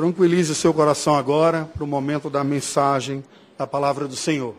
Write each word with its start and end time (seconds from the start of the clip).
Tranquilize 0.00 0.50
o 0.50 0.54
seu 0.54 0.72
coração 0.72 1.14
agora 1.14 1.68
para 1.74 1.84
o 1.84 1.86
momento 1.86 2.30
da 2.30 2.42
mensagem 2.42 3.22
da 3.58 3.66
palavra 3.66 4.08
do 4.08 4.16
Senhor. 4.16 4.54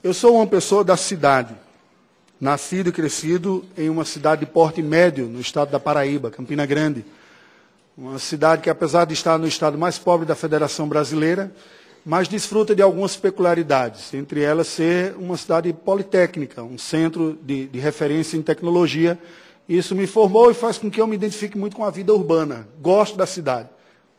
Eu 0.00 0.14
sou 0.14 0.36
uma 0.36 0.46
pessoa 0.46 0.84
da 0.84 0.96
cidade, 0.96 1.56
nascido 2.40 2.90
e 2.90 2.92
crescido 2.92 3.64
em 3.76 3.90
uma 3.90 4.04
cidade 4.04 4.46
de 4.46 4.52
porte 4.52 4.80
médio, 4.80 5.26
no 5.26 5.40
estado 5.40 5.72
da 5.72 5.80
Paraíba, 5.80 6.30
Campina 6.30 6.64
Grande. 6.64 7.04
Uma 7.98 8.20
cidade 8.20 8.62
que, 8.62 8.70
apesar 8.70 9.06
de 9.06 9.14
estar 9.14 9.36
no 9.38 9.48
estado 9.48 9.76
mais 9.76 9.98
pobre 9.98 10.24
da 10.24 10.36
Federação 10.36 10.88
Brasileira, 10.88 11.52
mas 12.04 12.26
desfruta 12.26 12.74
de 12.74 12.82
algumas 12.82 13.16
peculiaridades, 13.16 14.12
entre 14.12 14.42
elas 14.42 14.66
ser 14.66 15.14
uma 15.16 15.36
cidade 15.36 15.72
politécnica, 15.72 16.62
um 16.62 16.76
centro 16.76 17.38
de, 17.42 17.66
de, 17.66 17.78
referência 17.78 18.36
em 18.36 18.42
tecnologia. 18.42 19.18
Isso 19.68 19.94
me 19.94 20.06
formou 20.06 20.50
e 20.50 20.54
faz 20.54 20.78
com 20.78 20.90
que 20.90 21.00
eu 21.00 21.06
me 21.06 21.14
identifique 21.14 21.56
muito 21.56 21.76
com 21.76 21.84
a 21.84 21.90
vida 21.90 22.12
urbana. 22.12 22.66
Gosto 22.80 23.16
da 23.16 23.26
cidade, 23.26 23.68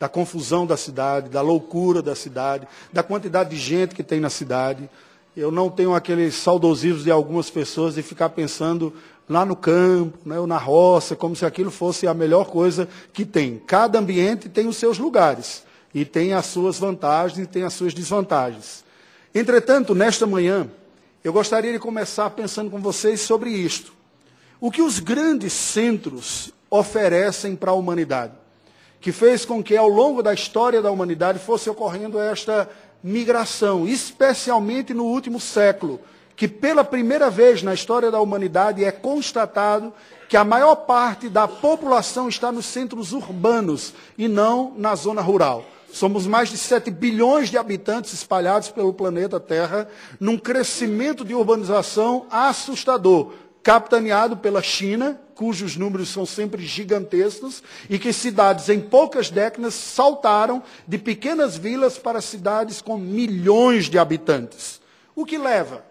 da 0.00 0.08
confusão 0.08 0.66
da 0.66 0.78
cidade, 0.78 1.28
da 1.28 1.42
loucura 1.42 2.00
da 2.00 2.14
cidade, 2.14 2.66
da 2.90 3.02
quantidade 3.02 3.50
de 3.50 3.56
gente 3.56 3.94
que 3.94 4.02
tem 4.02 4.18
na 4.18 4.30
cidade. 4.30 4.88
Eu 5.36 5.50
não 5.50 5.68
tenho 5.68 5.94
aqueles 5.94 6.34
saudosismos 6.36 7.04
de 7.04 7.10
algumas 7.10 7.50
pessoas 7.50 7.96
de 7.96 8.02
ficar 8.02 8.30
pensando 8.30 8.94
lá 9.28 9.44
no 9.44 9.56
campo, 9.56 10.18
né, 10.24 10.38
ou 10.38 10.46
na 10.46 10.58
roça, 10.58 11.14
como 11.14 11.36
se 11.36 11.44
aquilo 11.44 11.70
fosse 11.70 12.06
a 12.06 12.14
melhor 12.14 12.46
coisa 12.46 12.88
que 13.12 13.26
tem. 13.26 13.60
Cada 13.66 13.98
ambiente 13.98 14.48
tem 14.48 14.68
os 14.68 14.76
seus 14.76 14.98
lugares 14.98 15.63
e 15.94 16.04
tem 16.04 16.32
as 16.32 16.46
suas 16.46 16.78
vantagens 16.78 17.38
e 17.38 17.46
tem 17.46 17.62
as 17.62 17.72
suas 17.72 17.94
desvantagens. 17.94 18.84
Entretanto, 19.34 19.94
nesta 19.94 20.26
manhã, 20.26 20.68
eu 21.22 21.32
gostaria 21.32 21.72
de 21.72 21.78
começar 21.78 22.28
pensando 22.30 22.70
com 22.70 22.80
vocês 22.80 23.20
sobre 23.20 23.50
isto. 23.50 23.92
O 24.60 24.70
que 24.70 24.82
os 24.82 24.98
grandes 24.98 25.52
centros 25.52 26.52
oferecem 26.68 27.54
para 27.54 27.70
a 27.70 27.74
humanidade, 27.74 28.32
que 29.00 29.12
fez 29.12 29.44
com 29.44 29.62
que 29.62 29.76
ao 29.76 29.88
longo 29.88 30.22
da 30.22 30.34
história 30.34 30.82
da 30.82 30.90
humanidade 30.90 31.38
fosse 31.38 31.70
ocorrendo 31.70 32.18
esta 32.18 32.68
migração, 33.02 33.86
especialmente 33.86 34.92
no 34.92 35.04
último 35.04 35.38
século, 35.38 36.00
que 36.34 36.48
pela 36.48 36.82
primeira 36.82 37.30
vez 37.30 37.62
na 37.62 37.74
história 37.74 38.10
da 38.10 38.20
humanidade 38.20 38.84
é 38.84 38.90
constatado 38.90 39.92
que 40.28 40.36
a 40.36 40.42
maior 40.42 40.74
parte 40.74 41.28
da 41.28 41.46
população 41.46 42.28
está 42.28 42.50
nos 42.50 42.66
centros 42.66 43.12
urbanos 43.12 43.94
e 44.18 44.26
não 44.26 44.74
na 44.76 44.94
zona 44.94 45.20
rural. 45.20 45.64
Somos 45.94 46.26
mais 46.26 46.48
de 46.48 46.58
7 46.58 46.90
bilhões 46.90 47.50
de 47.50 47.56
habitantes 47.56 48.12
espalhados 48.12 48.68
pelo 48.68 48.92
planeta 48.92 49.38
Terra, 49.38 49.86
num 50.18 50.36
crescimento 50.36 51.24
de 51.24 51.36
urbanização 51.36 52.26
assustador, 52.28 53.32
capitaneado 53.62 54.36
pela 54.36 54.60
China, 54.60 55.20
cujos 55.36 55.76
números 55.76 56.08
são 56.08 56.26
sempre 56.26 56.66
gigantescos, 56.66 57.62
e 57.88 57.96
que 57.96 58.12
cidades 58.12 58.68
em 58.68 58.80
poucas 58.80 59.30
décadas 59.30 59.74
saltaram 59.74 60.64
de 60.84 60.98
pequenas 60.98 61.56
vilas 61.56 61.96
para 61.96 62.20
cidades 62.20 62.82
com 62.82 62.98
milhões 62.98 63.84
de 63.84 63.96
habitantes. 63.96 64.80
O 65.14 65.24
que 65.24 65.38
leva 65.38 65.84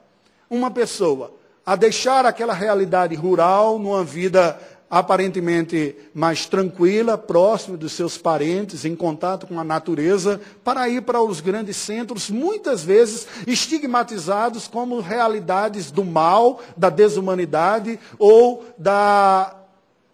uma 0.49 0.69
pessoa 0.69 1.33
a 1.65 1.77
deixar 1.77 2.25
aquela 2.25 2.53
realidade 2.53 3.15
rural 3.15 3.79
numa 3.79 4.03
vida 4.03 4.59
aparentemente 4.93 5.95
mais 6.13 6.45
tranquila, 6.45 7.17
próximo 7.17 7.75
dos 7.75 7.93
seus 7.93 8.15
parentes, 8.15 8.85
em 8.85 8.95
contato 8.95 9.47
com 9.47 9.59
a 9.59 9.63
natureza, 9.63 10.39
para 10.63 10.87
ir 10.87 11.01
para 11.01 11.19
os 11.19 11.41
grandes 11.41 11.77
centros, 11.77 12.29
muitas 12.29 12.83
vezes 12.83 13.27
estigmatizados 13.47 14.67
como 14.67 14.99
realidades 14.99 15.89
do 15.89 16.05
mal, 16.05 16.61
da 16.77 16.91
desumanidade 16.91 17.99
ou 18.19 18.63
da 18.77 19.55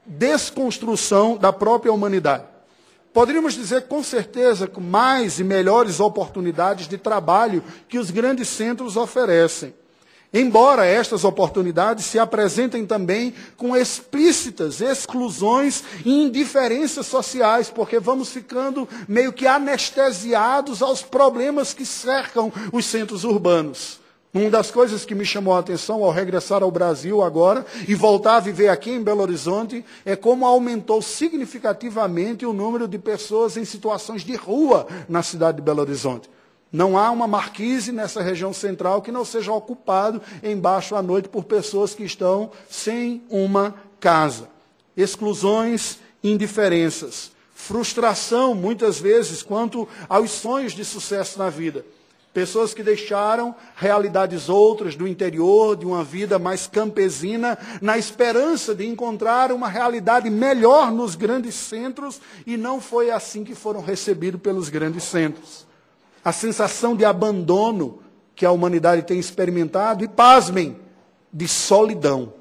desconstrução 0.06 1.36
da 1.36 1.52
própria 1.52 1.92
humanidade. 1.92 2.46
Poderíamos 3.12 3.56
dizer 3.56 3.90
com 3.90 4.02
certeza 4.02 4.66
com 4.66 4.80
mais 4.80 5.42
e 5.42 5.44
melhores 5.44 6.00
oportunidades 6.00 6.88
de 6.88 6.98
trabalho 6.98 7.62
que 7.90 8.00
os 8.00 8.12
grandes 8.12 8.48
centros 8.48 8.96
oferecem. 8.96 9.74
Embora 10.32 10.86
estas 10.86 11.24
oportunidades 11.24 12.06
se 12.06 12.20
apresentem 12.20 12.86
também 12.86 13.34
com 13.58 13.76
explícitas 13.76 14.80
exclusões 14.80 15.84
e 16.06 16.24
indiferenças 16.24 17.08
sociais, 17.08 17.72
porque 17.72 18.00
vamos 18.00 18.30
ficando 18.30 18.88
meio 19.08 19.34
que 19.34 19.48
anestesiados 19.48 20.84
aos 20.84 21.02
problemas 21.02 21.74
que 21.74 21.84
cercam 21.84 22.54
os 22.72 22.86
centros 22.86 23.24
urbanos. 23.24 24.00
Uma 24.32 24.52
das 24.52 24.70
coisas 24.70 25.04
que 25.04 25.16
me 25.16 25.26
chamou 25.26 25.56
a 25.56 25.60
atenção 25.60 26.04
ao 26.04 26.12
regressar 26.12 26.62
ao 26.62 26.70
Brasil 26.70 27.24
agora 27.24 27.66
e 27.88 27.96
voltar 27.96 28.36
a 28.36 28.40
viver 28.40 28.68
aqui 28.68 28.92
em 28.92 29.02
Belo 29.02 29.24
Horizonte 29.24 29.84
é 30.06 30.16
como 30.16 30.46
aumentou 30.46 31.02
significativamente 31.02 32.46
o 32.46 32.54
número 32.54 32.88
de 32.88 33.00
pessoas 33.00 33.58
em 33.58 33.66
situações 33.66 34.22
de 34.24 34.36
rua 34.36 34.86
na 35.08 35.24
cidade 35.24 35.58
de 35.58 35.64
Belo 35.64 35.82
Horizonte. 35.82 36.30
Não 36.72 36.98
há 36.98 37.10
uma 37.10 37.28
marquise 37.28 37.92
nessa 37.92 38.22
região 38.22 38.54
central 38.54 39.02
que 39.02 39.12
não 39.12 39.26
seja 39.26 39.52
ocupado 39.52 40.22
embaixo 40.44 40.96
à 40.96 41.02
noite 41.02 41.28
por 41.28 41.44
pessoas 41.44 41.96
que 41.96 42.04
estão 42.04 42.52
sem 42.70 43.24
uma 43.28 43.74
casa. 44.00 44.48
Exclusões, 44.96 45.98
indiferenças, 46.24 47.32
frustração, 47.56 48.54
muitas 48.54 49.00
vezes, 49.00 49.42
quanto 49.42 49.88
aos 50.08 50.30
sonhos 50.30 50.74
de 50.74 50.86
sucesso 50.86 51.40
na 51.40 51.50
vida. 51.50 51.84
Pessoas 52.32 52.76
que 52.76 52.84
deixaram 52.84 53.56
realidades 53.76 54.48
outras 54.48 54.96
do 54.96 55.08
interior, 55.08 55.76
de 55.76 55.88
uma 55.88 56.04
vida 56.04 56.38
mais 56.38 56.68
campesina, 56.68 57.58
na 57.82 57.98
esperança 57.98 58.76
de 58.76 58.86
encontrar 58.86 59.52
uma 59.52 59.68
realidade 59.68 60.30
melhor 60.30 60.92
nos 60.92 61.16
grandes 61.16 61.56
centros, 61.56 62.22
e 62.46 62.56
não 62.56 62.80
foi 62.80 63.10
assim 63.10 63.44
que 63.44 63.56
foram 63.56 63.82
recebidos 63.82 64.40
pelos 64.40 64.70
grandes 64.70 65.04
centros 65.06 65.68
a 66.30 66.32
sensação 66.32 66.96
de 66.96 67.04
abandono 67.04 68.04
que 68.36 68.46
a 68.46 68.52
humanidade 68.52 69.02
tem 69.02 69.18
experimentado 69.18 70.04
e, 70.04 70.08
pasmem, 70.08 70.78
de 71.34 71.48
solidão. 71.48 72.34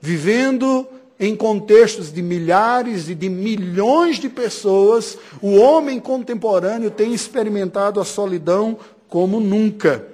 Vivendo 0.00 0.84
em 1.18 1.36
contextos 1.36 2.12
de 2.12 2.20
milhares 2.20 3.08
e 3.08 3.14
de 3.14 3.28
milhões 3.28 4.18
de 4.18 4.28
pessoas, 4.28 5.16
o 5.40 5.54
homem 5.54 6.00
contemporâneo 6.00 6.90
tem 6.90 7.14
experimentado 7.14 8.00
a 8.00 8.04
solidão 8.04 8.76
como 9.08 9.38
nunca. 9.38 10.04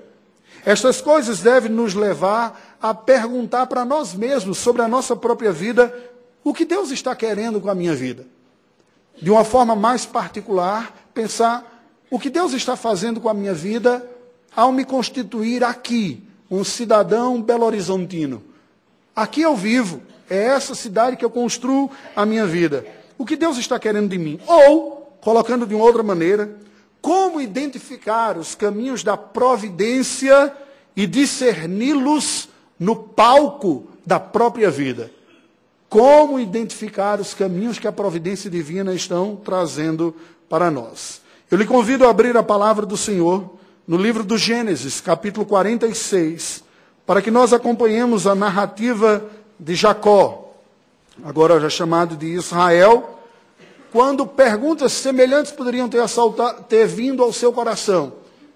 Estas 0.62 1.00
coisas 1.00 1.40
devem 1.40 1.70
nos 1.70 1.94
levar 1.94 2.76
a 2.82 2.92
perguntar 2.92 3.64
para 3.66 3.82
nós 3.82 4.14
mesmos 4.14 4.58
sobre 4.58 4.82
a 4.82 4.88
nossa 4.88 5.16
própria 5.16 5.52
vida: 5.52 5.90
o 6.44 6.52
que 6.52 6.66
Deus 6.66 6.90
está 6.90 7.16
querendo 7.16 7.62
com 7.62 7.70
a 7.70 7.74
minha 7.74 7.94
vida? 7.94 8.26
De 9.20 9.30
uma 9.30 9.42
forma 9.42 9.74
mais 9.74 10.04
particular, 10.04 10.94
pensar 11.14 11.79
o 12.10 12.18
que 12.18 12.28
Deus 12.28 12.52
está 12.52 12.74
fazendo 12.76 13.20
com 13.20 13.28
a 13.28 13.34
minha 13.34 13.54
vida 13.54 14.04
ao 14.54 14.72
me 14.72 14.84
constituir 14.84 15.62
aqui, 15.62 16.22
um 16.50 16.64
cidadão 16.64 17.40
belo-horizontino. 17.40 18.42
Aqui 19.14 19.42
eu 19.42 19.54
vivo, 19.54 20.02
é 20.28 20.46
essa 20.46 20.74
cidade 20.74 21.16
que 21.16 21.24
eu 21.24 21.30
construo 21.30 21.90
a 22.16 22.26
minha 22.26 22.46
vida. 22.46 22.84
O 23.16 23.24
que 23.24 23.36
Deus 23.36 23.56
está 23.58 23.78
querendo 23.78 24.08
de 24.08 24.18
mim? 24.18 24.40
Ou, 24.46 25.16
colocando 25.20 25.66
de 25.66 25.74
uma 25.74 25.84
outra 25.84 26.02
maneira, 26.02 26.58
como 27.00 27.40
identificar 27.40 28.36
os 28.36 28.54
caminhos 28.54 29.04
da 29.04 29.16
providência 29.16 30.52
e 30.96 31.06
discerni-los 31.06 32.48
no 32.78 32.96
palco 32.96 33.86
da 34.04 34.18
própria 34.18 34.70
vida? 34.70 35.10
Como 35.88 36.38
identificar 36.40 37.20
os 37.20 37.34
caminhos 37.34 37.78
que 37.78 37.86
a 37.86 37.92
providência 37.92 38.50
divina 38.50 38.94
estão 38.94 39.36
trazendo 39.36 40.14
para 40.48 40.70
nós? 40.70 41.20
Eu 41.50 41.58
lhe 41.58 41.66
convido 41.66 42.06
a 42.06 42.10
abrir 42.10 42.36
a 42.36 42.44
palavra 42.44 42.86
do 42.86 42.96
Senhor 42.96 43.56
no 43.84 43.96
livro 43.96 44.22
do 44.22 44.38
Gênesis, 44.38 45.00
capítulo 45.00 45.44
46, 45.44 46.62
para 47.04 47.20
que 47.20 47.28
nós 47.28 47.52
acompanhemos 47.52 48.24
a 48.24 48.36
narrativa 48.36 49.24
de 49.58 49.74
Jacó, 49.74 50.54
agora 51.24 51.58
já 51.58 51.68
chamado 51.68 52.14
de 52.14 52.26
Israel, 52.26 53.18
quando 53.90 54.24
perguntas 54.24 54.92
semelhantes 54.92 55.50
poderiam 55.50 55.88
ter, 55.88 56.00
ter 56.68 56.86
vindo 56.86 57.20
ao 57.20 57.32
seu 57.32 57.52
coração, 57.52 58.12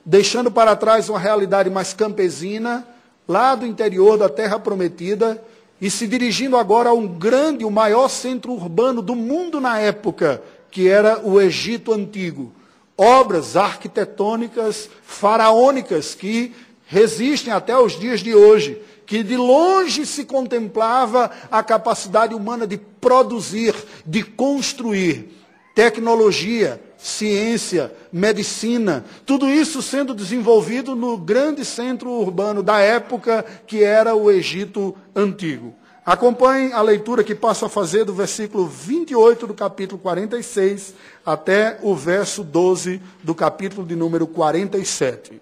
deixando 0.06 0.48
para 0.48 0.76
trás 0.76 1.08
uma 1.08 1.18
realidade 1.18 1.68
mais 1.68 1.92
campesina, 1.92 2.86
lá 3.26 3.56
do 3.56 3.66
interior 3.66 4.16
da 4.16 4.28
terra 4.28 4.60
prometida, 4.60 5.42
e 5.80 5.90
se 5.90 6.06
dirigindo 6.06 6.56
agora 6.56 6.90
a 6.90 6.94
um 6.94 7.08
grande, 7.08 7.64
o 7.64 7.72
maior 7.72 8.06
centro 8.06 8.52
urbano 8.52 9.02
do 9.02 9.16
mundo 9.16 9.60
na 9.60 9.80
época, 9.80 10.40
que 10.70 10.88
era 10.88 11.18
o 11.24 11.40
Egito 11.40 11.92
Antigo 11.92 12.52
obras 12.96 13.56
arquitetônicas 13.56 14.88
faraônicas 15.02 16.14
que 16.14 16.54
resistem 16.86 17.52
até 17.52 17.76
os 17.76 17.98
dias 17.98 18.20
de 18.20 18.34
hoje, 18.34 18.80
que 19.06 19.22
de 19.22 19.36
longe 19.36 20.06
se 20.06 20.24
contemplava 20.24 21.30
a 21.50 21.62
capacidade 21.62 22.34
humana 22.34 22.66
de 22.66 22.78
produzir, 22.78 23.74
de 24.06 24.22
construir 24.22 25.30
tecnologia, 25.74 26.80
ciência, 26.96 27.92
medicina, 28.12 29.04
tudo 29.26 29.48
isso 29.48 29.82
sendo 29.82 30.14
desenvolvido 30.14 30.94
no 30.94 31.18
grande 31.18 31.64
centro 31.64 32.10
urbano 32.10 32.62
da 32.62 32.78
época, 32.78 33.44
que 33.66 33.82
era 33.82 34.14
o 34.14 34.30
Egito 34.30 34.96
Antigo. 35.14 35.74
Acompanhe 36.04 36.70
a 36.74 36.82
leitura 36.82 37.24
que 37.24 37.34
passo 37.34 37.64
a 37.64 37.68
fazer 37.68 38.04
do 38.04 38.12
versículo 38.12 38.66
28 38.66 39.46
do 39.46 39.54
capítulo 39.54 39.98
46 39.98 40.92
até 41.24 41.78
o 41.80 41.94
verso 41.94 42.44
12 42.44 43.00
do 43.22 43.34
capítulo 43.34 43.86
de 43.86 43.96
número 43.96 44.26
47. 44.26 45.40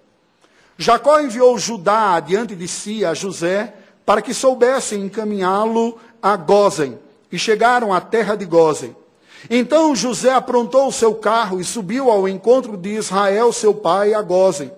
Jacó 0.79 1.19
enviou 1.19 1.59
Judá 1.59 2.21
diante 2.21 2.55
de 2.55 2.69
si 2.69 3.05
a 3.05 3.13
José 3.13 3.75
para 4.07 4.23
que 4.23 4.33
soubessem 4.33 5.03
encaminhá-lo 5.03 5.99
a 6.23 6.37
Gozen, 6.37 6.97
e 7.31 7.39
chegaram 7.39 7.93
à 7.93 8.01
terra 8.01 8.37
de 8.37 8.45
Gozen. 8.45 8.95
Então 9.51 9.97
José 9.97 10.33
aprontou 10.33 10.87
o 10.87 10.93
seu 10.93 11.15
carro 11.15 11.61
e 11.61 11.65
subiu 11.65 12.09
ao 12.09 12.29
encontro 12.29 12.77
de 12.77 12.91
Israel, 12.91 13.53
seu 13.53 13.75
pai, 13.75 14.15
a 14.15 14.23
Gozen. 14.23 14.71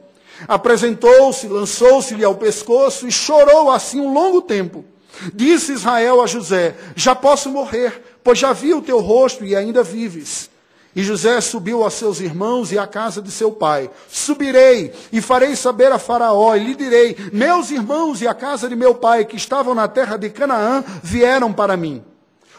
Apresentou-se, 0.48 1.46
lançou-se-lhe 1.46 2.24
ao 2.24 2.36
pescoço 2.36 3.06
e 3.06 3.12
chorou 3.12 3.70
assim 3.70 4.00
um 4.00 4.14
longo 4.14 4.40
tempo. 4.40 4.84
Disse 5.32 5.72
Israel 5.72 6.22
a 6.22 6.26
José: 6.26 6.76
Já 6.96 7.14
posso 7.14 7.50
morrer, 7.50 8.18
pois 8.22 8.38
já 8.38 8.52
vi 8.52 8.74
o 8.74 8.82
teu 8.82 9.00
rosto 9.00 9.44
e 9.44 9.54
ainda 9.54 9.82
vives. 9.82 10.50
E 10.96 11.02
José 11.02 11.40
subiu 11.40 11.84
a 11.84 11.90
seus 11.90 12.20
irmãos 12.20 12.70
e 12.70 12.78
à 12.78 12.86
casa 12.86 13.20
de 13.20 13.30
seu 13.30 13.50
pai. 13.50 13.90
Subirei 14.08 14.92
e 15.12 15.20
farei 15.20 15.56
saber 15.56 15.90
a 15.90 15.98
Faraó, 15.98 16.54
e 16.54 16.62
lhe 16.62 16.74
direi: 16.74 17.16
Meus 17.32 17.70
irmãos 17.70 18.22
e 18.22 18.28
a 18.28 18.34
casa 18.34 18.68
de 18.68 18.76
meu 18.76 18.94
pai, 18.94 19.24
que 19.24 19.36
estavam 19.36 19.74
na 19.74 19.88
terra 19.88 20.16
de 20.16 20.30
Canaã, 20.30 20.84
vieram 21.02 21.52
para 21.52 21.76
mim. 21.76 22.02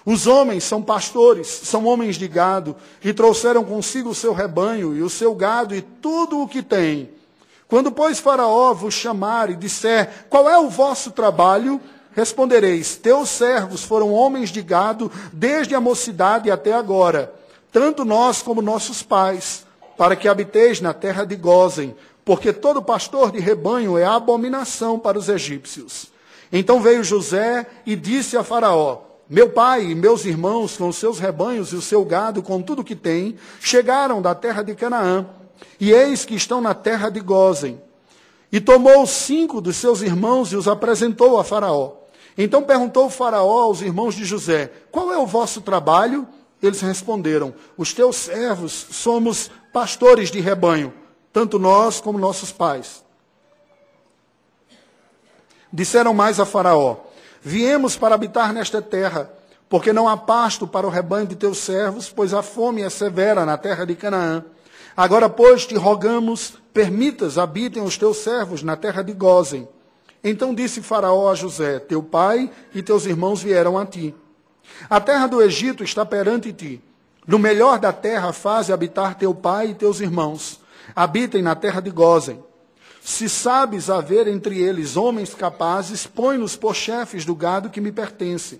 Os 0.05 0.27
homens 0.27 0.63
são 0.63 0.83
pastores, 0.83 1.47
são 1.47 1.85
homens 1.85 2.17
de 2.17 2.27
gado, 2.27 2.75
e 3.03 3.13
trouxeram 3.13 3.63
consigo 3.63 4.09
o 4.09 4.15
seu 4.15 4.33
rebanho 4.33 4.95
e 4.95 5.01
o 5.01 5.09
seu 5.09 5.33
gado 5.33 5.73
e 5.73 5.81
tudo 5.81 6.41
o 6.41 6.47
que 6.47 6.61
têm. 6.61 7.09
Quando, 7.67 7.91
pois, 7.91 8.19
Faraó 8.19 8.73
vos 8.73 8.93
chamar 8.93 9.49
e 9.49 9.55
disser: 9.55 10.27
Qual 10.29 10.49
é 10.49 10.59
o 10.59 10.69
vosso 10.69 11.11
trabalho? 11.11 11.79
Respondereis: 12.15 12.95
Teus 12.95 13.29
servos 13.29 13.83
foram 13.83 14.11
homens 14.11 14.49
de 14.49 14.63
gado 14.63 15.11
desde 15.31 15.75
a 15.75 15.79
mocidade 15.79 16.49
até 16.49 16.73
agora 16.73 17.45
tanto 17.75 18.05
nós 18.05 18.41
como 18.41 18.61
nossos 18.61 19.03
pais, 19.03 19.65
para 19.97 20.15
que 20.15 20.29
habiteis 20.29 20.79
na 20.79 20.93
terra 20.93 21.25
de 21.25 21.35
Gozen, 21.35 21.93
porque 22.23 22.53
todo 22.53 22.81
pastor 22.81 23.33
de 23.33 23.39
rebanho 23.41 23.97
é 23.97 24.05
abominação 24.05 24.97
para 24.97 25.19
os 25.19 25.27
egípcios. 25.27 26.07
Então 26.53 26.79
veio 26.79 27.03
José 27.03 27.67
e 27.85 27.93
disse 27.93 28.37
a 28.37 28.45
Faraó: 28.45 29.01
Meu 29.29 29.49
pai 29.49 29.87
e 29.87 29.93
meus 29.93 30.23
irmãos, 30.23 30.77
com 30.77 30.87
os 30.87 30.95
seus 30.95 31.19
rebanhos 31.19 31.73
e 31.73 31.75
o 31.75 31.81
seu 31.81 32.05
gado, 32.05 32.41
com 32.41 32.61
tudo 32.61 32.81
que 32.81 32.95
tem, 32.95 33.35
chegaram 33.59 34.21
da 34.21 34.33
terra 34.33 34.63
de 34.63 34.73
Canaã, 34.73 35.25
e 35.77 35.91
eis 35.91 36.23
que 36.23 36.33
estão 36.33 36.61
na 36.61 36.73
terra 36.73 37.09
de 37.09 37.19
Gozen. 37.19 37.77
E 38.53 38.61
tomou 38.61 39.05
cinco 39.05 39.59
dos 39.59 39.75
seus 39.75 40.01
irmãos 40.01 40.53
e 40.53 40.55
os 40.55 40.69
apresentou 40.69 41.37
a 41.37 41.43
Faraó. 41.43 42.04
Então 42.37 42.63
perguntou 42.63 43.05
o 43.05 43.09
Faraó 43.09 43.63
aos 43.63 43.81
irmãos 43.81 44.15
de 44.15 44.25
José: 44.25 44.71
Qual 44.91 45.11
é 45.11 45.17
o 45.17 45.25
vosso 45.25 45.61
trabalho? 45.61 46.27
Eles 46.61 46.81
responderam: 46.81 47.53
Os 47.77 47.93
teus 47.93 48.15
servos 48.17 48.71
somos 48.91 49.49
pastores 49.71 50.29
de 50.29 50.39
rebanho, 50.39 50.93
tanto 51.31 51.57
nós 51.57 52.01
como 52.01 52.17
nossos 52.17 52.51
pais. 52.51 53.03
Disseram 55.71 56.13
mais 56.13 56.39
a 56.39 56.45
Faraó: 56.45 56.97
Viemos 57.41 57.95
para 57.95 58.15
habitar 58.15 58.51
nesta 58.53 58.81
terra, 58.81 59.31
porque 59.69 59.93
não 59.93 60.07
há 60.07 60.17
pasto 60.17 60.67
para 60.67 60.87
o 60.87 60.89
rebanho 60.89 61.27
de 61.27 61.35
teus 61.35 61.59
servos, 61.59 62.09
pois 62.09 62.33
a 62.33 62.41
fome 62.41 62.81
é 62.81 62.89
severa 62.89 63.45
na 63.45 63.57
terra 63.57 63.85
de 63.85 63.95
Canaã. 63.95 64.43
Agora, 64.97 65.29
pois, 65.29 65.65
te 65.65 65.75
rogamos, 65.75 66.53
permitas 66.73 67.37
habitem 67.37 67.83
os 67.83 67.97
teus 67.97 68.17
servos 68.17 68.63
na 68.63 68.75
terra 68.77 69.01
de 69.01 69.13
Gozen. 69.13 69.67
Então 70.27 70.55
disse 70.55 70.81
Faraó 70.81 71.29
a 71.29 71.35
José: 71.35 71.77
Teu 71.77 72.01
pai 72.01 72.49
e 72.73 72.81
teus 72.81 73.05
irmãos 73.05 73.43
vieram 73.43 73.77
a 73.77 73.85
ti. 73.85 74.13
A 74.89 74.99
terra 74.99 75.27
do 75.27 75.39
Egito 75.39 75.83
está 75.83 76.03
perante 76.03 76.51
ti. 76.51 76.81
No 77.27 77.37
melhor 77.37 77.77
da 77.77 77.93
terra 77.93 78.33
faze 78.33 78.73
habitar 78.73 79.19
teu 79.19 79.35
pai 79.35 79.67
e 79.67 79.75
teus 79.75 79.99
irmãos. 79.99 80.59
Habitem 80.95 81.43
na 81.43 81.53
terra 81.53 81.79
de 81.79 81.91
Gozen. 81.91 82.43
Se 83.01 83.29
sabes 83.29 83.87
haver 83.87 84.27
entre 84.27 84.59
eles 84.59 84.97
homens 84.97 85.35
capazes, 85.35 86.07
põe-nos 86.07 86.55
por 86.55 86.73
chefes 86.73 87.23
do 87.23 87.35
gado 87.35 87.69
que 87.69 87.79
me 87.79 87.91
pertence. 87.91 88.59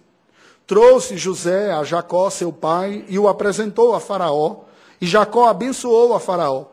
Trouxe 0.68 1.18
José 1.18 1.72
a 1.72 1.84
Jacó, 1.84 2.30
seu 2.30 2.54
pai, 2.54 3.06
e 3.08 3.18
o 3.18 3.28
apresentou 3.28 3.96
a 3.96 4.00
Faraó, 4.00 4.66
e 5.02 5.08
Jacó 5.08 5.48
abençoou 5.48 6.14
a 6.14 6.20
Faraó. 6.20 6.66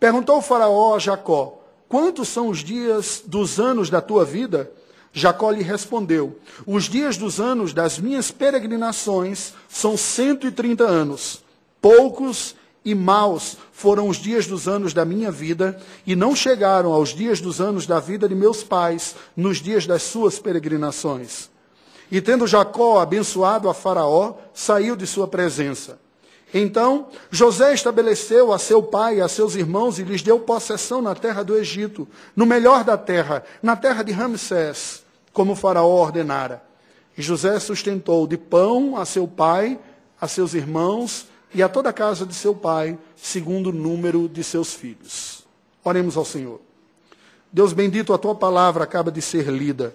Perguntou 0.00 0.42
Faraó 0.42 0.96
a 0.96 0.98
Jacó: 0.98 1.63
Quantos 1.88 2.28
são 2.28 2.48
os 2.48 2.58
dias 2.58 3.22
dos 3.26 3.60
anos 3.60 3.90
da 3.90 4.00
tua 4.00 4.24
vida? 4.24 4.70
Jacó 5.12 5.50
lhe 5.50 5.62
respondeu: 5.62 6.38
Os 6.66 6.84
dias 6.84 7.16
dos 7.16 7.40
anos 7.40 7.72
das 7.72 7.98
minhas 7.98 8.30
peregrinações 8.30 9.54
são 9.68 9.96
130 9.96 10.84
anos. 10.84 11.42
Poucos 11.80 12.56
e 12.84 12.94
maus 12.94 13.56
foram 13.72 14.08
os 14.08 14.18
dias 14.18 14.46
dos 14.46 14.68
anos 14.68 14.92
da 14.92 15.04
minha 15.04 15.30
vida, 15.30 15.80
e 16.06 16.14
não 16.14 16.34
chegaram 16.34 16.92
aos 16.92 17.10
dias 17.10 17.40
dos 17.40 17.60
anos 17.60 17.86
da 17.86 17.98
vida 18.00 18.28
de 18.28 18.34
meus 18.34 18.62
pais, 18.62 19.14
nos 19.36 19.58
dias 19.58 19.86
das 19.86 20.02
suas 20.02 20.38
peregrinações. 20.38 21.48
E 22.10 22.20
tendo 22.20 22.46
Jacó 22.46 23.00
abençoado 23.00 23.68
a 23.68 23.74
Faraó, 23.74 24.34
saiu 24.52 24.96
de 24.96 25.06
sua 25.06 25.26
presença. 25.26 25.98
Então 26.56 27.08
José 27.32 27.74
estabeleceu 27.74 28.52
a 28.52 28.58
seu 28.60 28.80
pai 28.80 29.16
e 29.16 29.20
a 29.20 29.26
seus 29.26 29.56
irmãos 29.56 29.98
e 29.98 30.04
lhes 30.04 30.22
deu 30.22 30.38
possessão 30.38 31.02
na 31.02 31.12
terra 31.12 31.42
do 31.42 31.56
Egito, 31.56 32.06
no 32.36 32.46
melhor 32.46 32.84
da 32.84 32.96
terra, 32.96 33.42
na 33.60 33.74
terra 33.74 34.04
de 34.04 34.12
Ramsés 34.12 35.02
como 35.32 35.56
faraó 35.56 36.00
ordenara. 36.00 36.62
E 37.18 37.22
José 37.22 37.58
sustentou 37.58 38.24
de 38.26 38.38
pão 38.38 38.96
a 38.96 39.04
seu 39.04 39.26
pai, 39.26 39.78
a 40.20 40.28
seus 40.28 40.54
irmãos 40.54 41.26
e 41.52 41.62
a 41.62 41.68
toda 41.68 41.90
a 41.90 41.92
casa 41.92 42.24
de 42.24 42.34
seu 42.34 42.54
pai, 42.54 42.96
segundo 43.16 43.70
o 43.70 43.72
número 43.72 44.28
de 44.28 44.44
seus 44.44 44.72
filhos. 44.72 45.44
Oremos 45.82 46.16
ao 46.16 46.24
Senhor. 46.24 46.60
Deus 47.52 47.72
bendito, 47.72 48.12
a 48.12 48.18
tua 48.18 48.34
palavra 48.34 48.84
acaba 48.84 49.10
de 49.10 49.20
ser 49.20 49.48
lida. 49.50 49.94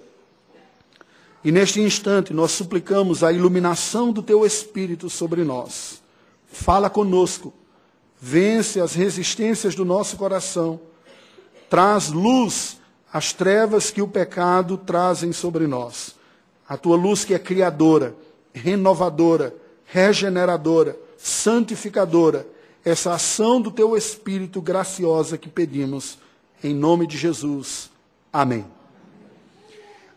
E 1.43 1.51
neste 1.51 1.79
instante 1.79 2.33
nós 2.33 2.51
suplicamos 2.51 3.23
a 3.23 3.31
iluminação 3.31 4.11
do 4.11 4.21
teu 4.21 4.45
Espírito 4.45 5.09
sobre 5.09 5.43
nós. 5.45 6.01
Fala 6.51 6.89
conosco, 6.89 7.53
vence 8.19 8.81
as 8.81 8.93
resistências 8.93 9.75
do 9.75 9.85
nosso 9.85 10.17
coração, 10.17 10.79
traz 11.69 12.09
luz 12.09 12.77
as 13.11 13.33
trevas 13.33 13.91
que 13.91 14.01
o 14.01 14.07
pecado 14.07 14.77
trazem 14.77 15.31
sobre 15.31 15.67
nós. 15.67 16.15
A 16.67 16.77
tua 16.77 16.95
luz 16.95 17.23
que 17.23 17.33
é 17.33 17.39
criadora, 17.39 18.15
renovadora, 18.53 19.55
regeneradora, 19.85 20.97
santificadora, 21.17 22.47
essa 22.83 23.13
ação 23.13 23.61
do 23.61 23.71
teu 23.71 23.95
Espírito 23.97 24.61
graciosa 24.61 25.37
que 25.37 25.49
pedimos, 25.49 26.17
em 26.63 26.73
nome 26.73 27.07
de 27.07 27.17
Jesus. 27.17 27.89
Amém. 28.31 28.65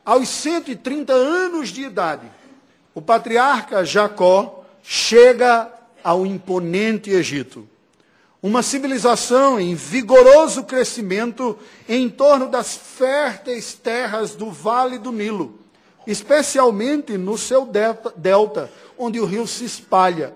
Aos 0.04 0.28
130 0.28 1.12
anos 1.12 1.68
de 1.68 1.82
idade, 1.82 2.30
o 2.94 3.00
patriarca 3.00 3.84
Jacó 3.84 4.64
chega 4.82 5.72
ao 6.02 6.26
imponente 6.26 7.10
Egito 7.10 7.68
uma 8.42 8.60
civilização 8.60 9.60
em 9.60 9.74
vigoroso 9.76 10.64
crescimento 10.64 11.56
em 11.88 12.10
torno 12.10 12.48
das 12.48 12.74
férteis 12.74 13.72
terras 13.74 14.34
do 14.34 14.50
Vale 14.50 14.98
do 14.98 15.12
Nilo, 15.12 15.60
especialmente 16.08 17.16
no 17.16 17.38
seu 17.38 17.64
delta, 17.64 18.68
onde 18.98 19.20
o 19.20 19.24
rio 19.24 19.46
se 19.46 19.64
espalha. 19.64 20.34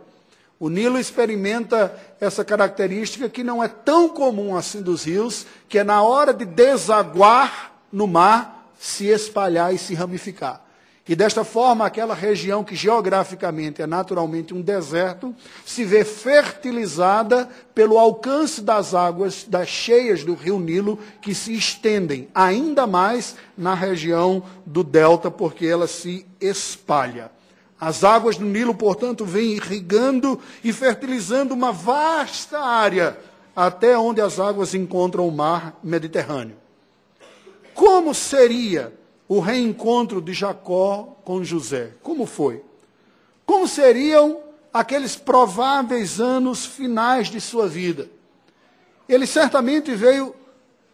O 0.59 0.69
Nilo 0.69 0.99
experimenta 1.01 1.93
essa 2.21 2.45
característica 2.45 3.29
que 3.29 3.43
não 3.43 3.63
é 3.63 3.67
tão 3.67 4.09
comum 4.09 4.57
assim 4.57 4.81
dos 4.81 5.05
rios, 5.05 5.45
que 5.69 5.81
é 5.81 5.85
na 5.85 6.01
hora 6.01 6.33
de 6.33 6.45
desaguar 6.45 7.73
no 7.91 8.07
mar, 8.07 8.71
se 8.79 9.07
espalhar 9.07 9.75
e 9.75 9.79
se 9.79 9.95
ramificar. 9.95 10.65
E 11.09 11.15
desta 11.15 11.45
forma, 11.45 11.87
aquela 11.87 12.15
região 12.15 12.65
que 12.65 12.75
geograficamente 12.75 13.81
é 13.81 13.87
naturalmente 13.87 14.53
um 14.53 14.61
deserto, 14.61 15.33
se 15.65 15.85
vê 15.85 16.05
fertilizada 16.05 17.49
pelo 17.73 17.97
alcance 17.97 18.61
das 18.61 18.93
águas 18.93 19.45
das 19.45 19.69
cheias 19.69 20.25
do 20.25 20.35
rio 20.35 20.59
Nilo, 20.59 20.99
que 21.23 21.33
se 21.33 21.55
estendem 21.55 22.29
ainda 22.35 22.89
mais 22.89 23.37
na 23.57 23.73
região 23.73 24.43
do 24.65 24.83
delta, 24.83 25.31
porque 25.31 25.65
ela 25.65 25.87
se 25.87 26.27
espalha. 26.41 27.31
As 27.79 28.03
águas 28.03 28.37
do 28.37 28.45
Nilo, 28.45 28.75
portanto, 28.75 29.25
vêm 29.25 29.53
irrigando 29.53 30.41
e 30.65 30.73
fertilizando 30.73 31.55
uma 31.55 31.71
vasta 31.71 32.59
área, 32.59 33.17
até 33.55 33.97
onde 33.97 34.21
as 34.21 34.41
águas 34.41 34.75
encontram 34.75 35.29
o 35.29 35.31
mar 35.31 35.79
Mediterrâneo. 35.85 36.57
Como 37.75 38.13
seria 38.13 38.93
o 39.29 39.41
reencontro 39.41 40.21
de 40.21 40.33
Jacó 40.33 41.17
com 41.25 41.43
José. 41.43 41.93
Como 42.03 42.27
foi? 42.27 42.63
Como 43.45 43.67
seriam 43.67 44.41
aqueles 44.73 45.17
prováveis 45.17 46.21
anos 46.21 46.67
finais 46.67 47.29
de 47.29 47.41
sua 47.41 47.67
vida. 47.67 48.09
Ele 49.09 49.27
certamente 49.27 49.95
veio 49.95 50.35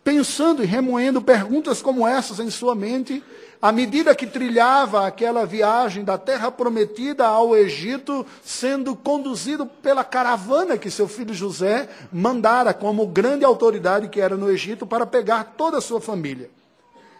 pensando 0.04 0.62
e 0.62 0.66
remoendo 0.66 1.22
perguntas 1.22 1.80
como 1.80 2.06
essas 2.06 2.40
em 2.40 2.50
sua 2.50 2.74
mente, 2.74 3.22
à 3.60 3.70
medida 3.70 4.14
que 4.14 4.26
trilhava 4.26 5.06
aquela 5.06 5.46
viagem 5.46 6.04
da 6.04 6.18
terra 6.18 6.50
prometida 6.50 7.24
ao 7.26 7.56
Egito, 7.56 8.26
sendo 8.44 8.96
conduzido 8.96 9.64
pela 9.64 10.02
caravana 10.02 10.76
que 10.76 10.90
seu 10.90 11.06
filho 11.06 11.32
José 11.32 11.88
mandara 12.12 12.74
como 12.74 13.06
grande 13.06 13.44
autoridade 13.44 14.08
que 14.08 14.20
era 14.20 14.36
no 14.36 14.50
Egito 14.50 14.84
para 14.84 15.06
pegar 15.06 15.54
toda 15.56 15.78
a 15.78 15.82
sua 15.82 16.00
família. 16.00 16.50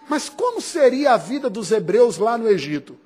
Mas 0.09 0.29
como 0.29 0.61
seria 0.61 1.13
a 1.13 1.17
vida 1.17 1.49
dos 1.49 1.71
hebreus 1.71 2.19
lá 2.19 2.37
no 2.37 2.49
Egito? 2.49 2.97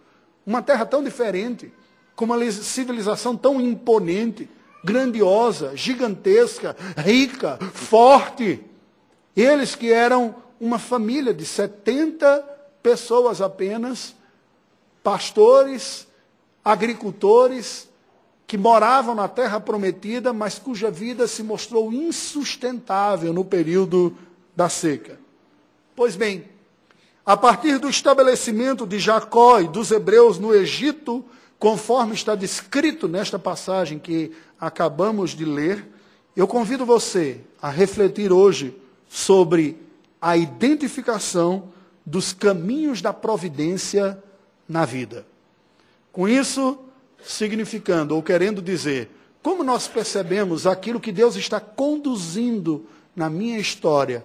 Uma 0.45 0.63
terra 0.63 0.87
tão 0.87 1.03
diferente, 1.03 1.73
com 2.15 2.25
uma 2.25 2.51
civilização 2.51 3.37
tão 3.37 3.61
imponente, 3.61 4.49
grandiosa, 4.85 5.77
gigantesca, 5.77 6.77
rica, 6.97 7.59
forte. 7.73 8.63
Eles 9.35 9.75
que 9.75 9.93
eram 9.93 10.35
uma 10.61 10.79
família 10.79 11.35
de 11.35 11.45
70 11.45 12.41
pessoas 12.83 13.41
apenas, 13.41 14.15
pastores, 15.03 16.07
agricultores, 16.65 17.89
que 18.47 18.57
moravam 18.57 19.15
na 19.15 19.27
terra 19.27 19.59
prometida, 19.59 20.33
mas 20.33 20.59
cuja 20.59 20.91
vida 20.91 21.27
se 21.27 21.43
mostrou 21.43 21.93
insustentável 21.93 23.33
no 23.33 23.45
período 23.45 24.17
da 24.55 24.69
seca. 24.69 25.19
Pois 25.97 26.15
bem, 26.15 26.45
a 27.27 27.37
partir 27.37 27.79
do 27.79 27.91
estabelecimento 27.91 28.87
de 28.87 29.01
Jacó 29.01 29.59
e 29.59 29.67
dos 29.67 29.91
hebreus 29.91 30.39
no 30.39 30.55
Egito, 30.55 31.25
conforme 31.59 32.15
está 32.15 32.37
descrito 32.37 33.09
nesta 33.09 33.37
passagem 33.37 33.99
que 33.99 34.31
acabamos 34.61 35.33
de 35.33 35.45
ler, 35.45 35.85
eu 36.37 36.47
convido 36.47 36.87
você 36.87 37.41
a 37.61 37.69
refletir 37.69 38.33
hoje 38.33 38.81
sobre 39.09 39.77
a 40.23 40.37
identificação 40.37 41.65
dos 42.05 42.33
caminhos 42.33 43.03
da 43.03 43.13
providência 43.13 44.23
na 44.69 44.85
vida. 44.85 45.27
Com 46.13 46.29
isso, 46.29 46.79
significando 47.25 48.15
ou 48.15 48.23
querendo 48.23 48.63
dizer, 48.63 49.11
como 49.43 49.65
nós 49.65 49.89
percebemos 49.89 50.65
aquilo 50.65 51.01
que 51.01 51.11
Deus 51.11 51.35
está 51.35 51.59
conduzindo 51.59 52.87
na 53.17 53.29
minha 53.29 53.59
história, 53.59 54.25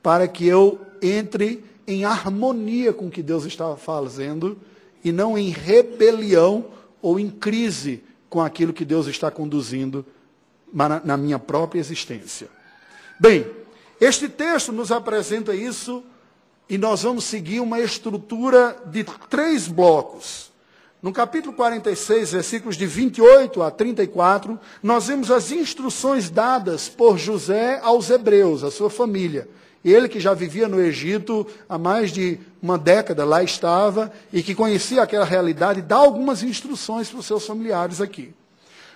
para 0.00 0.28
que 0.28 0.46
eu 0.46 0.80
entre 1.02 1.64
em 1.86 2.04
harmonia 2.04 2.92
com 2.92 3.06
o 3.06 3.10
que 3.10 3.22
Deus 3.22 3.44
estava 3.44 3.76
fazendo 3.76 4.58
e 5.04 5.12
não 5.12 5.38
em 5.38 5.50
rebelião 5.50 6.66
ou 7.00 7.20
em 7.20 7.30
crise 7.30 8.02
com 8.28 8.40
aquilo 8.40 8.72
que 8.72 8.84
Deus 8.84 9.06
está 9.06 9.30
conduzindo 9.30 10.04
na 10.72 11.16
minha 11.16 11.38
própria 11.38 11.80
existência. 11.80 12.48
Bem, 13.18 13.46
este 14.00 14.28
texto 14.28 14.72
nos 14.72 14.92
apresenta 14.92 15.54
isso 15.54 16.02
e 16.68 16.76
nós 16.76 17.02
vamos 17.02 17.24
seguir 17.24 17.60
uma 17.60 17.80
estrutura 17.80 18.76
de 18.86 19.04
três 19.30 19.68
blocos. 19.68 20.50
No 21.00 21.12
capítulo 21.12 21.54
46, 21.54 22.32
versículos 22.32 22.76
de 22.76 22.86
28 22.86 23.62
a 23.62 23.70
34, 23.70 24.58
nós 24.82 25.06
vemos 25.06 25.30
as 25.30 25.52
instruções 25.52 26.28
dadas 26.28 26.88
por 26.88 27.16
José 27.16 27.78
aos 27.80 28.10
hebreus, 28.10 28.64
a 28.64 28.70
sua 28.70 28.90
família. 28.90 29.48
Ele 29.88 30.08
que 30.08 30.18
já 30.18 30.34
vivia 30.34 30.66
no 30.66 30.80
Egito 30.80 31.46
há 31.68 31.78
mais 31.78 32.10
de 32.10 32.40
uma 32.60 32.76
década, 32.76 33.24
lá 33.24 33.40
estava, 33.40 34.12
e 34.32 34.42
que 34.42 34.52
conhecia 34.52 35.00
aquela 35.00 35.24
realidade, 35.24 35.80
dá 35.80 35.94
algumas 35.94 36.42
instruções 36.42 37.08
para 37.08 37.20
os 37.20 37.26
seus 37.26 37.46
familiares 37.46 38.00
aqui. 38.00 38.34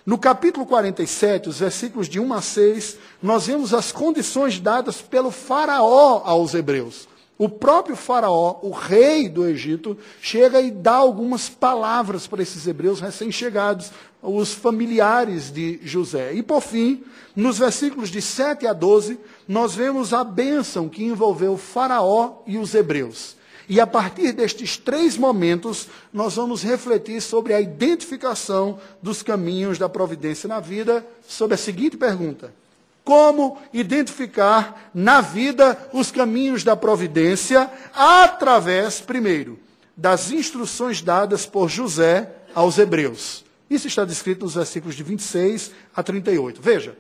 No 0.05 0.19
capítulo 0.19 0.67
47, 0.67 1.49
os 1.49 1.61
versículos 1.61 2.09
de 2.09 2.19
1 2.19 2.33
a 2.33 2.43
6, 2.43 2.99
nós 3.23 3.47
vemos 3.47 3.73
as 3.73 3.93
condições 3.93 4.59
dadas 4.59 5.01
pelo 5.01 5.31
Faraó 5.31 6.23
aos 6.25 6.55
hebreus. 6.55 7.09
O 7.39 7.49
próprio 7.49 7.97
Faraó, 7.97 8.59
o 8.61 8.71
rei 8.71 9.29
do 9.29 9.47
Egito, 9.47 9.97
chega 10.21 10.61
e 10.61 10.71
dá 10.71 10.95
algumas 10.95 11.49
palavras 11.49 12.27
para 12.27 12.43
esses 12.43 12.67
hebreus 12.67 13.01
recém-chegados, 13.01 13.93
os 14.21 14.53
familiares 14.53 15.51
de 15.51 15.81
José. 15.83 16.35
E 16.35 16.43
por 16.43 16.61
fim, 16.61 17.03
nos 17.35 17.59
versículos 17.59 18.11
de 18.11 18.21
7 18.21 18.67
a 18.67 18.73
12, 18.73 19.19
nós 19.51 19.75
vemos 19.75 20.13
a 20.13 20.23
bênção 20.23 20.89
que 20.89 21.03
envolveu 21.03 21.57
Faraó 21.57 22.35
e 22.47 22.57
os 22.57 22.73
hebreus. 22.73 23.35
E 23.69 23.81
a 23.81 23.87
partir 23.87 24.31
destes 24.31 24.77
três 24.77 25.17
momentos, 25.17 25.89
nós 26.13 26.37
vamos 26.37 26.63
refletir 26.63 27.21
sobre 27.21 27.53
a 27.53 27.61
identificação 27.61 28.79
dos 29.03 29.25
caminhos 29.25 29.77
da 29.77 29.89
providência 29.89 30.47
na 30.47 30.61
vida, 30.61 31.05
sobre 31.27 31.57
a 31.57 31.59
seguinte 31.59 31.97
pergunta: 31.97 32.55
como 33.03 33.59
identificar 33.73 34.89
na 34.95 35.21
vida 35.21 35.77
os 35.93 36.13
caminhos 36.13 36.63
da 36.63 36.77
providência 36.77 37.69
através, 37.93 39.01
primeiro, 39.01 39.59
das 39.97 40.31
instruções 40.31 41.03
dadas 41.03 41.45
por 41.45 41.69
José 41.69 42.31
aos 42.55 42.79
hebreus. 42.79 43.45
Isso 43.69 43.89
está 43.89 44.05
descrito 44.05 44.45
nos 44.45 44.55
versículos 44.55 44.95
de 44.95 45.03
26 45.03 45.73
a 45.97 46.05
38. 46.05 46.63
Veja, 46.63 46.97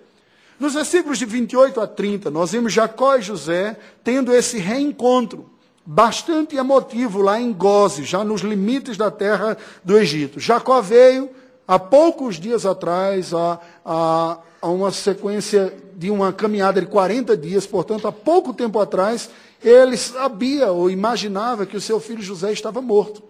nos 0.60 0.74
versículos 0.74 1.18
de 1.18 1.24
28 1.24 1.80
a 1.80 1.86
30, 1.86 2.30
nós 2.30 2.52
vemos 2.52 2.72
Jacó 2.72 3.16
e 3.16 3.22
José 3.22 3.78
tendo 4.04 4.30
esse 4.30 4.58
reencontro 4.58 5.48
bastante 5.86 6.54
emotivo 6.54 7.22
lá 7.22 7.40
em 7.40 7.50
Goze, 7.50 8.04
já 8.04 8.22
nos 8.22 8.42
limites 8.42 8.98
da 8.98 9.10
terra 9.10 9.56
do 9.82 9.96
Egito. 9.96 10.38
Jacó 10.38 10.82
veio 10.82 11.30
há 11.66 11.78
poucos 11.78 12.38
dias 12.38 12.66
atrás 12.66 13.32
a, 13.32 13.58
a, 13.82 14.38
a 14.60 14.68
uma 14.68 14.92
sequência 14.92 15.74
de 15.96 16.10
uma 16.10 16.30
caminhada 16.30 16.78
de 16.78 16.86
40 16.86 17.36
dias, 17.38 17.66
portanto, 17.66 18.06
há 18.06 18.12
pouco 18.12 18.52
tempo 18.52 18.78
atrás, 18.78 19.30
ele 19.64 19.96
sabia 19.96 20.70
ou 20.70 20.90
imaginava 20.90 21.64
que 21.64 21.76
o 21.76 21.80
seu 21.80 21.98
filho 21.98 22.22
José 22.22 22.52
estava 22.52 22.82
morto. 22.82 23.22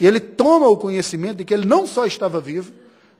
E 0.00 0.06
ele 0.06 0.18
toma 0.18 0.66
o 0.68 0.76
conhecimento 0.76 1.36
de 1.36 1.44
que 1.44 1.54
ele 1.54 1.66
não 1.66 1.86
só 1.86 2.04
estava 2.04 2.40
vivo, 2.40 2.72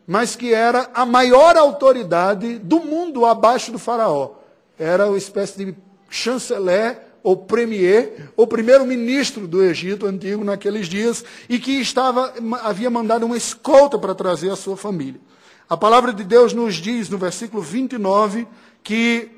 mas 0.07 0.37
que 0.37 0.53
era 0.53 0.91
a 0.95 1.07
maior 1.07 1.57
autoridade 1.57 2.59
do 2.59 2.81
mundo 2.81 3.25
abaixo 3.25 3.73
do 3.73 3.79
faraó. 3.79 4.33
Era 4.79 5.07
uma 5.09 5.19
espécie 5.19 5.65
de 5.65 5.75
chanceler 6.11 7.01
ou 7.23 7.37
premier, 7.37 8.31
ou 8.37 8.47
primeiro-ministro 8.47 9.49
do 9.49 9.63
Egito 9.63 10.07
antigo 10.07 10.45
naqueles 10.45 10.87
dias, 10.87 11.25
e 11.49 11.59
que 11.59 11.81
estava, 11.81 12.35
havia 12.63 12.91
mandado 12.91 13.25
uma 13.25 13.37
escolta 13.37 13.99
para 13.99 14.15
trazer 14.15 14.51
a 14.51 14.57
sua 14.57 14.77
família. 14.77 15.21
A 15.69 15.77
palavra 15.77 16.13
de 16.13 16.23
Deus 16.23 16.53
nos 16.53 16.75
diz 16.75 17.09
no 17.09 17.17
versículo 17.17 17.63
29 17.63 18.47
que 18.83 19.31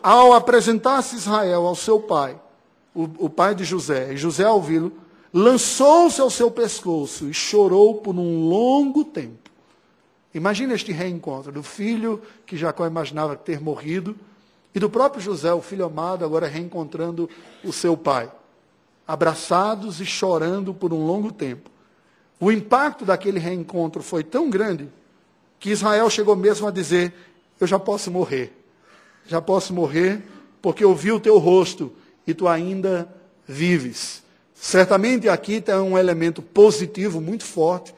ao 0.00 0.32
apresentar-se 0.32 1.16
Israel 1.16 1.66
ao 1.66 1.74
seu 1.74 1.98
pai, 1.98 2.40
o, 2.94 3.08
o 3.18 3.28
pai 3.28 3.56
de 3.56 3.64
José, 3.64 4.12
e 4.12 4.16
José 4.16 4.44
ao 4.44 4.54
ouvi-lo, 4.54 4.92
lançou-se 5.34 6.20
ao 6.20 6.30
seu 6.30 6.48
pescoço 6.48 7.28
e 7.28 7.34
chorou 7.34 7.96
por 7.96 8.14
um 8.14 8.48
longo 8.48 9.04
tempo. 9.04 9.49
Imagina 10.34 10.74
este 10.74 10.92
reencontro 10.92 11.50
do 11.50 11.62
filho 11.62 12.22
que 12.46 12.56
Jacó 12.56 12.86
imaginava 12.86 13.34
ter 13.36 13.60
morrido 13.60 14.16
e 14.74 14.78
do 14.78 14.88
próprio 14.88 15.20
José, 15.20 15.52
o 15.52 15.60
filho 15.60 15.84
amado, 15.84 16.24
agora 16.24 16.46
reencontrando 16.46 17.28
o 17.64 17.72
seu 17.72 17.96
pai, 17.96 18.30
abraçados 19.06 20.00
e 20.00 20.06
chorando 20.06 20.72
por 20.72 20.92
um 20.92 21.04
longo 21.04 21.32
tempo. 21.32 21.68
O 22.38 22.52
impacto 22.52 23.04
daquele 23.04 23.38
reencontro 23.38 24.02
foi 24.02 24.22
tão 24.22 24.48
grande 24.48 24.88
que 25.58 25.70
Israel 25.70 26.08
chegou 26.08 26.36
mesmo 26.36 26.68
a 26.68 26.70
dizer: 26.70 27.12
Eu 27.58 27.66
já 27.66 27.78
posso 27.78 28.10
morrer 28.10 28.60
já 29.30 29.40
posso 29.40 29.72
morrer, 29.72 30.22
porque 30.60 30.82
eu 30.82 30.92
vi 30.92 31.12
o 31.12 31.20
teu 31.20 31.38
rosto 31.38 31.92
e 32.26 32.34
tu 32.34 32.48
ainda 32.48 33.08
vives. 33.46 34.24
Certamente 34.54 35.28
aqui 35.28 35.60
tem 35.60 35.76
um 35.76 35.96
elemento 35.96 36.42
positivo 36.42 37.20
muito 37.20 37.44
forte 37.44 37.94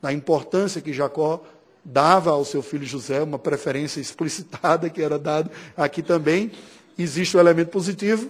da 0.00 0.12
importância 0.12 0.80
que 0.80 0.92
Jacó 0.92 1.42
dava 1.88 2.30
ao 2.30 2.44
seu 2.44 2.62
filho 2.62 2.84
José, 2.84 3.22
uma 3.22 3.38
preferência 3.38 4.00
explicitada 4.00 4.90
que 4.90 5.00
era 5.00 5.18
dada 5.18 5.50
aqui 5.76 6.02
também. 6.02 6.50
Existe 6.98 7.36
o 7.36 7.40
elemento 7.40 7.70
positivo, 7.70 8.28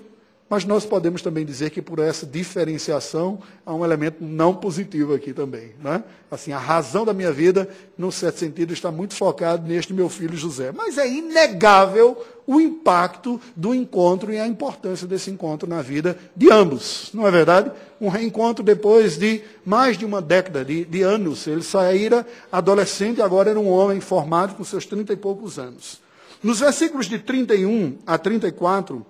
mas 0.49 0.65
nós 0.65 0.87
podemos 0.87 1.23
também 1.23 1.45
dizer 1.45 1.71
que 1.71 1.83
por 1.83 1.99
essa 1.99 2.25
diferenciação 2.25 3.41
há 3.65 3.75
um 3.75 3.85
elemento 3.85 4.23
não 4.23 4.55
positivo 4.55 5.13
aqui 5.13 5.33
também. 5.33 5.73
Né? 5.83 6.05
Assim, 6.31 6.53
a 6.53 6.59
razão 6.59 7.05
da 7.05 7.13
minha 7.13 7.33
vida, 7.33 7.69
num 7.99 8.13
certo 8.13 8.39
sentido, 8.39 8.73
está 8.73 8.93
muito 8.93 9.15
focada 9.15 9.67
neste 9.67 9.93
meu 9.93 10.09
filho 10.09 10.37
José. 10.37 10.71
Mas 10.71 10.99
é 10.99 11.09
inegável 11.09 12.25
o 12.47 12.61
impacto 12.61 13.41
do 13.57 13.75
encontro 13.75 14.33
e 14.33 14.39
a 14.39 14.47
importância 14.47 15.05
desse 15.05 15.31
encontro 15.31 15.69
na 15.69 15.83
vida 15.83 16.17
de 16.37 16.49
ambos. 16.53 17.11
Não 17.13 17.27
é 17.27 17.31
verdade? 17.31 17.73
Um 18.01 18.09
reencontro 18.09 18.65
depois 18.65 19.19
de 19.19 19.43
mais 19.65 19.99
de 19.99 20.05
uma 20.05 20.23
década 20.23 20.65
de, 20.65 20.85
de 20.85 21.03
anos. 21.03 21.45
Ele 21.49 21.63
saíra 21.63 22.25
adolescente 22.53 23.19
e 23.19 23.23
agora 23.23 23.51
era 23.51 23.59
um 23.59 23.69
homem 23.69 24.01
formado 24.01 24.55
com 24.55 24.63
seus 24.63 24.87
trinta 24.87 25.13
e 25.13 25.17
poucos 25.17 25.59
anos. 25.59 26.01
Nos 26.41 26.61
versículos 26.61 27.07
de 27.07 27.19
31 27.19 27.99
a 28.07 28.17
34, 28.17 29.05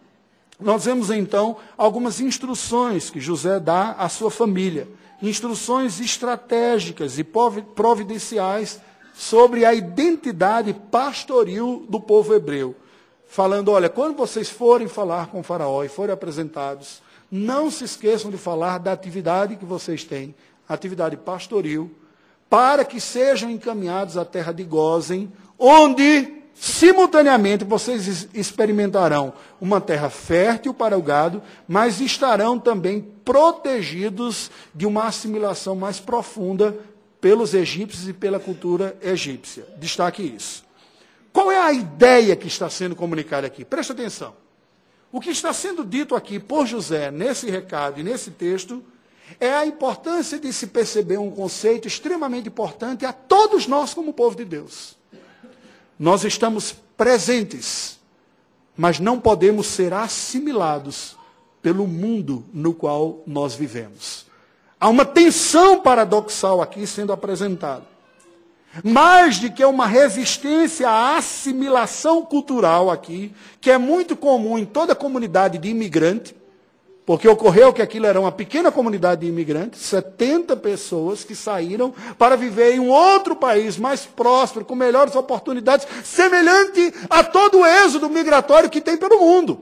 nós 0.59 0.87
vemos 0.87 1.11
então 1.11 1.57
algumas 1.77 2.21
instruções 2.21 3.11
que 3.11 3.21
José 3.21 3.61
dá 3.61 3.93
à 3.93 4.09
sua 4.09 4.31
família, 4.31 4.89
instruções 5.21 6.01
estratégicas 6.01 7.19
e 7.19 7.25
providenciais 7.25 8.81
sobre 9.15 9.65
a 9.65 9.75
identidade 9.75 10.75
pastoril 10.91 11.87
do 11.89 12.01
povo 12.01 12.35
hebreu, 12.35 12.75
falando: 13.27 13.71
olha, 13.71 13.89
quando 13.89 14.17
vocês 14.17 14.49
forem 14.49 14.89
falar 14.89 15.29
com 15.29 15.43
Faraó 15.43 15.85
e 15.85 15.89
forem 15.89 16.13
apresentados, 16.13 17.03
não 17.31 17.71
se 17.71 17.85
esqueçam 17.85 18.31
de 18.31 18.39
falar 18.39 18.79
da 18.79 18.93
atividade 18.93 19.57
que 19.57 19.65
vocês 19.65 20.05
têm, 20.05 20.35
atividade 20.69 21.17
pastoril, 21.17 21.91
para 22.49 22.85
que 22.85 23.01
sejam 23.01 23.51
encaminhados 23.51 24.17
à 24.17 24.25
terra 24.25 24.53
de 24.53 24.65
Gozen, 24.65 25.31
onde 25.59 26.43
simultaneamente 26.59 27.65
vocês 27.65 28.29
experimentarão 28.33 29.35
uma 29.61 29.81
terra 29.81 30.09
fértil 30.09 30.73
para 30.73 30.97
o 30.97 31.03
gado, 31.03 31.43
mas 31.69 32.01
estarão 32.01 32.59
também 32.59 33.01
protegidos 33.25 34.51
de 34.75 34.87
uma 34.87 35.05
assimilação 35.05 35.77
mais 35.77 36.01
profunda 36.01 36.77
pelos 37.21 37.55
egípcios 37.55 38.09
e 38.09 38.13
pela 38.13 38.41
cultura 38.41 38.97
egípcia. 39.03 39.67
Destaque 39.79 40.23
isso. 40.23 40.65
Qual 41.33 41.53
é 41.53 41.61
a 41.61 41.73
ideia 41.73 42.35
que 42.35 42.47
está 42.47 42.71
sendo 42.71 42.97
comunicada 42.97 43.47
aqui? 43.47 43.65
Presta 43.65 43.93
atenção. 43.93 44.35
O 45.13 45.21
que 45.21 45.31
está 45.31 45.53
sendo 45.53 45.85
dito 45.85 46.15
aqui 46.15 46.39
por 46.39 46.67
José, 46.67 47.11
nesse 47.11 47.51
recado 47.51 48.01
e 48.01 48.03
nesse 48.03 48.31
texto, 48.31 48.83
é 49.39 49.53
a 49.53 49.67
importância 49.67 50.39
de 50.39 50.53
se 50.53 50.69
perceber 50.69 51.19
um 51.19 51.31
conceito 51.31 51.87
extremamente 51.87 52.49
importante 52.49 53.05
a 53.05 53.13
todos 53.13 53.67
nós, 53.67 53.93
como 53.93 54.13
povo 54.13 54.37
de 54.37 54.45
Deus. 54.45 54.97
Nós 55.99 56.25
estamos 56.25 56.75
presentes, 56.97 57.99
mas 58.77 59.01
não 59.01 59.19
podemos 59.19 59.67
ser 59.67 59.93
assimilados 59.95 61.17
pelo 61.63 61.87
mundo 61.87 62.45
no 62.53 62.75
qual 62.75 63.23
nós 63.27 63.55
vivemos. 63.55 64.27
Há 64.79 64.89
uma 64.89 65.05
tensão 65.05 65.81
paradoxal 65.81 66.61
aqui 66.61 66.87
sendo 66.87 67.13
apresentada. 67.13 67.85
Mais 68.85 69.39
do 69.39 69.51
que 69.51 69.65
uma 69.65 69.87
resistência 69.87 70.89
à 70.89 71.17
assimilação 71.17 72.23
cultural 72.23 72.91
aqui, 72.91 73.33
que 73.59 73.71
é 73.71 73.79
muito 73.79 74.15
comum 74.15 74.59
em 74.59 74.67
toda 74.67 74.95
comunidade 74.95 75.57
de 75.57 75.71
imigrante, 75.71 76.36
porque 77.07 77.29
ocorreu 77.29 77.73
que 77.73 77.81
aquilo 77.81 78.05
era 78.05 78.21
uma 78.21 78.33
pequena 78.33 78.73
comunidade 78.73 79.21
de 79.21 79.29
imigrantes, 79.29 79.81
70 79.83 80.57
pessoas 80.57 81.23
que 81.23 81.37
saíram 81.37 81.95
para 82.19 82.37
viver 82.37 82.75
em 82.75 82.81
um 82.81 82.91
outro 82.91 83.37
país 83.37 83.79
mais 83.79 84.05
próspero, 84.05 84.65
com 84.65 84.75
melhores 84.75 85.15
oportunidades, 85.15 85.87
semelhante 86.05 86.93
a 87.09 87.23
todo 87.23 87.61
o 87.61 87.67
êxodo 87.67 88.11
migratório 88.11 88.69
que 88.69 88.81
tem 88.81 88.97
pelo 88.97 89.21
mundo. 89.21 89.61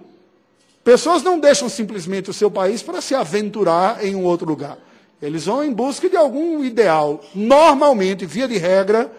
Pessoas 0.82 1.22
não 1.22 1.38
deixam 1.38 1.68
simplesmente 1.68 2.30
o 2.30 2.34
seu 2.34 2.50
país 2.50 2.82
para 2.82 3.02
se 3.02 3.14
aventurar 3.14 4.02
em 4.02 4.14
um 4.14 4.24
outro 4.24 4.48
lugar. 4.48 4.78
Eles 5.20 5.44
vão 5.44 5.62
em 5.62 5.72
busca 5.72 6.08
de 6.08 6.16
algum 6.16 6.64
ideal. 6.64 7.22
Normalmente, 7.34 8.24
via 8.24 8.48
de 8.48 8.56
regra, 8.56 9.12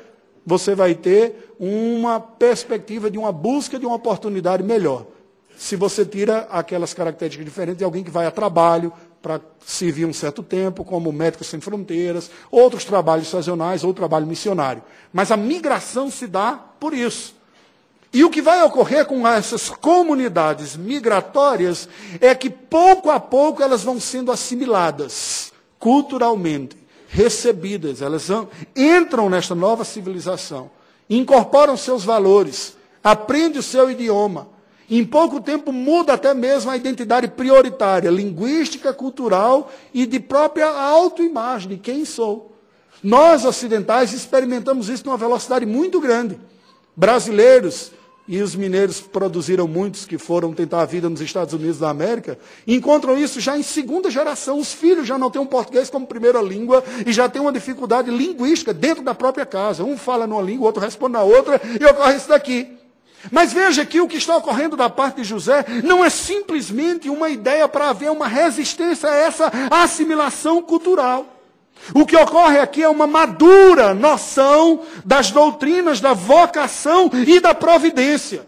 você 0.44 0.74
vai 0.74 0.96
ter 0.96 1.54
uma 1.60 2.20
perspectiva 2.20 3.10
de 3.10 3.20
uma 3.20 3.32
busca 3.32 3.78
de 3.78 3.86
uma 3.86 3.96
oportunidade 3.96 4.64
melhor. 4.64 5.06
Se 5.58 5.76
você 5.76 6.06
tira 6.06 6.48
aquelas 6.50 6.94
características 6.94 7.46
diferentes 7.46 7.78
de 7.78 7.84
alguém 7.84 8.04
que 8.04 8.12
vai 8.12 8.26
a 8.26 8.32
trabalho 8.32 8.92
para 9.22 9.42
servir 9.66 10.06
um 10.06 10.14
certo 10.14 10.44
tempo, 10.44 10.84
como 10.84 11.12
Médicos 11.12 11.48
Sem 11.48 11.60
Fronteiras, 11.60 12.30
outros 12.52 12.86
trabalhos 12.86 13.28
sazonais 13.28 13.84
ou 13.84 13.94
trabalho 13.94 14.28
missionário. 14.28 14.84
Mas 15.12 15.32
a 15.32 15.38
migração 15.38 16.12
se 16.12 16.28
dá 16.28 16.60
por 16.80 16.94
isso. 16.94 17.36
E 18.14 18.24
o 18.24 18.30
que 18.30 18.42
vai 18.42 18.64
ocorrer 18.64 19.06
com 19.06 19.28
essas 19.28 19.70
comunidades 19.70 20.78
migratórias 20.78 21.90
é 22.22 22.34
que 22.34 22.50
pouco 22.50 23.10
a 23.10 23.20
pouco 23.20 23.62
elas 23.62 23.84
vão 23.84 24.00
sendo 24.00 24.32
assimiladas 24.32 25.52
culturalmente, 25.80 26.78
recebidas, 27.10 28.02
elas 28.02 28.28
entram 28.76 29.30
nesta 29.30 29.54
nova 29.54 29.84
civilização, 29.84 30.72
incorporam 31.10 31.76
seus 31.76 32.04
valores, 32.04 32.76
aprendem 33.04 33.60
o 33.60 33.64
seu 33.64 33.92
idioma. 33.92 34.55
Em 34.90 35.04
pouco 35.04 35.42
tempo 35.42 35.72
muda 35.72 36.14
até 36.14 36.34
mesmo 36.34 36.70
a 36.70 36.78
identidade 36.78 37.28
prioritária, 37.28 38.10
linguística, 38.10 38.94
cultural 38.94 39.72
e 39.94 40.06
de 40.06 40.20
própria 40.20 40.68
autoimagem 40.68 41.70
de 41.70 41.78
quem 41.78 42.06
sou. 42.06 42.56
Nós 43.02 43.46
ocidentais 43.46 44.14
experimentamos 44.14 44.90
isso 44.90 45.06
numa 45.06 45.18
velocidade 45.18 45.66
muito 45.66 46.00
grande. 46.00 46.40
Brasileiros 46.96 47.92
e 48.28 48.42
os 48.42 48.56
mineiros 48.56 49.00
produziram 49.00 49.68
muitos 49.68 50.06
que 50.06 50.18
foram 50.18 50.54
tentar 50.54 50.82
a 50.82 50.86
vida 50.86 51.08
nos 51.10 51.22
Estados 51.22 51.54
Unidos 51.54 51.78
da 51.78 51.90
América, 51.90 52.40
encontram 52.66 53.18
isso 53.18 53.40
já 53.40 53.58
em 53.58 53.62
segunda 53.62 54.10
geração. 54.10 54.58
Os 54.58 54.74
filhos 54.74 55.06
já 55.08 55.18
não 55.18 55.30
têm 55.30 55.42
um 55.42 55.46
português 55.46 55.90
como 55.90 56.08
primeira 56.08 56.42
língua 56.42 56.84
e 57.06 57.14
já 57.14 57.30
têm 57.30 57.42
uma 57.42 57.52
dificuldade 57.52 58.10
linguística 58.10 58.74
dentro 58.74 59.04
da 59.04 59.14
própria 59.14 59.46
casa. 59.46 59.84
Um 59.84 59.98
fala 59.98 60.26
numa 60.26 60.42
língua, 60.42 60.64
o 60.64 60.66
outro 60.68 60.82
responde 60.82 61.14
na 61.14 61.24
outra, 61.24 61.62
e 61.80 61.86
ocorre 61.86 62.16
isso 62.16 62.30
daqui. 62.30 62.76
Mas 63.32 63.54
veja 63.54 63.86
que 63.86 64.02
o 64.02 64.08
que 64.08 64.18
está 64.18 64.38
ocorrendo 64.38 64.76
da 64.76 64.90
parte 64.90 65.18
de 65.18 65.24
José 65.24 65.66
não 65.84 66.04
é 66.04 66.10
simplesmente 66.10 67.10
uma 67.10 67.30
ideia 67.30 67.68
para 67.68 67.90
haver 67.90 68.12
uma 68.12 68.28
resistência 68.28 69.10
a 69.10 69.16
essa 69.16 69.52
assimilação 69.72 70.62
cultural. 70.62 71.26
O 71.94 72.06
que 72.06 72.16
ocorre 72.16 72.60
aqui 72.60 72.82
é 72.82 72.90
uma 72.90 73.06
madura 73.06 73.94
noção 73.94 74.82
das 75.04 75.30
doutrinas 75.32 76.00
da 76.00 76.14
vocação 76.14 77.12
e 77.28 77.40
da 77.40 77.54
providência. 77.54 78.46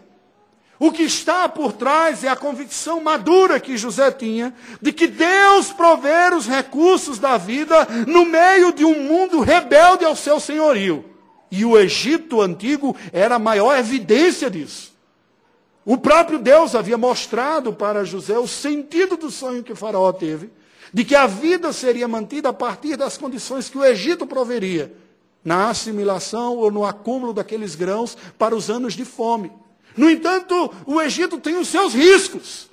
O 0.80 0.92
que 0.92 1.02
está 1.02 1.48
por 1.48 1.72
trás 1.72 2.22
é 2.22 2.28
a 2.28 2.36
convicção 2.36 3.00
madura 3.00 3.58
que 3.58 3.76
José 3.76 4.12
tinha 4.12 4.54
de 4.80 4.92
que 4.92 5.08
Deus 5.08 5.72
prover 5.72 6.32
os 6.34 6.46
recursos 6.46 7.18
da 7.18 7.36
vida 7.36 7.86
no 8.06 8.24
meio 8.24 8.72
de 8.72 8.84
um 8.84 9.02
mundo 9.02 9.40
rebelde 9.40 10.04
ao 10.04 10.14
seu 10.14 10.38
senhorio. 10.38 11.04
E 11.50 11.64
o 11.64 11.78
Egito 11.78 12.40
antigo 12.40 12.94
era 13.12 13.36
a 13.36 13.38
maior 13.38 13.78
evidência 13.78 14.50
disso. 14.50 14.92
O 15.84 15.96
próprio 15.96 16.38
Deus 16.38 16.74
havia 16.74 16.98
mostrado 16.98 17.72
para 17.72 18.04
José 18.04 18.38
o 18.38 18.46
sentido 18.46 19.16
do 19.16 19.30
sonho 19.30 19.62
que 19.62 19.74
Faraó 19.74 20.12
teve 20.12 20.50
de 20.92 21.04
que 21.04 21.14
a 21.14 21.26
vida 21.26 21.72
seria 21.72 22.08
mantida 22.08 22.48
a 22.48 22.52
partir 22.52 22.96
das 22.96 23.16
condições 23.16 23.68
que 23.68 23.78
o 23.78 23.84
Egito 23.84 24.26
proveria, 24.26 24.92
na 25.44 25.70
assimilação 25.70 26.56
ou 26.56 26.70
no 26.70 26.84
acúmulo 26.84 27.32
daqueles 27.32 27.74
grãos 27.74 28.16
para 28.38 28.54
os 28.54 28.68
anos 28.70 28.94
de 28.94 29.04
fome. 29.04 29.52
No 29.96 30.10
entanto, 30.10 30.72
o 30.86 31.00
Egito 31.00 31.38
tem 31.38 31.56
os 31.56 31.68
seus 31.68 31.94
riscos. 31.94 32.68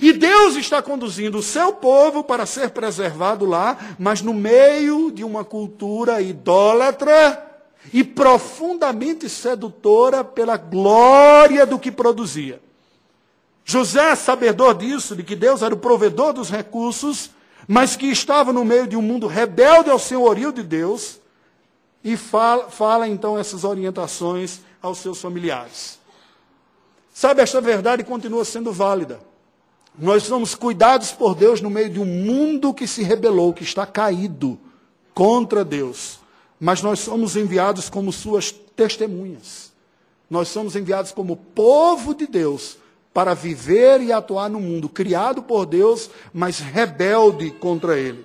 E 0.00 0.12
Deus 0.12 0.56
está 0.56 0.80
conduzindo 0.80 1.38
o 1.38 1.42
seu 1.42 1.72
povo 1.72 2.24
para 2.24 2.46
ser 2.46 2.70
preservado 2.70 3.44
lá, 3.44 3.76
mas 3.98 4.22
no 4.22 4.32
meio 4.32 5.10
de 5.10 5.22
uma 5.22 5.44
cultura 5.44 6.20
idólatra 6.22 7.51
e 7.92 8.04
profundamente 8.04 9.28
sedutora 9.28 10.22
pela 10.22 10.56
glória 10.56 11.64
do 11.64 11.78
que 11.78 11.90
produzia. 11.90 12.60
José, 13.64 14.14
sabedor 14.14 14.74
disso, 14.74 15.16
de 15.16 15.22
que 15.22 15.36
Deus 15.36 15.62
era 15.62 15.74
o 15.74 15.78
provedor 15.78 16.32
dos 16.32 16.50
recursos, 16.50 17.30
mas 17.66 17.96
que 17.96 18.06
estava 18.06 18.52
no 18.52 18.64
meio 18.64 18.86
de 18.86 18.96
um 18.96 19.02
mundo 19.02 19.26
rebelde 19.26 19.88
ao 19.88 19.98
senhorio 19.98 20.52
de 20.52 20.62
Deus, 20.62 21.20
e 22.04 22.16
fala, 22.16 22.68
fala 22.68 23.08
então 23.08 23.38
essas 23.38 23.62
orientações 23.62 24.60
aos 24.82 24.98
seus 24.98 25.20
familiares. 25.20 26.00
Sabe, 27.14 27.42
esta 27.42 27.60
verdade 27.60 28.02
continua 28.02 28.44
sendo 28.44 28.72
válida. 28.72 29.20
Nós 29.96 30.24
somos 30.24 30.54
cuidados 30.54 31.12
por 31.12 31.34
Deus 31.34 31.60
no 31.60 31.70
meio 31.70 31.90
de 31.90 32.00
um 32.00 32.06
mundo 32.06 32.72
que 32.72 32.86
se 32.86 33.02
rebelou, 33.02 33.52
que 33.52 33.62
está 33.62 33.86
caído 33.86 34.58
contra 35.14 35.64
Deus. 35.64 36.18
Mas 36.64 36.80
nós 36.80 37.00
somos 37.00 37.34
enviados 37.34 37.90
como 37.90 38.12
suas 38.12 38.52
testemunhas. 38.52 39.72
Nós 40.30 40.46
somos 40.46 40.76
enviados 40.76 41.10
como 41.10 41.34
povo 41.34 42.14
de 42.14 42.24
Deus 42.24 42.78
para 43.12 43.34
viver 43.34 44.00
e 44.00 44.12
atuar 44.12 44.48
no 44.48 44.60
mundo 44.60 44.88
criado 44.88 45.42
por 45.42 45.66
Deus, 45.66 46.08
mas 46.32 46.60
rebelde 46.60 47.50
contra 47.50 47.98
ele. 47.98 48.24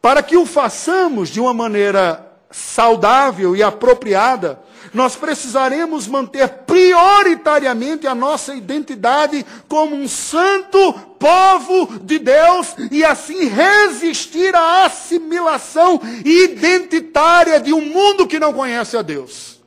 Para 0.00 0.22
que 0.22 0.38
o 0.38 0.46
façamos 0.46 1.28
de 1.28 1.38
uma 1.38 1.52
maneira 1.52 2.26
saudável 2.50 3.54
e 3.54 3.62
apropriada, 3.62 4.58
nós 4.92 5.16
precisaremos 5.16 6.06
manter 6.06 6.48
prioritariamente 6.48 8.06
a 8.06 8.14
nossa 8.14 8.54
identidade 8.54 9.44
como 9.68 9.96
um 9.96 10.08
santo 10.08 10.92
povo 11.18 11.98
de 12.00 12.18
Deus 12.18 12.74
e 12.90 13.04
assim 13.04 13.46
resistir 13.46 14.54
à 14.54 14.84
assimilação 14.84 16.00
identitária 16.24 17.60
de 17.60 17.72
um 17.72 17.80
mundo 17.80 18.26
que 18.26 18.38
não 18.38 18.52
conhece 18.52 18.96
a 18.96 19.02
Deus. 19.02 19.60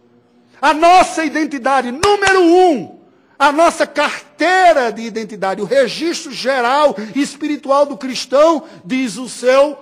A 0.61 0.73
nossa 0.73 1.23
identidade, 1.23 1.91
número 1.91 2.41
um, 2.41 2.97
a 3.37 3.51
nossa 3.51 3.85
carteira 3.85 4.91
de 4.91 5.03
identidade, 5.03 5.61
o 5.61 5.65
registro 5.65 6.31
geral 6.31 6.95
e 7.15 7.21
espiritual 7.21 7.85
do 7.85 7.97
cristão, 7.97 8.63
diz 8.83 9.17
o 9.17 9.29
seu 9.29 9.77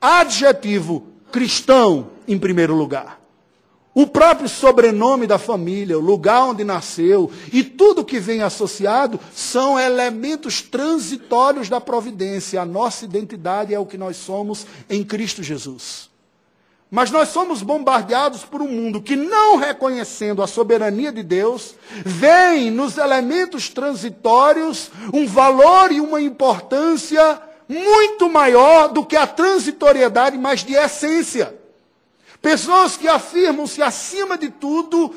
adjetivo 0.00 1.06
cristão 1.30 2.10
em 2.26 2.38
primeiro 2.38 2.74
lugar. 2.74 3.19
O 4.00 4.06
próprio 4.06 4.48
sobrenome 4.48 5.26
da 5.26 5.36
família, 5.36 5.98
o 5.98 6.00
lugar 6.00 6.44
onde 6.44 6.64
nasceu 6.64 7.30
e 7.52 7.62
tudo 7.62 8.02
que 8.02 8.18
vem 8.18 8.40
associado 8.40 9.20
são 9.30 9.78
elementos 9.78 10.62
transitórios 10.62 11.68
da 11.68 11.82
providência. 11.82 12.62
A 12.62 12.64
nossa 12.64 13.04
identidade 13.04 13.74
é 13.74 13.78
o 13.78 13.84
que 13.84 13.98
nós 13.98 14.16
somos 14.16 14.66
em 14.88 15.04
Cristo 15.04 15.42
Jesus. 15.42 16.08
Mas 16.90 17.10
nós 17.10 17.28
somos 17.28 17.60
bombardeados 17.60 18.42
por 18.42 18.62
um 18.62 18.68
mundo 18.68 19.02
que, 19.02 19.16
não 19.16 19.58
reconhecendo 19.58 20.42
a 20.42 20.46
soberania 20.46 21.12
de 21.12 21.22
Deus, 21.22 21.74
vê 22.02 22.70
nos 22.70 22.96
elementos 22.96 23.68
transitórios 23.68 24.90
um 25.12 25.26
valor 25.26 25.92
e 25.92 26.00
uma 26.00 26.22
importância 26.22 27.38
muito 27.68 28.30
maior 28.30 28.88
do 28.88 29.04
que 29.04 29.14
a 29.14 29.26
transitoriedade, 29.26 30.38
mas 30.38 30.64
de 30.64 30.72
essência. 30.72 31.59
Pessoas 32.40 32.96
que 32.96 33.06
afirmam-se 33.06 33.82
acima 33.82 34.38
de 34.38 34.48
tudo 34.48 35.14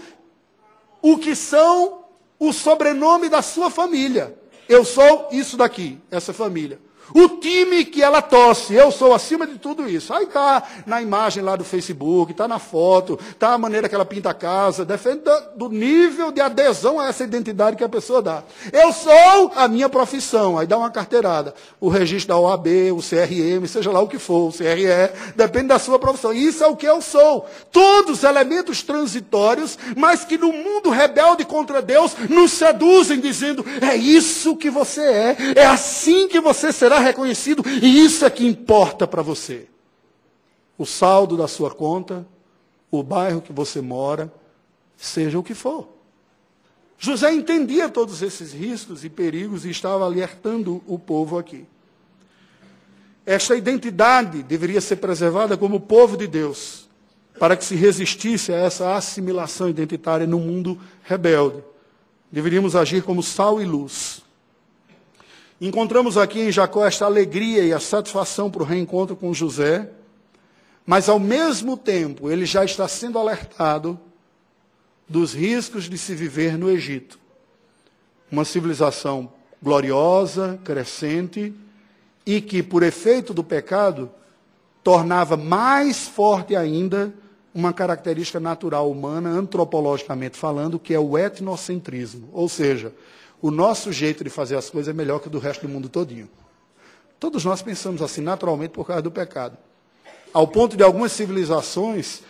o 1.02 1.18
que 1.18 1.36
são 1.36 2.06
o 2.38 2.52
sobrenome 2.52 3.30
da 3.30 3.42
sua 3.42 3.70
família. 3.70 4.38
Eu 4.68 4.84
sou 4.84 5.30
isso 5.32 5.56
daqui, 5.56 6.00
essa 6.12 6.34
família. 6.34 6.80
O 7.14 7.28
time 7.40 7.86
que 7.86 8.02
ela 8.02 8.22
torce, 8.22 8.74
eu 8.74 8.92
sou 8.92 9.14
acima 9.14 9.46
de 9.46 9.58
tudo 9.58 9.90
isso. 9.90 10.14
Aí 10.14 10.24
está 10.24 10.64
na 10.86 11.02
imagem 11.02 11.44
lá 11.44 11.56
do 11.56 11.64
Facebook, 11.64 12.32
está 12.32 12.48
na 12.48 12.60
foto, 12.60 13.20
está 13.32 13.54
a 13.54 13.58
maneira 13.58 13.90
que 13.90 13.96
ela 13.96 14.06
pinta 14.06 14.30
a 14.30 14.34
casa, 14.34 14.86
depende 14.86 15.22
do 15.56 15.70
nível 15.70 16.32
de 16.32 16.42
adesão 16.42 17.00
a 17.00 17.08
essa 17.08 17.24
identidade 17.24 17.76
que 17.78 17.84
a 17.84 17.90
pessoa 17.90 18.22
dá. 18.22 18.44
Eu 18.72 18.92
sou 18.92 19.52
a 19.56 19.68
minha 19.68 19.90
profissão, 19.90 20.58
aí 20.58 20.66
dá 20.66 20.78
uma 20.78 20.90
carteirada. 20.90 21.54
O 21.80 21.90
registro 21.90 22.30
da 22.30 22.40
OAB, 22.40 22.68
o 22.94 22.98
CRM, 22.98 23.68
seja 23.68 23.92
lá 23.92 24.02
o 24.02 24.08
que 24.08 24.18
for, 24.18 24.50
o 24.50 24.52
CRE, 24.52 25.34
depende 25.36 25.68
da 25.68 25.80
sua 25.80 26.00
profissão. 26.00 26.34
Isso 26.34 26.64
é 26.64 26.68
o 26.68 26.76
que 26.76 26.86
eu 26.86 27.02
sou. 27.02 27.46
Todos 27.72 28.24
elementos 28.24 28.82
transitórios, 28.82 29.78
mas 29.96 30.24
que 30.26 30.38
no 30.38 30.52
mundo 30.52 30.90
rebelde 30.90 31.46
contra 31.46 31.82
Deus 31.82 32.16
nos 32.30 32.52
seduzem, 32.52 33.20
dizendo: 33.20 33.66
é 33.82 33.96
isso 33.96 34.56
que 34.56 34.70
você 34.70 35.02
é, 35.02 35.38
é 35.56 35.66
assim 35.66 36.28
que 36.28 36.40
você 36.40 36.72
será 36.72 36.93
reconhecido, 37.00 37.64
e 37.68 38.04
isso 38.04 38.26
é 38.26 38.30
que 38.30 38.46
importa 38.46 39.08
para 39.08 39.22
você. 39.22 39.68
O 40.78 40.86
saldo 40.86 41.38
da 41.38 41.48
sua 41.48 41.72
conta, 41.72 42.26
o 42.90 43.04
bairro 43.04 43.42
que 43.42 43.54
você 43.54 43.82
mora, 43.82 44.32
seja 44.98 45.38
o 45.38 45.44
que 45.44 45.54
for. 45.54 45.88
José 46.98 47.34
entendia 47.34 47.90
todos 47.90 48.22
esses 48.22 48.54
riscos 48.54 49.04
e 49.04 49.10
perigos 49.10 49.66
e 49.66 49.70
estava 49.70 50.06
alertando 50.06 50.82
o 50.88 50.98
povo 50.98 51.38
aqui. 51.38 51.66
Esta 53.26 53.56
identidade 53.56 54.42
deveria 54.42 54.80
ser 54.80 54.96
preservada 54.96 55.58
como 55.58 55.82
povo 55.82 56.16
de 56.18 56.28
Deus, 56.28 56.90
para 57.38 57.58
que 57.58 57.66
se 57.66 57.76
resistisse 57.76 58.54
a 58.54 58.58
essa 58.58 58.96
assimilação 58.96 59.70
identitária 59.70 60.26
no 60.26 60.40
mundo 60.40 60.80
rebelde. 61.04 61.64
Deveríamos 62.32 62.76
agir 62.76 63.04
como 63.04 63.22
sal 63.22 63.62
e 63.62 63.66
luz. 63.66 64.23
Encontramos 65.66 66.18
aqui 66.18 66.42
em 66.42 66.52
Jacó 66.52 66.86
esta 66.86 67.06
alegria 67.06 67.64
e 67.64 67.72
a 67.72 67.80
satisfação 67.80 68.52
para 68.52 68.64
o 68.64 68.66
reencontro 68.66 69.16
com 69.16 69.34
José, 69.34 69.90
mas 70.86 71.08
ao 71.08 71.18
mesmo 71.18 71.78
tempo 71.78 72.30
ele 72.30 72.46
já 72.46 72.66
está 72.66 72.86
sendo 72.86 73.18
alertado 73.18 73.98
dos 75.08 75.34
riscos 75.34 75.86
de 75.86 75.98
se 75.98 76.14
viver 76.14 76.58
no 76.58 76.70
Egito. 76.70 77.18
Uma 78.30 78.44
civilização 78.44 79.32
gloriosa, 79.62 80.60
crescente, 80.66 81.54
e 82.26 82.42
que, 82.42 82.62
por 82.62 82.84
efeito 82.84 83.34
do 83.34 83.42
pecado, 83.42 84.12
tornava 84.84 85.38
mais 85.38 86.06
forte 86.06 86.58
ainda 86.58 87.14
uma 87.56 87.72
característica 87.72 88.38
natural 88.38 88.92
humana, 88.92 89.30
antropologicamente 89.30 90.38
falando, 90.38 90.78
que 90.78 90.94
é 90.94 91.00
o 91.00 91.18
etnocentrismo. 91.18 92.28
Ou 92.34 92.50
seja, 92.50 92.94
o 93.44 93.52
nosso 93.52 93.92
jeito 93.92 94.24
de 94.24 94.30
fazer 94.30 94.56
as 94.56 94.70
coisas 94.70 94.88
é 94.88 94.96
melhor 94.96 95.20
que 95.20 95.28
o 95.28 95.30
do 95.30 95.38
resto 95.38 95.68
do 95.68 95.70
mundo 95.70 95.90
todinho. 95.90 96.30
Todos 97.20 97.44
nós 97.44 97.62
pensamos 97.62 98.02
assim 98.02 98.22
naturalmente 98.22 98.72
por 98.72 98.88
causa 98.88 99.02
do 99.02 99.12
pecado. 99.12 99.58
Ao 100.34 100.48
ponto 100.48 100.78
de 100.78 100.82
algumas 100.82 101.12
civilizações 101.12 102.24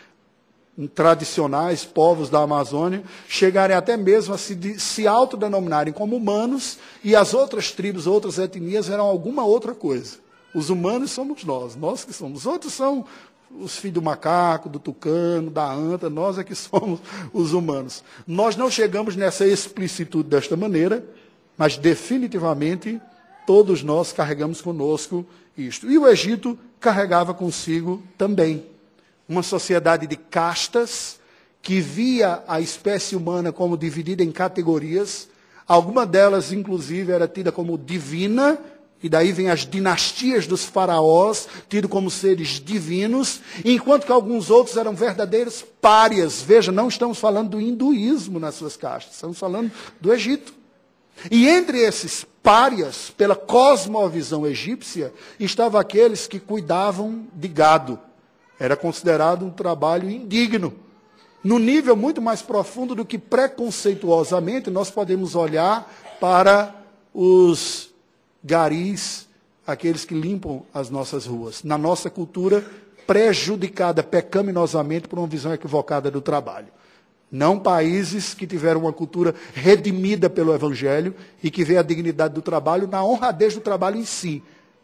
tradicionais, 0.96 1.86
povos 1.86 2.32
da 2.32 2.40
Amazônia, 2.40 3.04
chegarem 3.28 3.76
até 3.76 3.96
mesmo 3.96 4.34
a 4.34 4.40
se, 4.40 4.80
se 4.80 5.06
autodenominarem 5.06 5.94
como 5.94 6.16
humanos 6.16 6.80
e 7.04 7.16
as 7.16 7.36
outras 7.36 7.72
tribos, 7.72 8.08
outras 8.08 8.40
etnias 8.40 8.90
eram 8.90 9.06
alguma 9.06 9.46
outra 9.46 9.76
coisa. 9.76 10.18
Os 10.56 10.72
humanos 10.72 11.12
somos 11.12 11.44
nós, 11.44 11.76
nós 11.76 12.04
que 12.04 12.12
somos. 12.12 12.40
Os 12.40 12.46
outros 12.48 12.74
são 12.74 13.06
os 13.60 13.78
filhos 13.78 13.96
do 13.96 14.02
macaco, 14.02 14.70
do 14.70 14.80
tucano, 14.80 15.50
da 15.50 15.72
anta, 15.72 16.10
nós 16.10 16.38
é 16.38 16.44
que 16.44 16.56
somos 16.56 17.00
os 17.32 17.54
humanos. 17.54 18.04
Nós 18.28 18.56
não 18.56 18.70
chegamos 18.70 19.16
nessa 19.16 19.46
explicitude 19.46 20.30
desta 20.30 20.56
maneira, 20.56 21.04
mas 21.58 21.78
definitivamente 21.78 23.02
todos 23.46 23.84
nós 23.84 24.12
carregamos 24.12 24.62
conosco 24.62 25.26
isto. 25.58 25.90
E 25.90 25.98
o 25.98 26.08
Egito 26.08 26.58
carregava 26.80 27.34
consigo 27.34 28.02
também 28.18 28.66
uma 29.28 29.44
sociedade 29.44 30.08
de 30.08 30.16
castas 30.16 31.20
que 31.62 31.80
via 31.80 32.44
a 32.48 32.60
espécie 32.60 33.16
humana 33.16 33.52
como 33.52 33.78
dividida 33.78 34.24
em 34.24 34.32
categorias. 34.32 35.30
Alguma 35.66 36.06
delas, 36.06 36.52
inclusive, 36.52 37.12
era 37.12 37.28
tida 37.28 37.52
como 37.52 37.78
divina 37.78 38.60
e 39.04 39.10
daí 39.10 39.34
vem 39.34 39.50
as 39.50 39.68
dinastias 39.68 40.48
dos 40.48 40.64
faraós, 40.64 41.50
tidos 41.68 41.92
como 41.92 42.10
seres 42.10 42.62
divinos, 42.64 43.42
enquanto 43.66 44.06
que 44.06 44.12
alguns 44.14 44.50
outros 44.50 44.78
eram 44.78 44.96
verdadeiros 44.96 45.64
párias. 45.82 46.42
Veja, 46.42 46.72
não 46.72 46.88
estamos 46.88 47.20
falando 47.20 47.50
do 47.50 47.62
hinduísmo 47.62 48.40
nas 48.40 48.56
suas 48.56 48.78
castas, 48.78 49.16
estamos 49.16 49.38
falando 49.38 49.70
do 50.00 50.14
Egito. 50.14 50.54
E 51.30 51.50
entre 51.50 51.80
esses 51.80 52.26
párias, 52.42 53.10
pela 53.10 53.36
cosmovisão 53.36 54.48
egípcia, 54.48 55.14
estavam 55.38 55.80
aqueles 55.80 56.26
que 56.26 56.40
cuidavam 56.40 57.28
de 57.34 57.50
gado. 57.50 58.00
Era 58.58 58.78
considerado 58.78 59.46
um 59.46 59.52
trabalho 59.52 60.10
indigno. 60.10 60.74
No 61.44 61.60
nível 61.60 61.98
muito 61.98 62.22
mais 62.22 62.42
profundo 62.42 62.96
do 62.96 63.04
que 63.04 63.18
preconceituosamente 63.18 64.70
nós 64.70 64.90
podemos 64.90 65.36
olhar 65.36 65.92
para 66.22 66.74
os 67.14 67.93
garis, 68.44 69.28
aqueles 69.66 70.04
que 70.06 70.14
limpam 70.14 70.64
as 70.74 70.90
nossas 70.90 71.26
ruas. 71.26 71.64
Na 71.64 71.78
nossa 71.78 72.10
cultura, 72.10 72.66
prejudicada 73.08 74.04
pecaminosamente 74.04 75.08
por 75.08 75.20
uma 75.20 75.28
visão 75.28 75.54
equivocada 75.54 76.10
do 76.12 76.22
trabalho. 76.22 76.68
Não 77.32 77.58
países 77.58 78.34
que 78.34 78.46
tiveram 78.46 78.82
uma 78.82 78.94
cultura 78.94 79.34
redimida 79.54 80.30
pelo 80.30 80.54
Evangelho 80.54 81.16
e 81.42 81.50
que 81.50 81.64
vê 81.64 81.78
a 81.78 81.82
dignidade 81.82 82.34
do 82.34 82.42
trabalho 82.42 82.88
na 82.88 83.04
honradez 83.04 83.56
do 83.56 83.62
trabalho 83.62 83.98
em 83.98 84.06
si, 84.06 84.44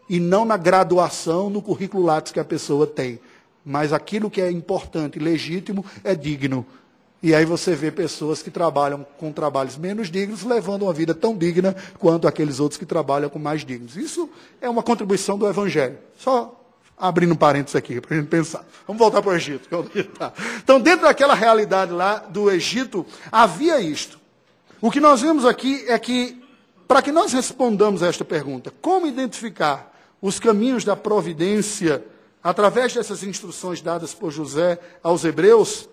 e 0.10 0.20
não 0.20 0.44
na 0.44 0.58
graduação, 0.58 1.50
no 1.50 1.62
currículo 1.62 2.04
látis 2.04 2.32
que 2.32 2.40
a 2.40 2.46
pessoa 2.46 2.88
tem. 2.88 3.20
Mas 3.64 3.94
aquilo 3.94 4.32
que 4.32 4.42
é 4.42 4.50
importante, 4.50 5.20
legítimo, 5.20 5.86
é 6.04 6.16
digno. 6.16 6.66
E 7.22 7.36
aí 7.36 7.44
você 7.44 7.76
vê 7.76 7.92
pessoas 7.92 8.42
que 8.42 8.50
trabalham 8.50 9.06
com 9.18 9.32
trabalhos 9.32 9.76
menos 9.78 10.10
dignos, 10.10 10.44
levando 10.44 10.84
uma 10.84 10.94
vida 10.94 11.14
tão 11.14 11.38
digna 11.38 11.76
quanto 11.98 12.28
aqueles 12.28 12.60
outros 12.60 12.78
que 12.78 12.86
trabalham 12.86 13.30
com 13.30 13.38
mais 13.38 13.66
dignos. 13.66 13.98
Isso 13.98 14.30
é 14.62 14.70
uma 14.70 14.82
contribuição 14.82 15.38
do 15.38 15.48
Evangelho. 15.48 15.98
Só 16.18 16.56
abrindo 16.98 17.34
um 17.34 17.38
parênteses 17.38 17.76
aqui, 17.76 18.02
para 18.02 18.16
a 18.16 18.20
gente 18.20 18.30
pensar. 18.30 18.66
Vamos 18.86 19.00
voltar 19.00 19.22
para 19.22 19.32
o 19.32 19.36
Egito. 19.36 19.70
Tá. 20.18 20.34
Então, 20.62 20.82
dentro 20.82 21.06
daquela 21.06 21.34
realidade 21.34 21.92
lá 21.92 22.18
do 22.18 22.52
Egito, 22.52 23.06
havia 23.32 23.80
isto. 23.80 24.20
O 24.82 24.92
que 24.92 25.00
nós 25.00 25.22
vemos 25.22 25.46
aqui 25.46 25.86
é 25.88 25.98
que, 25.98 26.42
para 26.88 27.02
que 27.02 27.12
nós 27.12 27.32
respondamos 27.32 28.04
a 28.04 28.08
esta 28.08 28.26
pergunta, 28.26 28.74
como 28.82 29.08
identificar 29.08 29.94
os 30.22 30.40
caminhos 30.40 30.84
da 30.84 30.96
providência 30.96 32.04
através 32.44 32.94
dessas 32.94 33.24
instruções 33.24 33.82
dadas 33.82 34.14
por 34.14 34.32
José 34.32 34.80
aos 35.02 35.24
hebreus, 35.24 35.88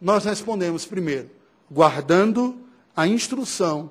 nós 0.00 0.24
respondemos 0.24 0.84
primeiro, 0.84 1.30
guardando 1.70 2.58
a 2.96 3.06
instrução 3.06 3.90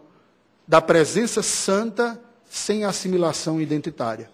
da 0.68 0.82
presença 0.82 1.42
santa 1.42 2.22
sem 2.50 2.86
assimilação 2.86 3.60
identitária. 3.60 4.30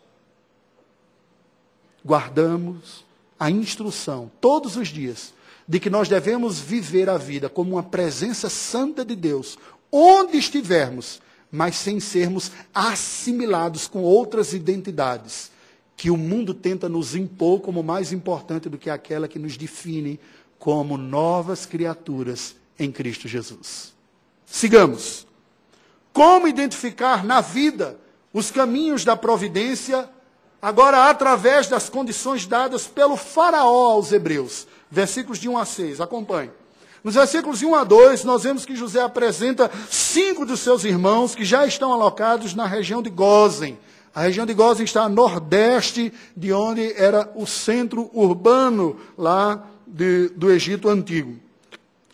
Guardamos 2.06 3.06
a 3.40 3.50
instrução 3.50 4.32
todos 4.42 4.76
os 4.76 4.90
dias 4.90 5.34
de 5.68 5.80
que 5.80 5.90
nós 5.90 6.10
devemos 6.10 6.60
viver 6.60 7.10
a 7.10 7.18
vida 7.18 7.48
como 7.48 7.76
uma 7.76 7.84
presença 7.84 8.50
santa 8.50 9.06
de 9.06 9.16
Deus, 9.16 9.58
onde 9.92 10.38
estivermos, 10.38 11.22
mas 11.52 11.76
sem 11.76 12.00
sermos 12.00 12.52
assimilados 12.74 13.88
com 13.88 14.02
outras 14.02 14.54
identidades 14.54 15.52
que 15.96 16.10
o 16.10 16.18
mundo 16.18 16.54
tenta 16.54 16.88
nos 16.88 17.14
impor 17.14 17.60
como 17.60 17.84
mais 17.84 18.14
importante 18.14 18.70
do 18.70 18.78
que 18.78 18.90
aquela 18.90 19.28
que 19.28 19.38
nos 19.38 19.58
define 19.58 20.20
como 20.60 20.98
novas 20.98 21.66
criaturas 21.66 22.56
em 22.78 22.92
Cristo 22.92 23.28
Jesus. 23.28 23.94
Sigamos. 24.46 25.26
Como 26.12 26.48
identificar 26.48 27.24
na 27.24 27.40
vida 27.40 27.98
os 28.34 28.52
caminhos 28.52 29.06
da 29.06 29.16
providência, 29.16 30.10
agora 30.62 31.10
através 31.10 31.68
das 31.68 31.90
condições 31.90 32.46
dadas 32.46 32.86
pelo 32.86 33.16
Faraó 33.16 33.92
aos 33.92 34.12
Hebreus? 34.12 34.68
Versículos 34.92 35.40
de 35.40 35.48
1 35.48 35.58
a 35.58 35.66
6, 35.66 36.02
acompanhe. 36.02 36.52
Nos 37.04 37.16
versículos 37.16 37.60
de 37.60 37.66
1 37.66 37.76
a 37.76 37.84
2, 37.86 38.24
nós 38.26 38.44
vemos 38.44 38.66
que 38.66 38.76
José 38.76 39.02
apresenta 39.02 39.72
cinco 39.90 40.46
dos 40.46 40.60
seus 40.60 40.84
irmãos 40.84 41.34
que 41.34 41.46
já 41.46 41.66
estão 41.66 41.94
alocados 41.94 42.54
na 42.54 42.66
região 42.66 43.02
de 43.02 43.10
Gozen. 43.10 43.80
A 44.14 44.22
região 44.22 44.46
de 44.46 44.54
Gozen 44.54 44.84
está 44.84 45.04
a 45.04 45.10
nordeste 45.10 46.12
de 46.36 46.52
onde 46.52 46.92
era 46.94 47.32
o 47.36 47.46
centro 47.46 48.10
urbano 48.14 49.00
lá 49.18 49.64
de, 49.90 50.30
do 50.30 50.52
Egito 50.52 50.88
Antigo. 50.88 51.38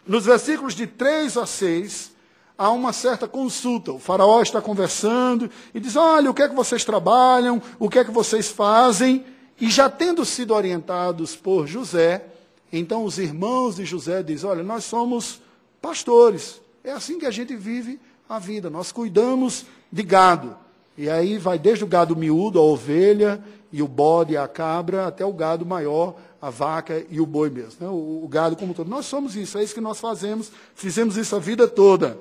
Nos 0.08 0.26
versículos 0.26 0.74
de 0.74 0.88
3 0.88 1.38
a 1.38 1.46
6, 1.46 2.12
há 2.58 2.70
uma 2.72 2.94
certa 2.94 3.28
consulta. 3.28 3.92
O 3.92 4.00
faraó 4.00 4.42
está 4.42 4.62
conversando 4.62 5.50
e 5.74 5.80
diz: 5.80 5.96
Olha, 5.96 6.30
o 6.30 6.34
que 6.34 6.44
é 6.44 6.50
que 6.50 6.56
vocês 6.56 6.86
trabalham, 6.86 7.62
o 7.78 7.90
que 7.90 8.00
é 8.00 8.06
que 8.06 8.12
vocês 8.12 8.50
fazem? 8.50 9.26
E 9.60 9.70
já 9.70 9.90
tendo 9.90 10.26
sido 10.26 10.54
orientados 10.54 11.36
por 11.36 11.68
José, 11.68 12.26
então 12.72 13.04
os 13.04 13.18
irmãos 13.18 13.76
de 13.76 13.86
José 13.86 14.24
dizem: 14.24 14.50
Olha, 14.50 14.64
nós 14.64 14.86
somos 14.86 15.42
pastores. 15.82 16.62
É 16.84 16.92
assim 16.92 17.20
que 17.20 17.26
a 17.26 17.32
gente 17.32 17.56
vive 17.56 18.00
a 18.30 18.40
vida. 18.40 18.70
Nós 18.70 18.92
cuidamos 18.92 19.66
de 19.92 20.04
gado. 20.04 20.56
E 20.98 21.10
aí 21.10 21.38
vai 21.38 21.60
desde 21.60 21.84
o 21.84 21.88
gado 21.88 22.16
miúdo, 22.16 22.58
a 22.58 22.62
ovelha, 22.62 23.44
e 23.72 23.82
o 23.82 23.88
bode, 23.88 24.38
a 24.38 24.48
cabra, 24.48 25.08
até 25.08 25.26
o 25.26 25.34
gado 25.34 25.66
maior, 25.66 26.16
a 26.46 26.52
vaca 26.52 27.04
e 27.10 27.20
o 27.20 27.26
boi 27.26 27.50
mesmo. 27.50 27.78
Né? 27.80 27.88
O, 27.88 28.24
o 28.24 28.28
gado 28.28 28.56
como 28.56 28.74
todo. 28.74 28.88
Nós 28.88 29.08
somos 29.08 29.36
isso, 29.36 29.58
é 29.58 29.64
isso 29.64 29.74
que 29.74 29.82
nós 29.82 30.00
fazemos. 30.00 30.52
Fizemos 30.76 31.18
isso 31.18 31.36
a 31.36 31.40
vida 31.40 31.68
toda. 31.68 32.20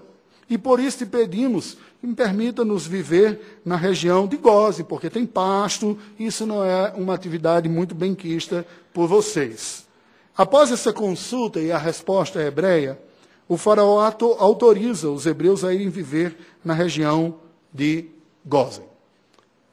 E 0.48 0.56
por 0.56 0.80
isso 0.80 0.98
te 0.98 1.06
pedimos 1.06 1.76
que 2.00 2.06
me 2.06 2.14
permita 2.14 2.64
nos 2.64 2.86
viver 2.86 3.60
na 3.64 3.76
região 3.76 4.26
de 4.26 4.38
Goze, 4.38 4.82
porque 4.82 5.10
tem 5.10 5.26
pasto, 5.26 5.98
isso 6.18 6.46
não 6.46 6.64
é 6.64 6.92
uma 6.96 7.14
atividade 7.14 7.68
muito 7.68 7.94
benquista 7.94 8.66
por 8.94 9.06
vocês. 9.06 9.86
Após 10.34 10.72
essa 10.72 10.92
consulta 10.92 11.60
e 11.60 11.70
a 11.70 11.78
resposta 11.78 12.42
hebreia, 12.42 12.98
o 13.46 13.58
faraó 13.58 14.00
autoriza 14.38 15.10
os 15.10 15.26
hebreus 15.26 15.64
a 15.64 15.74
irem 15.74 15.90
viver 15.90 16.36
na 16.64 16.72
região 16.72 17.36
de 17.72 18.08
Gozen. 18.44 18.84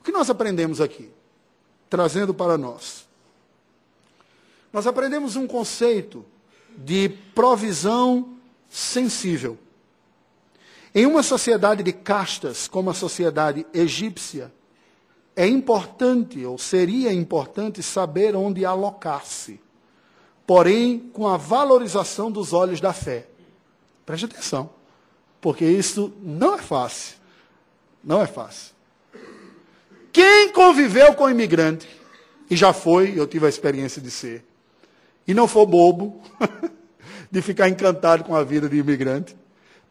O 0.02 0.04
que 0.04 0.12
nós 0.12 0.30
aprendemos 0.30 0.82
aqui? 0.82 1.10
Trazendo 1.90 2.34
para 2.34 2.58
nós. 2.58 3.10
Nós 4.72 4.88
aprendemos 4.88 5.36
um 5.36 5.46
conceito 5.46 6.26
de 6.78 7.10
provisão 7.36 8.36
sensível. 8.70 9.58
Em 10.94 11.06
uma 11.06 11.24
sociedade 11.24 11.84
de 11.84 11.94
castas, 11.94 12.68
como 12.68 12.90
a 12.90 12.94
sociedade 12.94 13.66
egípcia, 13.74 14.52
é 15.36 15.48
importante, 15.48 16.46
ou 16.46 16.58
seria 16.58 17.14
importante, 17.14 17.82
saber 17.82 18.36
onde 18.36 18.66
alocar-se, 18.66 19.60
porém 20.46 21.00
com 21.14 21.28
a 21.28 21.38
valorização 21.38 22.30
dos 22.30 22.52
olhos 22.52 22.82
da 22.82 22.92
fé. 22.92 23.28
Preste 24.06 24.26
atenção, 24.26 24.70
porque 25.40 25.66
isso 25.66 26.14
não 26.22 26.56
é 26.56 26.58
fácil. 26.58 27.18
Não 28.04 28.22
é 28.22 28.28
fácil. 28.28 28.74
Quem 30.12 30.52
conviveu 30.52 31.14
com 31.14 31.30
imigrante, 31.30 31.88
e 32.50 32.56
já 32.56 32.74
foi, 32.74 33.18
eu 33.18 33.26
tive 33.26 33.46
a 33.46 33.50
experiência 33.50 34.02
de 34.02 34.12
ser, 34.12 34.44
e 35.28 35.34
não 35.34 35.48
for 35.48 35.66
bobo, 35.66 36.22
de 37.32 37.42
ficar 37.42 37.70
encantado 37.70 38.24
com 38.24 38.36
a 38.36 38.44
vida 38.44 38.68
de 38.68 38.78
imigrante, 38.78 39.36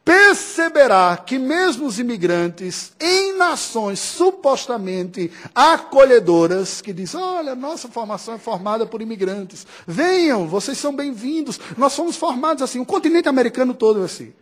perceberá 0.04 1.16
que 1.16 1.38
mesmo 1.38 1.86
os 1.86 1.98
imigrantes 1.98 2.92
em 3.00 3.36
nações 3.36 3.98
supostamente 3.98 5.30
acolhedoras, 5.54 6.80
que 6.80 6.92
dizem, 6.92 7.20
olha, 7.20 7.54
nossa 7.54 7.88
formação 7.88 8.34
é 8.34 8.38
formada 8.38 8.86
por 8.86 9.00
imigrantes, 9.00 9.66
venham, 9.86 10.46
vocês 10.46 10.78
são 10.78 10.94
bem-vindos, 10.94 11.60
nós 11.76 11.92
somos 11.92 12.16
formados 12.16 12.62
assim, 12.62 12.80
o 12.80 12.86
continente 12.86 13.28
americano 13.28 13.74
todo 13.74 14.02
é 14.02 14.04
assim. 14.04 14.32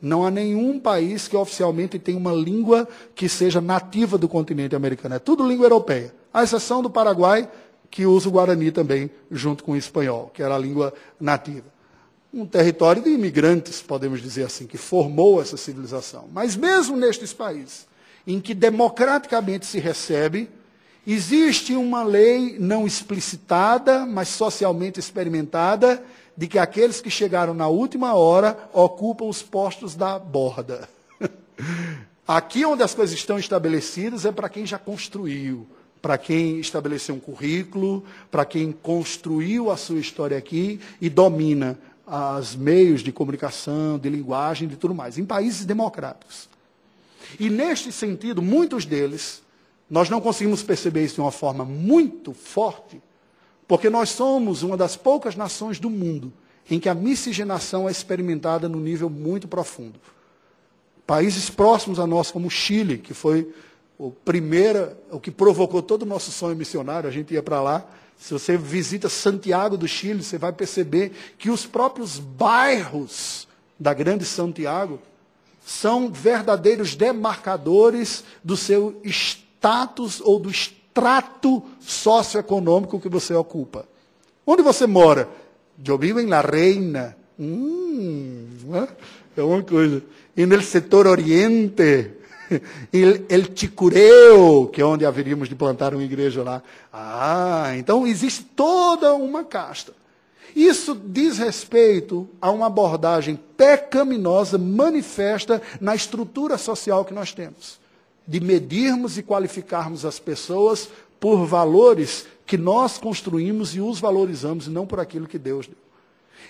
Não 0.00 0.24
há 0.24 0.30
nenhum 0.30 0.78
país 0.78 1.26
que 1.26 1.36
oficialmente 1.36 1.98
tenha 1.98 2.18
uma 2.18 2.32
língua 2.32 2.88
que 3.16 3.28
seja 3.28 3.60
nativa 3.60 4.16
do 4.16 4.28
continente 4.28 4.76
americano. 4.76 5.16
É 5.16 5.18
tudo 5.18 5.46
língua 5.46 5.66
europeia. 5.66 6.14
À 6.32 6.44
exceção 6.44 6.80
do 6.80 6.88
Paraguai, 6.88 7.50
que 7.90 8.06
usa 8.06 8.28
o 8.28 8.32
Guarani 8.32 8.70
também, 8.70 9.10
junto 9.30 9.64
com 9.64 9.72
o 9.72 9.76
espanhol, 9.76 10.30
que 10.32 10.42
era 10.42 10.54
a 10.54 10.58
língua 10.58 10.92
nativa 11.20 11.78
um 12.32 12.44
território 12.44 13.02
de 13.02 13.10
imigrantes, 13.10 13.80
podemos 13.80 14.20
dizer 14.20 14.44
assim, 14.44 14.66
que 14.66 14.76
formou 14.76 15.40
essa 15.40 15.56
civilização. 15.56 16.28
Mas 16.32 16.56
mesmo 16.56 16.96
nestes 16.96 17.32
países, 17.32 17.86
em 18.26 18.40
que 18.40 18.54
democraticamente 18.54 19.64
se 19.64 19.78
recebe, 19.78 20.50
existe 21.06 21.74
uma 21.74 22.02
lei 22.02 22.56
não 22.58 22.86
explicitada, 22.86 24.04
mas 24.04 24.28
socialmente 24.28 25.00
experimentada, 25.00 26.02
de 26.36 26.46
que 26.46 26.58
aqueles 26.58 27.00
que 27.00 27.10
chegaram 27.10 27.54
na 27.54 27.66
última 27.66 28.14
hora 28.14 28.56
ocupam 28.72 29.24
os 29.24 29.42
postos 29.42 29.94
da 29.94 30.18
borda. 30.18 30.88
Aqui 32.28 32.64
onde 32.64 32.82
as 32.82 32.94
coisas 32.94 33.16
estão 33.16 33.38
estabelecidas 33.38 34.26
é 34.26 34.30
para 34.30 34.50
quem 34.50 34.66
já 34.66 34.78
construiu, 34.78 35.66
para 36.00 36.16
quem 36.16 36.60
estabeleceu 36.60 37.14
um 37.14 37.20
currículo, 37.20 38.04
para 38.30 38.44
quem 38.44 38.72
construiu 38.72 39.70
a 39.70 39.76
sua 39.76 39.98
história 39.98 40.36
aqui 40.36 40.80
e 41.00 41.08
domina 41.08 41.78
os 42.40 42.56
meios 42.56 43.02
de 43.02 43.12
comunicação, 43.12 43.98
de 43.98 44.08
linguagem, 44.08 44.66
de 44.66 44.76
tudo 44.76 44.94
mais, 44.94 45.18
em 45.18 45.24
países 45.24 45.64
democráticos. 45.64 46.48
E 47.38 47.50
neste 47.50 47.92
sentido, 47.92 48.40
muitos 48.40 48.86
deles, 48.86 49.42
nós 49.90 50.08
não 50.08 50.20
conseguimos 50.20 50.62
perceber 50.62 51.04
isso 51.04 51.16
de 51.16 51.20
uma 51.20 51.32
forma 51.32 51.64
muito 51.64 52.32
forte, 52.32 53.02
porque 53.66 53.90
nós 53.90 54.10
somos 54.10 54.62
uma 54.62 54.76
das 54.76 54.96
poucas 54.96 55.36
nações 55.36 55.78
do 55.78 55.90
mundo 55.90 56.32
em 56.70 56.78
que 56.78 56.88
a 56.88 56.94
miscigenação 56.94 57.88
é 57.88 57.92
experimentada 57.92 58.68
no 58.68 58.78
nível 58.78 59.08
muito 59.08 59.48
profundo. 59.48 59.98
Países 61.06 61.48
próximos 61.48 61.98
a 61.98 62.06
nós, 62.06 62.30
como 62.30 62.48
o 62.48 62.50
Chile, 62.50 62.98
que 62.98 63.14
foi 63.14 63.50
o 63.98 64.12
primeiro, 64.12 64.92
o 65.10 65.18
que 65.18 65.30
provocou 65.30 65.82
todo 65.82 66.02
o 66.02 66.06
nosso 66.06 66.30
sonho 66.30 66.54
missionário, 66.54 67.08
a 67.08 67.12
gente 67.12 67.34
ia 67.34 67.42
para 67.42 67.60
lá, 67.60 67.84
se 68.16 68.32
você 68.32 68.56
visita 68.56 69.08
Santiago 69.08 69.76
do 69.76 69.88
Chile, 69.88 70.22
você 70.22 70.38
vai 70.38 70.52
perceber 70.52 71.12
que 71.36 71.50
os 71.50 71.66
próprios 71.66 72.18
bairros 72.18 73.46
da 73.78 73.92
Grande 73.94 74.24
Santiago 74.24 75.00
são 75.64 76.10
verdadeiros 76.10 76.94
demarcadores 76.96 78.24
do 78.42 78.56
seu 78.56 79.00
status 79.04 80.20
ou 80.20 80.38
do 80.38 80.50
extrato 80.50 81.62
socioeconômico 81.80 82.98
que 82.98 83.08
você 83.08 83.34
ocupa. 83.34 83.86
Onde 84.46 84.62
você 84.62 84.86
mora? 84.86 85.28
Eu 85.86 85.98
vivo 85.98 86.18
em 86.18 86.26
La 86.26 86.40
Reina. 86.40 87.16
Hum, 87.38 88.48
é 89.36 89.42
uma 89.42 89.62
coisa. 89.62 90.02
E 90.36 90.44
no 90.44 90.60
setor 90.62 91.06
oriente, 91.06 92.10
El, 92.92 93.26
El 93.28 93.48
Ticureu, 93.48 94.68
que 94.68 94.80
é 94.80 94.84
onde 94.84 95.04
haveríamos 95.04 95.48
de 95.48 95.54
plantar 95.54 95.94
uma 95.94 96.02
igreja 96.02 96.42
lá. 96.42 96.62
Ah, 96.92 97.72
então 97.76 98.06
existe 98.06 98.42
toda 98.42 99.14
uma 99.14 99.44
casta. 99.44 99.92
Isso 100.54 100.94
diz 100.94 101.38
respeito 101.38 102.28
a 102.40 102.50
uma 102.50 102.66
abordagem 102.66 103.38
pecaminosa 103.56 104.58
manifesta 104.58 105.62
na 105.80 105.94
estrutura 105.94 106.56
social 106.56 107.04
que 107.04 107.14
nós 107.14 107.32
temos. 107.32 107.78
De 108.26 108.40
medirmos 108.40 109.18
e 109.18 109.22
qualificarmos 109.22 110.04
as 110.04 110.18
pessoas 110.18 110.88
por 111.20 111.46
valores 111.46 112.26
que 112.46 112.56
nós 112.56 112.98
construímos 112.98 113.74
e 113.74 113.80
os 113.80 114.00
valorizamos, 114.00 114.66
e 114.66 114.70
não 114.70 114.86
por 114.86 115.00
aquilo 115.00 115.26
que 115.26 115.38
Deus 115.38 115.66
deu. 115.66 115.76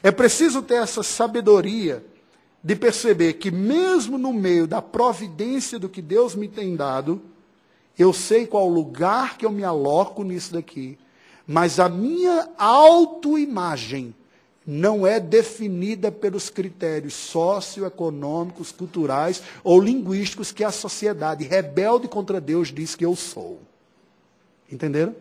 É 0.03 0.13
preciso 0.13 0.63
ter 0.63 0.77
essa 0.77 1.03
sabedoria 1.03 2.05
de 2.63 2.75
perceber 2.75 3.35
que, 3.35 3.51
mesmo 3.51 4.19
no 4.19 4.33
meio 4.33 4.67
da 4.67 4.83
providência 4.83 5.79
do 5.79 5.89
que 5.89 6.03
Deus 6.03 6.35
me 6.35 6.49
tem 6.49 6.75
dado, 6.77 7.23
eu 7.99 8.13
sei 8.13 8.47
qual 8.47 8.69
lugar 8.69 9.37
que 9.37 9.47
eu 9.47 9.51
me 9.51 9.65
aloco 9.65 10.23
nisso 10.23 10.53
daqui, 10.53 10.99
mas 11.47 11.81
a 11.81 11.89
minha 11.89 12.49
autoimagem 12.59 14.15
não 14.67 15.07
é 15.07 15.19
definida 15.19 16.13
pelos 16.13 16.51
critérios 16.51 17.15
socioeconômicos, 17.15 18.71
culturais 18.71 19.43
ou 19.65 19.81
linguísticos 19.81 20.53
que 20.53 20.63
a 20.63 20.71
sociedade 20.71 21.45
rebelde 21.45 22.07
contra 22.07 22.39
Deus 22.39 22.69
diz 22.69 22.95
que 22.95 23.05
eu 23.05 23.17
sou. 23.17 23.63
Entenderam? 24.71 25.17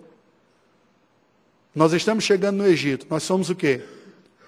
Nós 1.74 1.94
estamos 1.94 2.26
chegando 2.26 2.58
no 2.58 2.68
Egito. 2.68 3.08
Nós 3.10 3.24
somos 3.24 3.50
o 3.50 3.56
quê? 3.56 3.86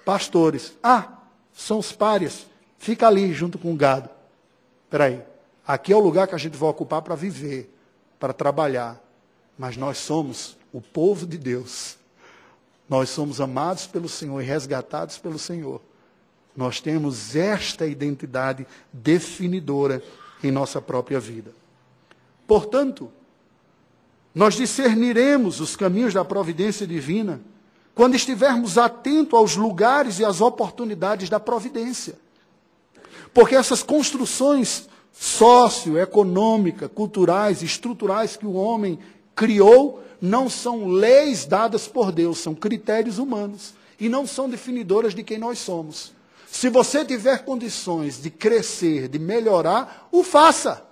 Pastores. 0.04 0.74
Ah, 0.84 1.20
são 1.54 1.80
os 1.80 1.94
párias. 1.94 2.48
Fica 2.80 3.08
ali 3.08 3.34
junto 3.34 3.60
com 3.60 3.74
o 3.74 3.76
gado. 3.76 4.10
Espera 4.86 5.06
aí. 5.06 5.22
Aqui 5.68 5.94
é 5.94 5.96
o 5.96 6.00
lugar 6.00 6.28
que 6.28 6.34
a 6.34 6.38
gente 6.38 6.58
vai 6.58 6.70
ocupar 6.70 7.02
para 7.02 7.14
viver, 7.14 7.72
para 8.18 8.34
trabalhar. 8.34 9.00
Mas 9.58 9.78
nós 9.78 9.98
somos 9.98 10.58
o 10.74 10.82
povo 10.82 11.28
de 11.28 11.38
Deus. 11.38 11.98
Nós 12.88 13.10
somos 13.10 13.40
amados 13.40 13.86
pelo 13.86 14.10
Senhor 14.10 14.42
e 14.42 14.46
resgatados 14.46 15.18
pelo 15.18 15.38
Senhor. 15.38 15.82
Nós 16.56 16.80
temos 16.80 17.36
esta 17.36 17.86
identidade 17.86 18.66
definidora 18.92 20.02
em 20.44 20.50
nossa 20.50 20.82
própria 20.82 21.20
vida. 21.20 21.52
Portanto, 22.48 23.12
nós 24.34 24.56
discerniremos 24.56 25.60
os 25.60 25.76
caminhos 25.76 26.14
da 26.14 26.24
providência 26.24 26.88
divina 26.88 27.42
quando 27.94 28.16
estivermos 28.16 28.78
atentos 28.78 29.38
aos 29.38 29.56
lugares 29.56 30.20
e 30.20 30.26
às 30.26 30.40
oportunidades 30.40 31.30
da 31.30 31.40
providência. 31.40 32.18
Porque 33.34 33.56
essas 33.56 33.84
construções 33.84 34.88
socioeconômicas, 35.14 36.90
culturais, 36.94 37.62
estruturais 37.62 38.38
que 38.38 38.46
o 38.46 38.54
homem 38.54 39.00
criou, 39.36 40.04
não 40.22 40.50
são 40.50 40.88
leis 40.88 41.46
dadas 41.46 41.88
por 41.88 42.12
Deus, 42.12 42.40
são 42.40 42.56
critérios 42.56 43.18
humanos. 43.18 43.74
e 44.00 44.08
não 44.08 44.26
são 44.26 44.50
definidoras 44.50 45.14
de 45.14 45.24
quem 45.24 45.38
nós 45.38 45.60
somos. 45.60 46.14
Se 46.50 46.70
você 46.70 47.04
tiver 47.04 47.44
condições 47.44 48.22
de 48.22 48.30
crescer, 48.30 49.08
de 49.10 49.20
melhorar, 49.20 50.08
o 50.12 50.24
faça. 50.24 50.84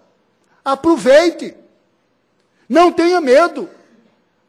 Aproveite. 0.63 1.55
Não 2.67 2.91
tenha 2.91 3.21
medo. 3.21 3.69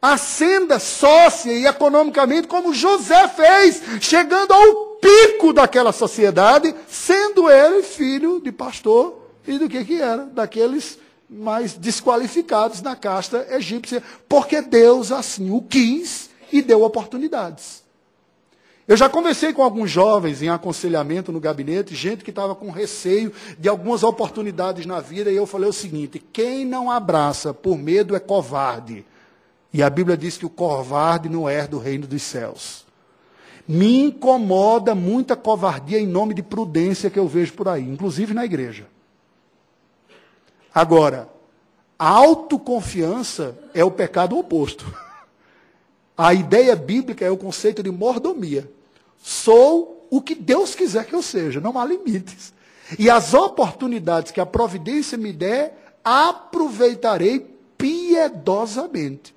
Ascenda 0.01 0.77
sócia 0.77 1.51
e 1.51 1.65
economicamente, 1.65 2.47
como 2.47 2.73
José 2.73 3.27
fez, 3.29 3.81
chegando 4.01 4.53
ao 4.53 4.88
pico 5.01 5.53
daquela 5.53 5.91
sociedade, 5.91 6.73
sendo 6.87 7.49
ele 7.49 7.83
filho 7.83 8.41
de 8.41 8.51
pastor 8.51 9.29
e 9.47 9.57
do 9.57 9.69
que 9.69 9.83
que 9.83 10.01
era? 10.01 10.25
Daqueles 10.25 10.99
mais 11.29 11.73
desqualificados 11.73 12.81
na 12.81 12.95
casta 12.95 13.45
egípcia, 13.51 14.01
porque 14.27 14.61
Deus 14.61 15.11
assim 15.11 15.51
o 15.51 15.61
quis 15.61 16.29
e 16.51 16.61
deu 16.61 16.81
oportunidades. 16.81 17.83
Eu 18.87 18.97
já 18.97 19.07
conversei 19.07 19.53
com 19.53 19.61
alguns 19.61 19.91
jovens 19.91 20.41
em 20.41 20.49
aconselhamento 20.49 21.31
no 21.31 21.39
gabinete, 21.39 21.93
gente 21.93 22.23
que 22.23 22.31
estava 22.31 22.55
com 22.55 22.71
receio 22.71 23.31
de 23.59 23.69
algumas 23.69 24.01
oportunidades 24.01 24.87
na 24.87 24.99
vida, 24.99 25.31
e 25.31 25.35
eu 25.35 25.45
falei 25.45 25.69
o 25.69 25.73
seguinte: 25.73 26.17
quem 26.33 26.65
não 26.65 26.89
abraça 26.89 27.53
por 27.53 27.77
medo 27.77 28.15
é 28.15 28.19
covarde. 28.19 29.05
E 29.71 29.83
a 29.83 29.89
Bíblia 29.91 30.17
diz 30.17 30.37
que 30.37 30.45
o 30.47 30.49
covarde 30.49 31.29
não 31.29 31.47
é 31.47 31.67
do 31.67 31.77
reino 31.77 32.07
dos 32.07 32.23
céus. 32.23 32.83
Me 33.71 33.99
incomoda 33.99 34.95
muita 34.95 35.35
covardia 35.35 35.99
em 35.99 36.07
nome 36.07 36.33
de 36.33 36.41
prudência 36.41 37.07
que 37.07 37.19
eu 37.19 37.27
vejo 37.27 37.53
por 37.53 37.67
aí, 37.67 37.83
inclusive 37.83 38.33
na 38.33 38.43
igreja. 38.43 38.87
Agora, 40.73 41.29
a 41.99 42.09
autoconfiança 42.09 43.55
é 43.71 43.83
o 43.83 43.91
pecado 43.91 44.35
oposto. 44.35 44.91
A 46.17 46.33
ideia 46.33 46.75
bíblica 46.75 47.23
é 47.23 47.29
o 47.29 47.37
conceito 47.37 47.83
de 47.83 47.91
mordomia. 47.91 48.69
Sou 49.19 50.07
o 50.09 50.19
que 50.19 50.33
Deus 50.33 50.73
quiser 50.73 51.05
que 51.05 51.13
eu 51.13 51.21
seja, 51.21 51.61
não 51.61 51.77
há 51.77 51.85
limites. 51.85 52.51
E 52.97 53.07
as 53.07 53.35
oportunidades 53.35 54.31
que 54.31 54.41
a 54.41 54.47
providência 54.47 55.15
me 55.15 55.31
der, 55.31 55.93
aproveitarei 56.03 57.55
piedosamente. 57.77 59.33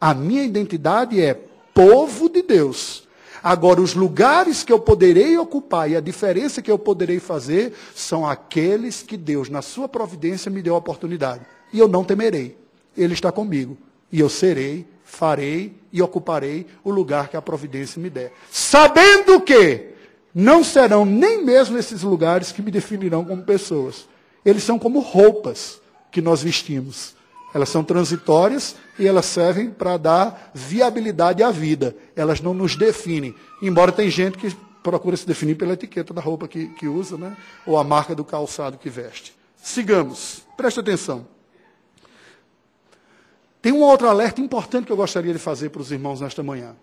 A 0.00 0.14
minha 0.14 0.42
identidade 0.42 1.20
é 1.20 1.34
povo 1.74 2.30
de 2.30 2.42
Deus. 2.42 3.03
Agora, 3.44 3.82
os 3.82 3.94
lugares 3.94 4.64
que 4.64 4.72
eu 4.72 4.80
poderei 4.80 5.36
ocupar 5.36 5.90
e 5.90 5.94
a 5.94 6.00
diferença 6.00 6.62
que 6.62 6.70
eu 6.70 6.78
poderei 6.78 7.20
fazer 7.20 7.74
são 7.94 8.26
aqueles 8.26 9.02
que 9.02 9.18
Deus, 9.18 9.50
na 9.50 9.60
sua 9.60 9.86
providência, 9.86 10.50
me 10.50 10.62
deu 10.62 10.74
a 10.74 10.78
oportunidade. 10.78 11.44
E 11.70 11.78
eu 11.78 11.86
não 11.86 12.02
temerei. 12.02 12.56
Ele 12.96 13.12
está 13.12 13.30
comigo. 13.30 13.76
E 14.10 14.18
eu 14.18 14.30
serei 14.30 14.86
farei 15.14 15.76
e 15.92 16.02
ocuparei 16.02 16.66
o 16.82 16.90
lugar 16.90 17.28
que 17.28 17.36
a 17.36 17.42
providência 17.42 18.00
me 18.00 18.10
der. 18.10 18.32
Sabendo 18.50 19.40
que 19.40 19.90
não 20.34 20.64
serão 20.64 21.04
nem 21.04 21.44
mesmo 21.44 21.78
esses 21.78 22.02
lugares 22.02 22.50
que 22.50 22.62
me 22.62 22.70
definirão 22.70 23.24
como 23.24 23.44
pessoas. 23.44 24.08
Eles 24.44 24.64
são 24.64 24.78
como 24.78 24.98
roupas 24.98 25.80
que 26.10 26.20
nós 26.20 26.42
vestimos. 26.42 27.14
Elas 27.54 27.68
são 27.68 27.84
transitórias 27.84 28.74
e 28.98 29.06
elas 29.06 29.26
servem 29.26 29.70
para 29.70 29.96
dar 29.96 30.50
viabilidade 30.52 31.40
à 31.40 31.52
vida. 31.52 31.96
Elas 32.16 32.40
não 32.40 32.52
nos 32.52 32.74
definem. 32.74 33.32
Embora 33.62 33.92
tem 33.92 34.10
gente 34.10 34.36
que 34.36 34.54
procura 34.82 35.16
se 35.16 35.24
definir 35.24 35.54
pela 35.54 35.74
etiqueta 35.74 36.12
da 36.12 36.20
roupa 36.20 36.48
que, 36.48 36.66
que 36.74 36.88
usa, 36.88 37.16
né? 37.16 37.36
ou 37.64 37.78
a 37.78 37.84
marca 37.84 38.14
do 38.14 38.24
calçado 38.24 38.76
que 38.76 38.90
veste. 38.90 39.32
Sigamos. 39.56 40.42
Preste 40.56 40.80
atenção. 40.80 41.26
Tem 43.62 43.72
um 43.72 43.80
outro 43.80 44.08
alerta 44.08 44.40
importante 44.40 44.86
que 44.86 44.92
eu 44.92 44.96
gostaria 44.96 45.32
de 45.32 45.38
fazer 45.38 45.70
para 45.70 45.80
os 45.80 45.92
irmãos 45.92 46.20
nesta 46.20 46.42
manhã. 46.42 46.74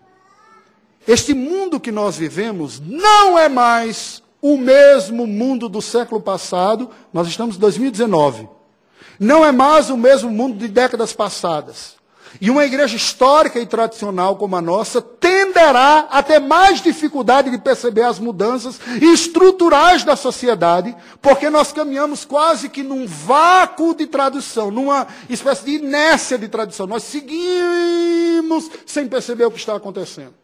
Este 1.06 1.34
mundo 1.34 1.78
que 1.78 1.92
nós 1.92 2.16
vivemos 2.16 2.80
não 2.80 3.38
é 3.38 3.48
mais 3.48 4.22
o 4.40 4.56
mesmo 4.56 5.26
mundo 5.26 5.68
do 5.68 5.80
século 5.80 6.20
passado, 6.20 6.90
nós 7.12 7.28
estamos 7.28 7.56
em 7.56 7.58
2019. 7.60 8.48
Não 9.18 9.44
é 9.44 9.52
mais 9.52 9.90
o 9.90 9.96
mesmo 9.96 10.30
mundo 10.30 10.58
de 10.58 10.68
décadas 10.68 11.12
passadas. 11.12 12.02
E 12.40 12.50
uma 12.50 12.64
igreja 12.64 12.96
histórica 12.96 13.60
e 13.60 13.66
tradicional 13.66 14.36
como 14.36 14.56
a 14.56 14.62
nossa 14.62 15.02
tenderá 15.02 16.08
a 16.10 16.22
ter 16.22 16.38
mais 16.38 16.80
dificuldade 16.80 17.50
de 17.50 17.58
perceber 17.58 18.02
as 18.02 18.18
mudanças 18.18 18.80
estruturais 19.00 20.02
da 20.02 20.16
sociedade, 20.16 20.96
porque 21.20 21.50
nós 21.50 21.72
caminhamos 21.72 22.24
quase 22.24 22.70
que 22.70 22.82
num 22.82 23.06
vácuo 23.06 23.94
de 23.94 24.06
tradução, 24.06 24.70
numa 24.70 25.06
espécie 25.28 25.64
de 25.64 25.72
inércia 25.72 26.38
de 26.38 26.48
tradução. 26.48 26.86
Nós 26.86 27.02
seguimos 27.02 28.70
sem 28.86 29.06
perceber 29.06 29.44
o 29.44 29.50
que 29.50 29.58
está 29.58 29.76
acontecendo. 29.76 30.34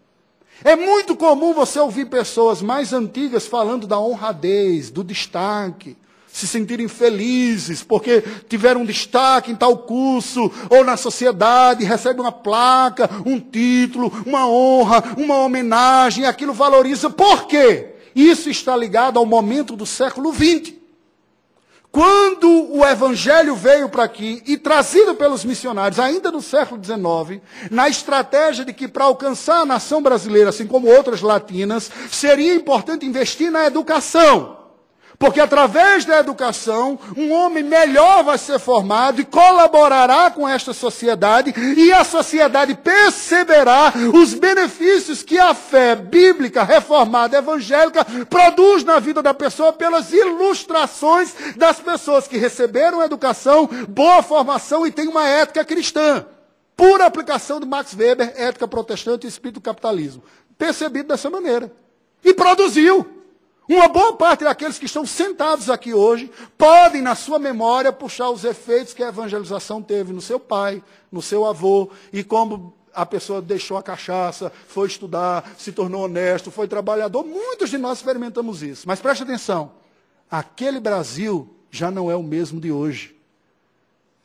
É 0.63 0.77
muito 0.77 1.17
comum 1.17 1.55
você 1.55 1.79
ouvir 1.79 2.07
pessoas 2.07 2.61
mais 2.61 2.93
antigas 2.93 3.47
falando 3.47 3.87
da 3.87 3.99
honradez, 3.99 4.91
do 4.91 5.05
destaque, 5.05 5.97
se 6.39 6.47
sentirem 6.47 6.87
felizes 6.87 7.83
porque 7.83 8.23
tiveram 8.49 8.83
um 8.83 8.87
destaque 8.87 9.51
em 9.51 9.57
tal 9.57 9.77
curso 9.79 10.51
ou 10.71 10.85
na 10.85 10.97
sociedade, 10.97 11.85
recebem 11.85 12.21
uma 12.21 12.33
placa, 12.33 13.11
um 13.27 13.41
título, 13.41 14.13
uma 14.25 14.49
honra, 14.49 15.03
uma 15.17 15.39
homenagem, 15.39 16.25
aquilo 16.25 16.53
valoriza. 16.53 17.11
Por 17.11 17.47
quê? 17.47 17.95
Isso 18.15 18.49
está 18.49 18.77
ligado 18.77 19.19
ao 19.19 19.27
momento 19.27 19.75
do 19.75 19.85
século 19.85 20.33
XX. 20.33 20.79
Quando 21.91 22.49
o 22.71 22.87
evangelho 22.87 23.57
veio 23.57 23.89
para 23.89 24.05
aqui 24.05 24.43
e 24.47 24.57
trazido 24.57 25.15
pelos 25.15 25.45
missionários, 25.45 25.99
ainda 25.99 26.31
no 26.31 26.43
século 26.43 26.81
XIX, 26.83 27.43
na 27.71 27.89
estratégia 27.89 28.65
de 28.65 28.73
que 28.73 28.87
para 28.87 29.05
alcançar 29.05 29.63
a 29.63 29.67
nação 29.67 30.03
brasileira, 30.03 30.51
assim 30.51 30.67
como 30.67 30.87
outras 30.87 31.23
latinas, 31.23 31.91
seria 32.11 32.55
importante 32.55 33.07
investir 33.07 33.51
na 33.51 33.67
educação. 33.67 34.58
Porque 35.19 35.41
através 35.41 36.05
da 36.05 36.21
educação, 36.21 36.97
um 37.17 37.33
homem 37.33 37.65
melhor 37.65 38.23
vai 38.23 38.39
ser 38.39 38.61
formado 38.61 39.21
e 39.21 39.25
colaborará 39.25 40.31
com 40.31 40.49
esta 40.49 40.73
sociedade, 40.73 41.53
e 41.77 41.93
a 41.93 42.05
sociedade 42.05 42.77
perceberá 42.77 43.93
os 44.15 44.33
benefícios 44.33 45.25
que 45.25 45.37
a 45.37 45.55
fé 45.55 45.97
bíblica, 45.97 46.63
reformada, 46.63 47.37
evangélica, 47.37 48.07
produz 48.31 48.85
na 48.85 49.01
vida 49.01 49.21
da 49.21 49.35
pessoa 49.35 49.73
pelas 49.73 50.13
ilustrações 50.13 51.35
das 51.57 51.81
pessoas 51.81 52.29
que 52.29 52.39
receberam 52.39 53.03
educação, 53.03 53.69
boa 53.89 54.23
formação 54.23 54.87
e 54.87 54.93
têm 54.93 55.09
uma 55.09 55.27
ética 55.27 55.65
cristã. 55.65 56.25
Pura 56.77 57.07
aplicação 57.07 57.59
de 57.59 57.67
Max 57.67 57.93
Weber, 57.93 58.35
ética 58.37 58.69
protestante 58.69 59.27
e 59.27 59.29
espírito 59.29 59.61
capitalismo. 59.61 60.23
Percebido 60.57 61.09
dessa 61.09 61.29
maneira. 61.29 61.73
E 62.25 62.33
produziu. 62.33 63.18
Uma 63.69 63.87
boa 63.87 64.15
parte 64.15 64.45
daqueles 64.45 64.79
que 64.79 64.87
estão 64.87 65.05
sentados 65.05 65.69
aqui 65.69 65.93
hoje 65.93 66.31
podem, 66.57 67.03
na 67.03 67.15
sua 67.15 67.39
memória, 67.39 67.93
puxar 67.93 68.31
os 68.31 68.43
efeitos 68.43 68.95
que 68.95 69.03
a 69.03 69.09
evangelização 69.09 69.83
teve 69.83 70.11
no 70.11 70.23
seu 70.23 70.41
pai, 70.41 70.83
no 71.13 71.21
seu 71.21 71.45
avô, 71.45 71.91
e 72.11 72.25
como 72.25 72.73
a 72.95 73.05
pessoa 73.05 73.43
deixou 73.43 73.77
a 73.77 73.83
cachaça, 73.83 74.51
foi 74.67 74.89
estudar, 74.89 75.53
se 75.59 75.71
tornou 75.71 76.05
honesto, 76.05 76.51
foi 76.51 76.67
trabalhador. 76.67 77.23
Muitos 77.27 77.69
de 77.69 77.77
nós 77.77 77.99
experimentamos 77.99 78.63
isso. 78.63 78.89
Mas 78.89 79.01
preste 79.01 79.23
atenção: 79.23 79.73
aquele 80.31 80.81
Brasil 80.81 81.55
já 81.71 81.91
não 81.91 82.11
é 82.11 82.17
o 82.17 82.23
mesmo 82.23 82.59
de 82.59 82.73
hoje. 82.73 83.15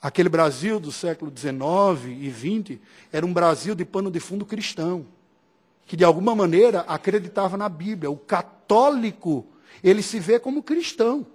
Aquele 0.02 0.30
Brasil 0.30 0.80
do 0.80 0.92
século 0.92 1.32
XIX 1.36 2.18
e 2.18 2.32
XX 2.32 2.80
era 3.12 3.26
um 3.26 3.34
Brasil 3.34 3.76
de 3.76 3.84
pano 3.84 4.10
de 4.10 4.22
fundo 4.22 4.46
cristão 4.46 5.06
que 5.86 5.98
de 5.98 6.04
alguma 6.04 6.36
maneira 6.36 6.82
acreditava 6.88 7.58
na 7.58 7.70
Bíblia. 7.70 8.10
O 8.10 8.18
católico, 8.18 8.53
ele 9.84 10.02
se 10.02 10.20
vê 10.20 10.40
como 10.40 10.64
cristão. 10.64 11.26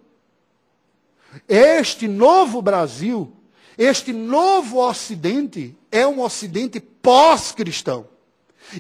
Este 1.47 2.09
novo 2.09 2.63
Brasil, 2.63 3.33
este 3.77 4.13
novo 4.13 4.79
Ocidente, 4.79 5.77
é 5.91 6.07
um 6.07 6.21
Ocidente 6.21 6.81
pós-cristão. 6.81 8.09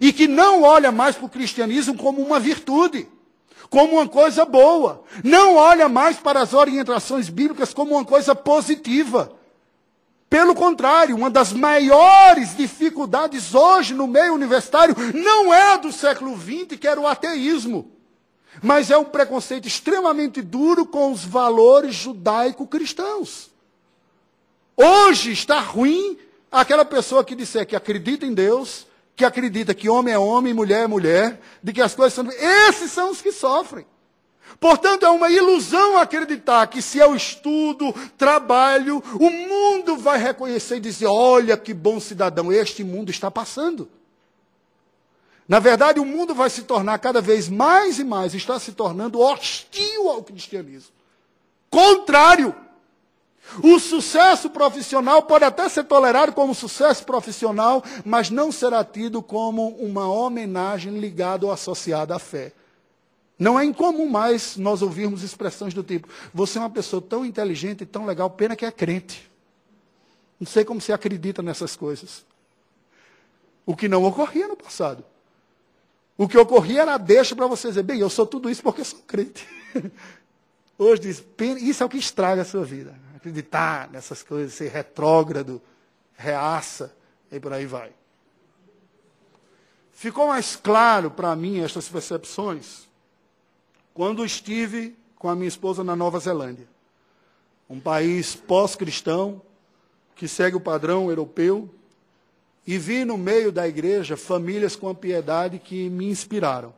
E 0.00 0.12
que 0.12 0.26
não 0.26 0.62
olha 0.62 0.90
mais 0.90 1.16
para 1.16 1.26
o 1.26 1.30
cristianismo 1.30 1.96
como 1.96 2.22
uma 2.22 2.40
virtude, 2.40 3.08
como 3.70 3.94
uma 3.94 4.08
coisa 4.08 4.44
boa. 4.44 5.02
Não 5.22 5.56
olha 5.56 5.88
mais 5.88 6.16
para 6.16 6.40
as 6.40 6.52
orientações 6.52 7.28
bíblicas 7.28 7.72
como 7.72 7.94
uma 7.94 8.04
coisa 8.04 8.34
positiva. 8.34 9.32
Pelo 10.28 10.54
contrário, 10.54 11.16
uma 11.16 11.30
das 11.30 11.54
maiores 11.54 12.54
dificuldades 12.54 13.54
hoje 13.54 13.94
no 13.94 14.06
meio 14.06 14.34
universitário 14.34 14.94
não 15.14 15.52
é 15.52 15.78
do 15.78 15.90
século 15.90 16.36
XX, 16.36 16.78
que 16.78 16.86
era 16.86 17.00
o 17.00 17.06
ateísmo, 17.06 17.90
mas 18.62 18.90
é 18.90 18.98
um 18.98 19.04
preconceito 19.04 19.66
extremamente 19.66 20.42
duro 20.42 20.86
com 20.86 21.12
os 21.12 21.24
valores 21.24 21.94
judaico-cristãos. 21.94 23.50
Hoje 24.76 25.32
está 25.32 25.58
ruim 25.60 26.18
aquela 26.50 26.84
pessoa 26.84 27.24
que 27.24 27.34
disser 27.34 27.66
que 27.66 27.76
acredita 27.76 28.24
em 28.24 28.32
Deus, 28.32 28.86
que 29.16 29.24
acredita 29.24 29.74
que 29.74 29.88
homem 29.88 30.14
é 30.14 30.18
homem, 30.18 30.54
mulher 30.54 30.84
é 30.84 30.86
mulher, 30.86 31.40
de 31.62 31.72
que 31.72 31.82
as 31.82 31.94
coisas 31.94 32.14
são. 32.14 32.30
Esses 32.30 32.90
são 32.92 33.10
os 33.10 33.20
que 33.20 33.32
sofrem. 33.32 33.84
Portanto, 34.60 35.04
é 35.04 35.10
uma 35.10 35.30
ilusão 35.30 35.98
acreditar 35.98 36.66
que 36.68 36.80
se 36.80 36.98
eu 36.98 37.14
estudo, 37.14 37.94
trabalho, 38.16 39.02
o 39.14 39.30
mundo 39.30 39.96
vai 39.96 40.18
reconhecer 40.18 40.76
e 40.76 40.80
dizer: 40.80 41.06
olha 41.06 41.56
que 41.56 41.74
bom 41.74 42.00
cidadão, 42.00 42.52
este 42.52 42.82
mundo 42.82 43.10
está 43.10 43.30
passando. 43.30 43.88
Na 45.48 45.58
verdade, 45.58 45.98
o 45.98 46.04
mundo 46.04 46.34
vai 46.34 46.50
se 46.50 46.62
tornar 46.62 46.98
cada 46.98 47.22
vez 47.22 47.48
mais 47.48 47.98
e 47.98 48.04
mais, 48.04 48.34
está 48.34 48.60
se 48.60 48.72
tornando 48.72 49.18
hostil 49.18 50.10
ao 50.10 50.22
cristianismo. 50.22 50.92
Contrário. 51.70 52.54
O 53.62 53.78
sucesso 53.78 54.50
profissional 54.50 55.22
pode 55.22 55.46
até 55.46 55.66
ser 55.70 55.84
tolerado 55.84 56.34
como 56.34 56.54
sucesso 56.54 57.02
profissional, 57.06 57.82
mas 58.04 58.28
não 58.28 58.52
será 58.52 58.84
tido 58.84 59.22
como 59.22 59.68
uma 59.76 60.06
homenagem 60.06 60.98
ligada 60.98 61.46
ou 61.46 61.52
associada 61.52 62.14
à 62.14 62.18
fé. 62.18 62.52
Não 63.38 63.58
é 63.58 63.64
incomum 63.64 64.06
mais 64.06 64.58
nós 64.58 64.82
ouvirmos 64.82 65.22
expressões 65.22 65.72
do 65.72 65.82
tipo: 65.82 66.08
você 66.34 66.58
é 66.58 66.60
uma 66.60 66.68
pessoa 66.68 67.00
tão 67.00 67.24
inteligente 67.24 67.84
e 67.84 67.86
tão 67.86 68.04
legal, 68.04 68.28
pena 68.28 68.54
que 68.54 68.66
é 68.66 68.70
crente. 68.70 69.30
Não 70.38 70.46
sei 70.46 70.62
como 70.62 70.78
você 70.78 70.92
acredita 70.92 71.40
nessas 71.40 71.74
coisas. 71.74 72.26
O 73.64 73.74
que 73.74 73.88
não 73.88 74.04
ocorria 74.04 74.46
no 74.46 74.56
passado. 74.56 75.02
O 76.18 76.26
que 76.26 76.36
ocorria 76.36 76.82
era 76.82 76.98
deixa 76.98 77.36
para 77.36 77.46
você 77.46 77.68
dizer, 77.68 77.84
bem, 77.84 78.00
eu 78.00 78.10
sou 78.10 78.26
tudo 78.26 78.50
isso 78.50 78.60
porque 78.60 78.82
sou 78.82 78.98
crente. 79.06 79.46
Hoje 80.76 81.02
diz, 81.02 81.24
isso 81.62 81.82
é 81.84 81.86
o 81.86 81.88
que 81.88 81.96
estraga 81.96 82.42
a 82.42 82.44
sua 82.44 82.64
vida. 82.64 82.92
Acreditar 83.14 83.88
nessas 83.88 84.20
coisas, 84.24 84.52
ser 84.52 84.68
retrógrado, 84.68 85.62
reaça, 86.16 86.92
e 87.30 87.38
por 87.38 87.52
aí 87.52 87.66
vai. 87.66 87.92
Ficou 89.92 90.26
mais 90.28 90.56
claro 90.56 91.08
para 91.08 91.34
mim 91.36 91.60
estas 91.60 91.88
percepções 91.88 92.88
quando 93.94 94.24
estive 94.24 94.96
com 95.16 95.28
a 95.28 95.36
minha 95.36 95.48
esposa 95.48 95.84
na 95.84 95.94
Nova 95.94 96.18
Zelândia. 96.18 96.68
Um 97.68 97.78
país 97.78 98.34
pós-cristão, 98.34 99.42
que 100.16 100.26
segue 100.26 100.56
o 100.56 100.60
padrão 100.60 101.08
europeu, 101.10 101.72
e 102.68 102.76
vi 102.76 103.02
no 103.02 103.16
meio 103.16 103.50
da 103.50 103.66
igreja 103.66 104.14
famílias 104.14 104.76
com 104.76 104.90
a 104.90 104.94
piedade 104.94 105.58
que 105.58 105.88
me 105.88 106.04
inspiraram. 106.04 106.74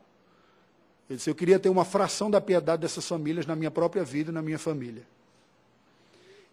Eu 1.08 1.16
disse, 1.16 1.28
eu 1.28 1.34
queria 1.34 1.58
ter 1.58 1.68
uma 1.68 1.84
fração 1.84 2.30
da 2.30 2.40
piedade 2.40 2.82
dessas 2.82 3.04
famílias 3.04 3.44
na 3.44 3.56
minha 3.56 3.72
própria 3.72 4.04
vida 4.04 4.30
e 4.30 4.32
na 4.32 4.40
minha 4.40 4.56
família. 4.56 5.02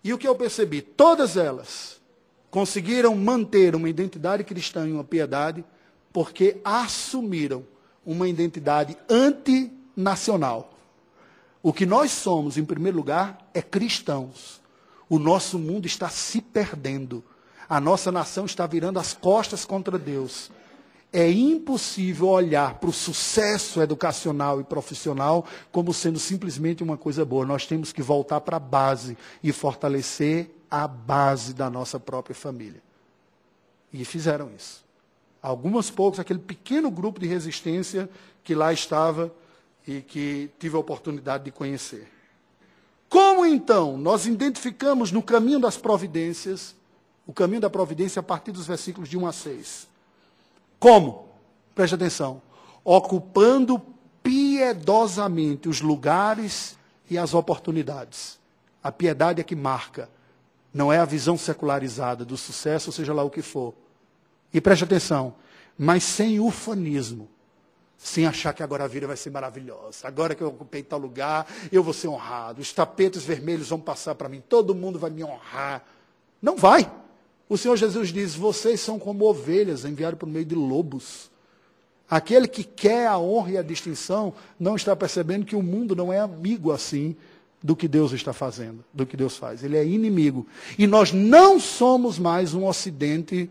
E 0.03 0.11
o 0.11 0.17
que 0.17 0.27
eu 0.27 0.33
percebi? 0.33 0.81
Todas 0.81 1.37
elas 1.37 2.01
conseguiram 2.49 3.15
manter 3.15 3.75
uma 3.75 3.87
identidade 3.87 4.43
cristã 4.43 4.87
e 4.87 4.91
uma 4.91 5.03
piedade 5.03 5.63
porque 6.11 6.57
assumiram 6.65 7.63
uma 8.03 8.27
identidade 8.27 8.97
antinacional. 9.07 10.73
O 11.61 11.71
que 11.71 11.85
nós 11.85 12.09
somos, 12.09 12.57
em 12.57 12.65
primeiro 12.65 12.97
lugar, 12.97 13.47
é 13.53 13.61
cristãos. 13.61 14.59
O 15.07 15.19
nosso 15.19 15.59
mundo 15.59 15.85
está 15.85 16.09
se 16.09 16.41
perdendo. 16.41 17.23
A 17.69 17.81
nossa 17.81 18.11
nação 18.11 18.45
está 18.45 18.65
virando 18.65 18.99
as 18.99 19.13
costas 19.13 19.65
contra 19.65 19.97
Deus. 19.99 20.49
É 21.11 21.29
impossível 21.29 22.27
olhar 22.27 22.75
para 22.75 22.89
o 22.89 22.93
sucesso 22.93 23.81
educacional 23.81 24.59
e 24.59 24.63
profissional 24.63 25.45
como 25.71 25.93
sendo 25.93 26.19
simplesmente 26.19 26.83
uma 26.83 26.97
coisa 26.97 27.25
boa. 27.25 27.45
Nós 27.45 27.65
temos 27.65 27.91
que 27.91 28.01
voltar 28.01 28.41
para 28.41 28.57
a 28.57 28.59
base 28.59 29.17
e 29.43 29.51
fortalecer 29.51 30.49
a 30.69 30.87
base 30.87 31.53
da 31.53 31.69
nossa 31.69 31.99
própria 31.99 32.35
família. 32.35 32.81
E 33.91 34.03
fizeram 34.05 34.49
isso. 34.55 34.85
Algumas 35.41 35.89
poucos, 35.89 36.19
aquele 36.19 36.39
pequeno 36.39 36.91
grupo 36.91 37.19
de 37.19 37.27
resistência 37.27 38.09
que 38.43 38.53
lá 38.53 38.73
estava 38.73 39.33
e 39.87 40.01
que 40.01 40.49
tive 40.59 40.75
a 40.75 40.79
oportunidade 40.79 41.45
de 41.45 41.51
conhecer. 41.51 42.07
Como 43.09 43.45
então 43.45 43.97
nós 43.97 44.25
identificamos 44.25 45.11
no 45.11 45.23
caminho 45.23 45.59
das 45.59 45.77
providências 45.77 46.75
o 47.27 47.33
caminho 47.33 47.59
da 47.59 47.69
providência 47.69 48.21
a 48.21 48.23
partir 48.23 48.53
dos 48.53 48.65
versículos 48.65 49.09
de 49.09 49.17
1 49.17 49.27
a 49.27 49.33
6. 49.33 49.87
Como? 50.79 51.27
Preste 51.75 51.93
atenção. 51.93 52.41
Ocupando 52.85 53.79
piedosamente 54.23 55.67
os 55.67 55.81
lugares 55.81 56.77
e 57.09 57.17
as 57.17 57.33
oportunidades. 57.33 58.39
A 58.81 58.91
piedade 58.91 59.41
é 59.41 59.43
que 59.43 59.55
marca, 59.55 60.09
não 60.73 60.91
é 60.91 60.97
a 60.97 61.05
visão 61.05 61.37
secularizada 61.37 62.23
do 62.23 62.37
sucesso, 62.37 62.91
seja 62.91 63.13
lá 63.13 63.23
o 63.23 63.29
que 63.29 63.41
for. 63.41 63.73
E 64.53 64.61
preste 64.61 64.85
atenção, 64.85 65.35
mas 65.77 66.03
sem 66.03 66.39
ufanismo, 66.39 67.27
sem 67.97 68.25
achar 68.25 68.53
que 68.53 68.63
agora 68.63 68.85
a 68.85 68.87
vida 68.87 69.07
vai 69.07 69.17
ser 69.17 69.31
maravilhosa. 69.31 70.07
Agora 70.07 70.33
que 70.33 70.41
eu 70.41 70.47
ocupei 70.47 70.83
tal 70.83 70.99
lugar, 70.99 71.45
eu 71.71 71.83
vou 71.83 71.93
ser 71.93 72.07
honrado. 72.07 72.61
Os 72.61 72.71
tapetes 72.71 73.23
vermelhos 73.23 73.69
vão 73.69 73.79
passar 73.79 74.15
para 74.15 74.29
mim, 74.29 74.41
todo 74.47 74.73
mundo 74.73 74.97
vai 74.97 75.09
me 75.09 75.23
honrar. 75.23 75.83
Não 76.41 76.55
vai. 76.55 76.89
O 77.49 77.57
Senhor 77.57 77.77
Jesus 77.77 78.09
diz: 78.09 78.35
Vocês 78.35 78.79
são 78.79 78.99
como 78.99 79.25
ovelhas 79.25 79.85
enviadas 79.85 80.19
por 80.19 80.27
meio 80.27 80.45
de 80.45 80.55
lobos. 80.55 81.29
Aquele 82.09 82.47
que 82.47 82.63
quer 82.63 83.07
a 83.07 83.17
honra 83.17 83.51
e 83.51 83.57
a 83.57 83.61
distinção 83.61 84.33
não 84.59 84.75
está 84.75 84.95
percebendo 84.95 85.45
que 85.45 85.55
o 85.55 85.61
mundo 85.61 85.95
não 85.95 86.11
é 86.11 86.19
amigo 86.19 86.71
assim 86.71 87.15
do 87.61 87.75
que 87.75 87.87
Deus 87.87 88.13
está 88.13 88.31
fazendo, 88.31 88.83
do 88.93 89.05
que 89.05 89.17
Deus 89.17 89.35
faz. 89.35 89.63
Ele 89.63 89.75
é 89.75 89.85
inimigo. 89.85 90.47
E 90.77 90.87
nós 90.87 91.11
não 91.11 91.59
somos 91.59 92.17
mais 92.17 92.53
um 92.53 92.65
ocidente 92.65 93.49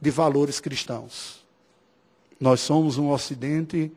de 0.00 0.10
valores 0.10 0.60
cristãos. 0.60 1.44
Nós 2.40 2.60
somos 2.60 2.96
um 2.96 3.10
ocidente 3.10 3.92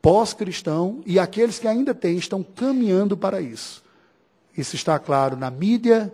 pós-cristão 0.00 1.00
e 1.06 1.18
aqueles 1.18 1.58
que 1.58 1.68
ainda 1.68 1.94
têm 1.94 2.16
estão 2.16 2.42
caminhando 2.42 3.16
para 3.16 3.40
isso. 3.40 3.84
Isso 4.56 4.74
está 4.74 4.98
claro 4.98 5.36
na 5.36 5.50
mídia, 5.50 6.12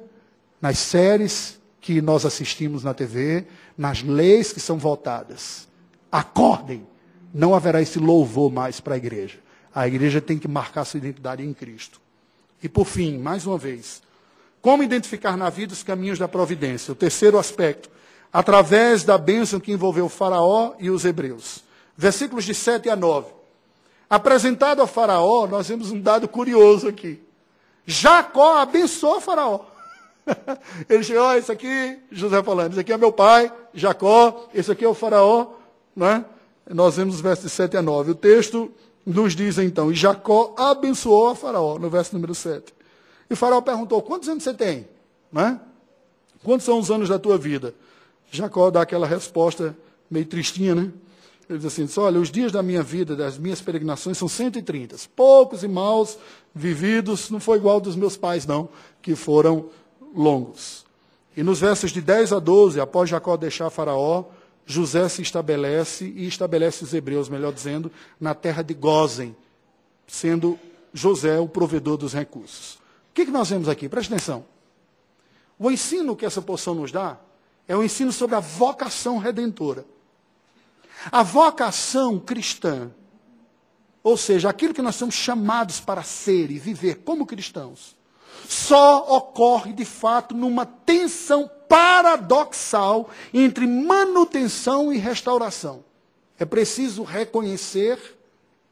nas 0.61 0.79
séries, 0.79 1.58
que 1.81 2.01
nós 2.03 2.25
assistimos 2.25 2.85
na 2.85 2.93
TV, 2.93 3.47
nas 3.77 4.03
leis 4.03 4.53
que 4.53 4.61
são 4.61 4.79
votadas. 4.79 5.69
Acordem! 6.11 6.87
Não 7.33 7.55
haverá 7.55 7.81
esse 7.81 7.99
louvor 7.99 8.51
mais 8.51 8.81
para 8.81 8.95
a 8.95 8.97
igreja. 8.97 9.39
A 9.75 9.87
igreja 9.87 10.21
tem 10.21 10.39
que 10.39 10.49
marcar 10.49 10.85
sua 10.85 10.99
identidade 10.99 11.45
em 11.45 11.53
Cristo. 11.53 12.01
E 12.63 12.69
por 12.69 12.87
fim, 12.87 13.19
mais 13.19 13.47
uma 13.47 13.59
vez, 13.59 14.03
como 14.61 14.83
identificar 14.83 15.37
na 15.37 15.51
vida 15.51 15.73
os 15.73 15.83
caminhos 15.83 16.19
da 16.19 16.27
providência? 16.27 16.93
O 16.93 16.97
terceiro 16.97 17.39
aspecto, 17.39 17.91
através 18.33 19.05
da 19.05 19.17
bênção 19.17 19.61
que 19.61 19.73
envolveu 19.73 20.09
Faraó 20.09 20.75
e 20.79 20.91
os 20.91 21.05
hebreus. 21.05 21.63
Versículos 21.97 22.45
de 22.45 22.55
7 22.55 22.89
a 22.89 22.97
9. 22.97 23.33
Apresentado 24.11 24.83
a 24.83 24.87
Faraó, 24.87 25.47
nós 25.47 25.69
vemos 25.69 25.91
um 25.91 26.01
dado 26.01 26.27
curioso 26.27 26.89
aqui. 26.89 27.21
Jacó 27.87 28.59
abençoou 28.59 29.21
Faraó. 29.21 29.61
Ele 30.89 31.03
chegou, 31.03 31.23
ó, 31.23 31.35
esse 31.35 31.51
aqui, 31.51 31.99
José 32.11 32.43
falando, 32.43 32.73
esse 32.73 32.81
aqui 32.81 32.93
é 32.93 32.97
meu 32.97 33.13
pai, 33.13 33.53
Jacó, 33.75 34.49
esse 34.55 34.71
aqui 34.71 34.85
é 34.85 34.89
o 34.89 34.95
faraó, 34.95 35.49
né? 35.95 36.25
Nós 36.69 36.97
vemos 36.97 37.17
os 37.17 37.21
versos 37.21 37.51
7 37.53 37.77
a 37.77 37.83
9. 37.83 38.13
O 38.13 38.15
texto 38.15 38.71
nos 39.05 39.35
diz 39.35 39.59
então, 39.59 39.91
e 39.91 39.95
Jacó 39.95 40.55
abençoou 40.57 41.29
a 41.29 41.35
faraó, 41.35 41.79
no 41.79 41.89
verso 41.89 42.15
número 42.15 42.35
7. 42.35 42.75
E 43.31 43.33
o 43.33 43.37
faraó 43.37 43.61
perguntou, 43.61 44.03
quantos 44.03 44.29
anos 44.29 44.43
você 44.43 44.55
tem? 44.55 44.87
Né? 45.33 45.59
Quantos 46.43 46.65
são 46.65 46.79
os 46.79 46.91
anos 46.91 47.09
da 47.09 47.19
tua 47.19 47.39
vida? 47.39 47.75
Jacó 48.31 48.71
dá 48.71 48.83
aquela 48.83 49.07
resposta 49.07 49.77
meio 50.11 50.27
tristinha, 50.27 50.75
né? 50.75 50.93
Ele 51.49 51.59
diz 51.59 51.67
assim, 51.67 51.89
olha, 51.99 52.21
os 52.21 52.31
dias 52.31 52.53
da 52.53 52.63
minha 52.63 52.83
vida, 52.83 53.17
das 53.17 53.39
minhas 53.39 53.61
peregrinações, 53.61 54.19
são 54.19 54.29
130. 54.29 54.97
Poucos 55.17 55.65
e 55.65 55.69
maus 55.69 56.19
vividos, 56.55 57.31
não 57.31 57.41
foi 57.41 57.57
igual 57.57 57.81
dos 57.81 57.97
meus 57.97 58.19
pais, 58.19 58.47
não, 58.47 58.69
que 59.01 59.15
foram 59.15 59.71
longos. 60.15 60.87
E 61.37 61.43
nos 61.43 61.61
versos 61.61 61.93
de 61.93 62.01
10 62.01 62.33
a 62.33 62.39
12, 62.39 62.81
após 62.81 63.09
Jacó 63.09 63.37
deixar 63.37 63.71
Faraó, 63.71 64.25
José 64.67 65.09
se 65.09 65.23
estabelece 65.23 66.05
e 66.05 66.27
estabelece 66.27 66.85
os 66.85 66.93
hebreus, 66.93 67.29
melhor 67.29 67.53
dizendo, 67.53 67.91
na 68.21 68.35
terra 68.35 68.63
de 68.63 68.75
Gozen, 68.75 69.37
sendo 70.07 70.59
José 70.93 71.39
o 71.39 71.49
provedor 71.49 71.97
dos 71.97 72.13
recursos. 72.13 72.75
O 73.11 73.15
que, 73.15 73.25
que 73.25 73.31
nós 73.31 73.51
vemos 73.51 73.69
aqui? 73.69 73.89
Preste 73.89 74.13
atenção. 74.13 74.45
O 75.59 75.71
ensino 75.71 76.15
que 76.15 76.27
essa 76.27 76.43
porção 76.43 76.75
nos 76.75 76.93
dá 76.93 77.19
é 77.67 77.77
o 77.77 77.83
ensino 77.83 78.13
sobre 78.13 78.37
a 78.37 78.41
vocação 78.41 79.19
redentora. 79.19 79.85
A 81.13 81.23
vocação 81.23 82.19
cristã, 82.19 82.91
ou 84.03 84.17
seja, 84.17 84.49
aquilo 84.49 84.75
que 84.75 84.83
nós 84.83 84.97
somos 84.97 85.15
chamados 85.15 85.81
para 85.81 86.03
ser 86.03 86.51
e 86.51 86.59
viver 86.59 86.97
como 87.05 87.27
cristãos, 87.27 87.98
só 88.47 89.17
ocorre 89.17 89.73
de 89.73 89.85
fato 89.85 90.35
numa 90.35 90.67
tensão 90.67 91.51
paradoxal 91.69 93.09
entre 93.33 93.67
manutenção 93.67 94.93
e 94.93 94.99
restauração. 94.99 95.85
É 96.39 96.45
preciso 96.45 97.03
reconhecer, 97.03 97.99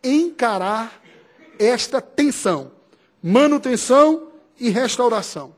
encarar 0.02 1.02
esta 1.58 2.00
tensão, 2.00 2.70
manutenção 3.22 4.28
e 4.58 4.68
restauração. 4.68 5.54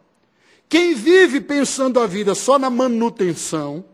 Quem 0.69 0.95
vive 0.95 1.41
pensando 1.41 2.01
a 2.01 2.07
vida 2.07 2.35
só 2.35 2.59
na 2.59 2.69
manutenção, 2.69 3.85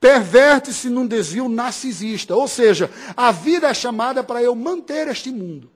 perverte-se 0.00 0.88
num 0.88 1.06
desvio 1.06 1.48
narcisista. 1.48 2.34
Ou 2.34 2.48
seja, 2.48 2.90
a 3.16 3.32
vida 3.32 3.68
é 3.68 3.74
chamada 3.74 4.22
para 4.22 4.42
eu 4.42 4.54
manter 4.54 5.08
este 5.08 5.30
mundo. 5.30 5.70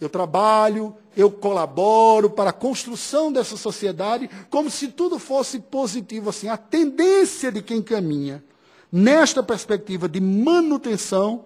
Eu 0.00 0.08
trabalho, 0.08 0.94
eu 1.16 1.30
colaboro 1.30 2.28
para 2.28 2.50
a 2.50 2.52
construção 2.52 3.32
dessa 3.32 3.56
sociedade, 3.56 4.28
como 4.50 4.70
se 4.70 4.88
tudo 4.88 5.18
fosse 5.18 5.58
positivo 5.58 6.30
assim. 6.30 6.48
A 6.48 6.56
tendência 6.56 7.50
de 7.50 7.62
quem 7.62 7.82
caminha 7.82 8.44
nesta 8.92 9.42
perspectiva 9.42 10.08
de 10.08 10.20
manutenção, 10.20 11.44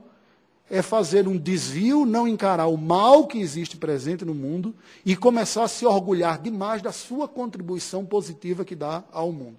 é 0.70 0.80
fazer 0.82 1.26
um 1.26 1.36
desvio, 1.36 2.06
não 2.06 2.28
encarar 2.28 2.68
o 2.68 2.76
mal 2.78 3.26
que 3.26 3.40
existe 3.40 3.76
presente 3.76 4.24
no 4.24 4.34
mundo 4.34 4.72
e 5.04 5.16
começar 5.16 5.64
a 5.64 5.68
se 5.68 5.84
orgulhar 5.84 6.40
demais 6.40 6.80
da 6.80 6.92
sua 6.92 7.26
contribuição 7.26 8.06
positiva 8.06 8.64
que 8.64 8.76
dá 8.76 9.02
ao 9.10 9.32
mundo. 9.32 9.56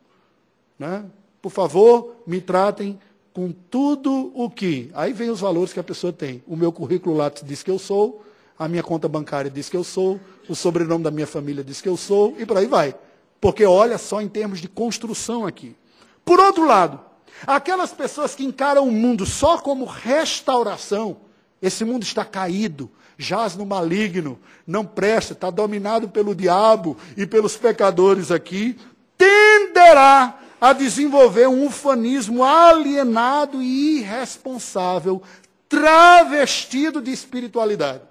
Né? 0.80 1.04
Por 1.42 1.52
favor, 1.52 2.16
me 2.26 2.39
tratem 2.39 2.98
com 3.34 3.52
tudo 3.52 4.32
o 4.34 4.50
que. 4.50 4.89
Aí 4.94 5.12
vem 5.12 5.30
os 5.30 5.42
valores 5.42 5.74
que 5.74 5.80
a 5.82 5.84
pessoa 5.84 6.14
tem. 6.14 6.42
O 6.48 6.56
meu 6.56 6.72
currículo 6.72 7.18
lá 7.18 7.30
diz 7.44 7.62
que 7.62 7.70
eu 7.70 7.78
sou, 7.78 8.24
a 8.62 8.68
minha 8.68 8.84
conta 8.84 9.07
bancária 9.07 9.49
diz 9.49 9.70
que 9.70 9.76
eu 9.76 9.84
sou, 9.84 10.20
o 10.47 10.53
sobrenome 10.53 11.03
da 11.03 11.09
minha 11.09 11.26
família 11.26 11.64
diz 11.64 11.82
que 11.82 11.89
eu 11.89 11.97
sou, 11.97 12.36
e 12.38 12.45
por 12.45 12.59
aí 12.59 12.68
vai. 12.68 12.93
Porque 13.39 13.66
olha 13.66 13.97
só 13.97 14.22
em 14.22 14.30
termos 14.30 14.62
de 14.62 14.68
construção 14.68 15.47
aqui. 15.47 15.76
Por 16.24 16.39
outro 16.39 16.64
lado, 16.64 16.99
aquelas 17.47 17.91
pessoas 17.91 18.36
que 18.36 18.43
encaram 18.43 18.88
o 18.88 18.91
mundo 18.91 19.26
só 19.26 19.57
como 19.57 19.84
restauração, 19.86 21.18
esse 21.59 21.84
mundo 21.84 22.03
está 22.03 22.24
caído, 22.24 22.88
jaz 23.18 23.55
no 23.55 23.66
maligno, 23.66 24.39
não 24.68 24.86
presta, 24.86 25.34
está 25.34 25.49
dominado 25.49 26.07
pelo 26.07 26.36
diabo 26.36 26.95
e 27.18 27.26
pelos 27.26 27.57
pecadores 27.57 28.30
aqui, 28.30 28.78
tenderá 29.18 30.39
a 30.62 30.72
desenvolver 30.72 31.47
um 31.47 31.66
ufanismo 31.66 32.43
alienado 32.43 33.59
e 33.59 34.01
irresponsável, 34.01 35.20
travestido 35.68 37.01
de 37.01 37.12
espiritualidade. 37.12 38.11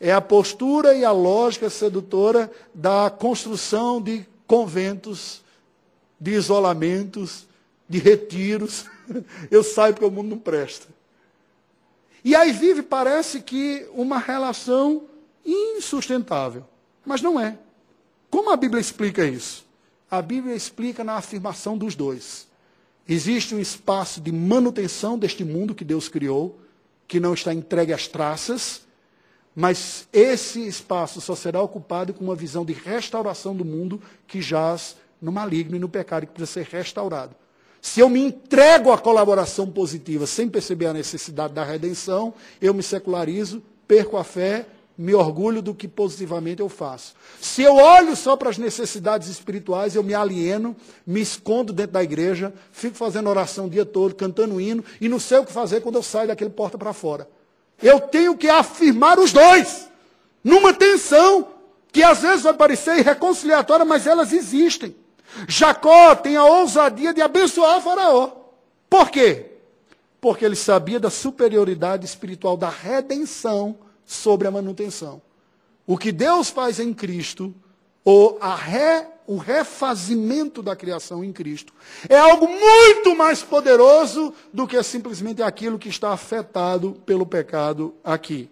É 0.00 0.12
a 0.12 0.20
postura 0.20 0.94
e 0.94 1.04
a 1.04 1.12
lógica 1.12 1.70
sedutora 1.70 2.50
da 2.74 3.10
construção 3.10 4.00
de 4.00 4.26
conventos, 4.46 5.42
de 6.20 6.32
isolamentos, 6.32 7.46
de 7.88 7.98
retiros. 7.98 8.84
Eu 9.50 9.62
saio 9.62 9.94
porque 9.94 10.06
o 10.06 10.10
mundo 10.10 10.28
não 10.28 10.38
presta. 10.38 10.86
E 12.24 12.34
aí 12.34 12.52
vive, 12.52 12.82
parece 12.82 13.40
que, 13.40 13.86
uma 13.92 14.18
relação 14.18 15.04
insustentável. 15.44 16.64
Mas 17.04 17.22
não 17.22 17.38
é. 17.38 17.56
Como 18.28 18.50
a 18.50 18.56
Bíblia 18.56 18.80
explica 18.80 19.24
isso? 19.24 19.64
A 20.10 20.20
Bíblia 20.20 20.54
explica 20.54 21.04
na 21.04 21.14
afirmação 21.14 21.78
dos 21.78 21.94
dois. 21.94 22.46
Existe 23.08 23.54
um 23.54 23.60
espaço 23.60 24.20
de 24.20 24.32
manutenção 24.32 25.16
deste 25.16 25.44
mundo 25.44 25.74
que 25.74 25.84
Deus 25.84 26.08
criou, 26.08 26.58
que 27.06 27.20
não 27.20 27.32
está 27.32 27.54
entregue 27.54 27.92
às 27.92 28.08
traças, 28.08 28.82
mas 29.56 30.06
esse 30.12 30.68
espaço 30.68 31.18
só 31.18 31.34
será 31.34 31.62
ocupado 31.62 32.12
com 32.12 32.22
uma 32.22 32.36
visão 32.36 32.62
de 32.62 32.74
restauração 32.74 33.56
do 33.56 33.64
mundo 33.64 34.02
que 34.26 34.42
jaz 34.42 34.96
no 35.20 35.32
maligno 35.32 35.76
e 35.76 35.78
no 35.78 35.88
pecado 35.88 36.26
que 36.26 36.34
precisa 36.34 36.62
ser 36.62 36.76
restaurado. 36.76 37.34
Se 37.80 38.00
eu 38.00 38.10
me 38.10 38.20
entrego 38.20 38.92
à 38.92 38.98
colaboração 38.98 39.70
positiva 39.70 40.26
sem 40.26 40.46
perceber 40.46 40.86
a 40.86 40.92
necessidade 40.92 41.54
da 41.54 41.64
redenção, 41.64 42.34
eu 42.60 42.74
me 42.74 42.82
secularizo, 42.82 43.62
perco 43.88 44.18
a 44.18 44.24
fé, 44.24 44.66
me 44.98 45.14
orgulho 45.14 45.62
do 45.62 45.74
que 45.74 45.88
positivamente 45.88 46.60
eu 46.60 46.68
faço. 46.68 47.14
Se 47.40 47.62
eu 47.62 47.76
olho 47.76 48.14
só 48.14 48.36
para 48.36 48.50
as 48.50 48.58
necessidades 48.58 49.28
espirituais, 49.28 49.94
eu 49.94 50.02
me 50.02 50.12
alieno, 50.12 50.76
me 51.06 51.20
escondo 51.20 51.72
dentro 51.72 51.92
da 51.92 52.02
igreja, 52.02 52.52
fico 52.72 52.96
fazendo 52.96 53.30
oração 53.30 53.66
o 53.66 53.70
dia 53.70 53.86
todo, 53.86 54.14
cantando 54.14 54.60
hino, 54.60 54.84
e 55.00 55.08
não 55.08 55.18
sei 55.18 55.38
o 55.38 55.46
que 55.46 55.52
fazer 55.52 55.80
quando 55.80 55.96
eu 55.96 56.02
saio 56.02 56.28
daquele 56.28 56.50
porta 56.50 56.76
para 56.76 56.92
fora. 56.92 57.26
Eu 57.82 58.00
tenho 58.00 58.36
que 58.36 58.48
afirmar 58.48 59.18
os 59.18 59.32
dois, 59.32 59.88
numa 60.42 60.72
tensão 60.72 61.48
que 61.92 62.02
às 62.02 62.20
vezes 62.20 62.42
vai 62.42 62.54
parecer 62.54 62.98
irreconciliatória, 62.98 63.84
mas 63.84 64.06
elas 64.06 64.32
existem. 64.32 64.94
Jacó 65.48 66.14
tem 66.14 66.36
a 66.36 66.44
ousadia 66.44 67.12
de 67.12 67.20
abençoar 67.20 67.80
Faraó. 67.80 68.32
Por 68.88 69.10
quê? 69.10 69.46
Porque 70.20 70.44
ele 70.44 70.56
sabia 70.56 71.00
da 71.00 71.10
superioridade 71.10 72.04
espiritual 72.04 72.56
da 72.56 72.68
redenção 72.68 73.76
sobre 74.04 74.46
a 74.46 74.50
manutenção. 74.50 75.20
O 75.86 75.96
que 75.96 76.12
Deus 76.12 76.50
faz 76.50 76.80
em 76.80 76.92
Cristo, 76.92 77.54
ou 78.04 78.38
a 78.40 78.54
re, 78.54 79.06
o 79.26 79.36
refazimento 79.36 80.62
da 80.62 80.76
criação 80.76 81.24
em 81.24 81.32
Cristo, 81.32 81.72
é 82.08 82.16
algo 82.16 82.48
muito 82.48 83.16
mais 83.16 83.42
poderoso 83.42 84.32
do 84.52 84.66
que 84.66 84.80
simplesmente 84.82 85.42
aquilo 85.42 85.78
que 85.78 85.88
está 85.88 86.12
afetado 86.12 86.92
pelo 87.04 87.26
pecado 87.26 87.94
aqui. 88.04 88.48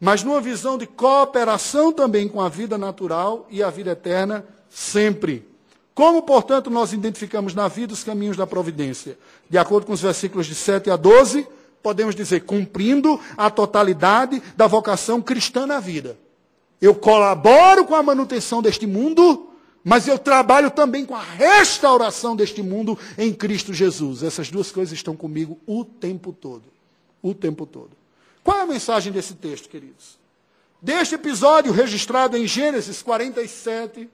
Mas 0.00 0.24
numa 0.24 0.40
visão 0.40 0.76
de 0.76 0.86
cooperação 0.86 1.92
também 1.92 2.28
com 2.28 2.40
a 2.40 2.48
vida 2.48 2.76
natural 2.76 3.46
e 3.48 3.62
a 3.62 3.70
vida 3.70 3.92
eterna, 3.92 4.44
sempre. 4.68 5.48
Como, 5.94 6.22
portanto, 6.22 6.70
nós 6.70 6.92
identificamos 6.92 7.54
na 7.54 7.68
vida 7.68 7.92
os 7.92 8.02
caminhos 8.02 8.36
da 8.36 8.46
providência? 8.46 9.18
De 9.48 9.58
acordo 9.58 9.86
com 9.86 9.92
os 9.92 10.00
versículos 10.00 10.46
de 10.46 10.54
7 10.54 10.90
a 10.90 10.96
12, 10.96 11.46
podemos 11.82 12.14
dizer, 12.14 12.40
cumprindo 12.40 13.20
a 13.36 13.50
totalidade 13.50 14.42
da 14.56 14.66
vocação 14.66 15.20
cristã 15.20 15.66
na 15.66 15.78
vida. 15.78 16.18
Eu 16.80 16.94
colaboro 16.94 17.84
com 17.84 17.94
a 17.94 18.02
manutenção 18.02 18.60
deste 18.60 18.86
mundo, 18.88 19.51
mas 19.84 20.06
eu 20.06 20.18
trabalho 20.18 20.70
também 20.70 21.04
com 21.04 21.14
a 21.14 21.22
restauração 21.22 22.36
deste 22.36 22.62
mundo 22.62 22.98
em 23.18 23.32
Cristo 23.32 23.72
Jesus. 23.72 24.22
Essas 24.22 24.50
duas 24.50 24.70
coisas 24.70 24.92
estão 24.92 25.16
comigo 25.16 25.58
o 25.66 25.84
tempo 25.84 26.32
todo. 26.32 26.64
O 27.20 27.34
tempo 27.34 27.66
todo. 27.66 27.90
Qual 28.44 28.58
é 28.58 28.60
a 28.62 28.66
mensagem 28.66 29.12
desse 29.12 29.34
texto, 29.34 29.68
queridos? 29.68 30.18
Deste 30.80 31.14
episódio 31.14 31.72
registrado 31.72 32.36
em 32.36 32.46
Gênesis 32.46 33.02
47, 33.02 34.08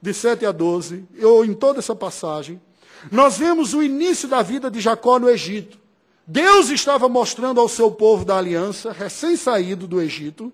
de 0.00 0.14
7 0.14 0.46
a 0.46 0.52
12, 0.52 1.04
ou 1.22 1.44
em 1.44 1.54
toda 1.54 1.78
essa 1.78 1.94
passagem, 1.94 2.60
nós 3.10 3.38
vemos 3.38 3.72
o 3.74 3.82
início 3.82 4.28
da 4.28 4.42
vida 4.42 4.70
de 4.70 4.80
Jacó 4.80 5.18
no 5.18 5.30
Egito. 5.30 5.78
Deus 6.26 6.70
estava 6.70 7.08
mostrando 7.08 7.60
ao 7.60 7.68
seu 7.68 7.90
povo 7.90 8.24
da 8.24 8.36
aliança, 8.36 8.92
recém-saído 8.92 9.86
do 9.86 10.00
Egito, 10.00 10.52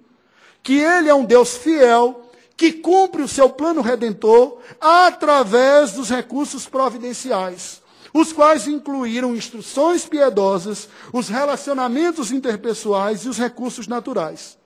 que 0.63 0.79
ele 0.79 1.09
é 1.09 1.15
um 1.15 1.25
Deus 1.25 1.57
fiel, 1.57 2.28
que 2.59 2.73
cumpre 2.73 3.23
o 3.23 3.29
seu 3.29 3.49
plano 3.49 3.81
redentor 3.81 4.59
através 4.81 5.93
dos 5.93 6.11
recursos 6.11 6.67
providenciais, 6.67 7.81
os 8.13 8.33
quais 8.33 8.67
incluíram 8.67 9.37
instruções 9.37 10.05
piedosas, 10.05 10.89
os 11.13 11.29
relacionamentos 11.29 12.33
interpessoais 12.33 13.21
e 13.21 13.29
os 13.29 13.39
recursos 13.39 13.87
naturais. 13.87 14.59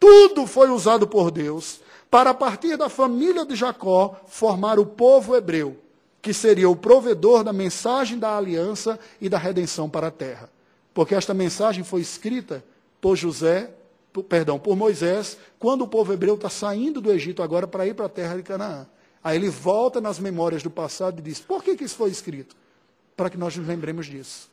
Tudo 0.00 0.46
foi 0.46 0.70
usado 0.70 1.06
por 1.06 1.30
Deus 1.30 1.80
para, 2.10 2.30
a 2.30 2.34
partir 2.34 2.78
da 2.78 2.88
família 2.88 3.44
de 3.44 3.54
Jacó, 3.54 4.16
formar 4.26 4.78
o 4.78 4.86
povo 4.86 5.36
hebreu, 5.36 5.76
que 6.22 6.32
seria 6.32 6.70
o 6.70 6.76
provedor 6.76 7.44
da 7.44 7.52
mensagem 7.52 8.18
da 8.18 8.34
aliança 8.38 8.98
e 9.20 9.28
da 9.28 9.36
redenção 9.36 9.90
para 9.90 10.06
a 10.06 10.10
terra. 10.10 10.48
Porque 10.94 11.14
esta 11.14 11.34
mensagem 11.34 11.84
foi 11.84 12.00
escrita 12.00 12.64
por 13.02 13.16
José, 13.16 13.70
perdão, 14.22 14.58
por 14.58 14.76
Moisés, 14.76 15.36
quando 15.58 15.82
o 15.82 15.88
povo 15.88 16.12
hebreu 16.12 16.34
está 16.34 16.48
saindo 16.48 17.00
do 17.00 17.10
Egito 17.10 17.42
agora 17.42 17.66
para 17.66 17.86
ir 17.86 17.94
para 17.94 18.06
a 18.06 18.08
terra 18.08 18.36
de 18.36 18.42
Canaã. 18.42 18.86
Aí 19.22 19.36
ele 19.36 19.48
volta 19.48 20.00
nas 20.00 20.18
memórias 20.18 20.62
do 20.62 20.70
passado 20.70 21.18
e 21.18 21.22
diz: 21.22 21.40
por 21.40 21.64
que, 21.64 21.76
que 21.76 21.84
isso 21.84 21.96
foi 21.96 22.10
escrito? 22.10 22.54
Para 23.16 23.30
que 23.30 23.38
nós 23.38 23.56
nos 23.56 23.66
lembremos 23.66 24.06
disso. 24.06 24.50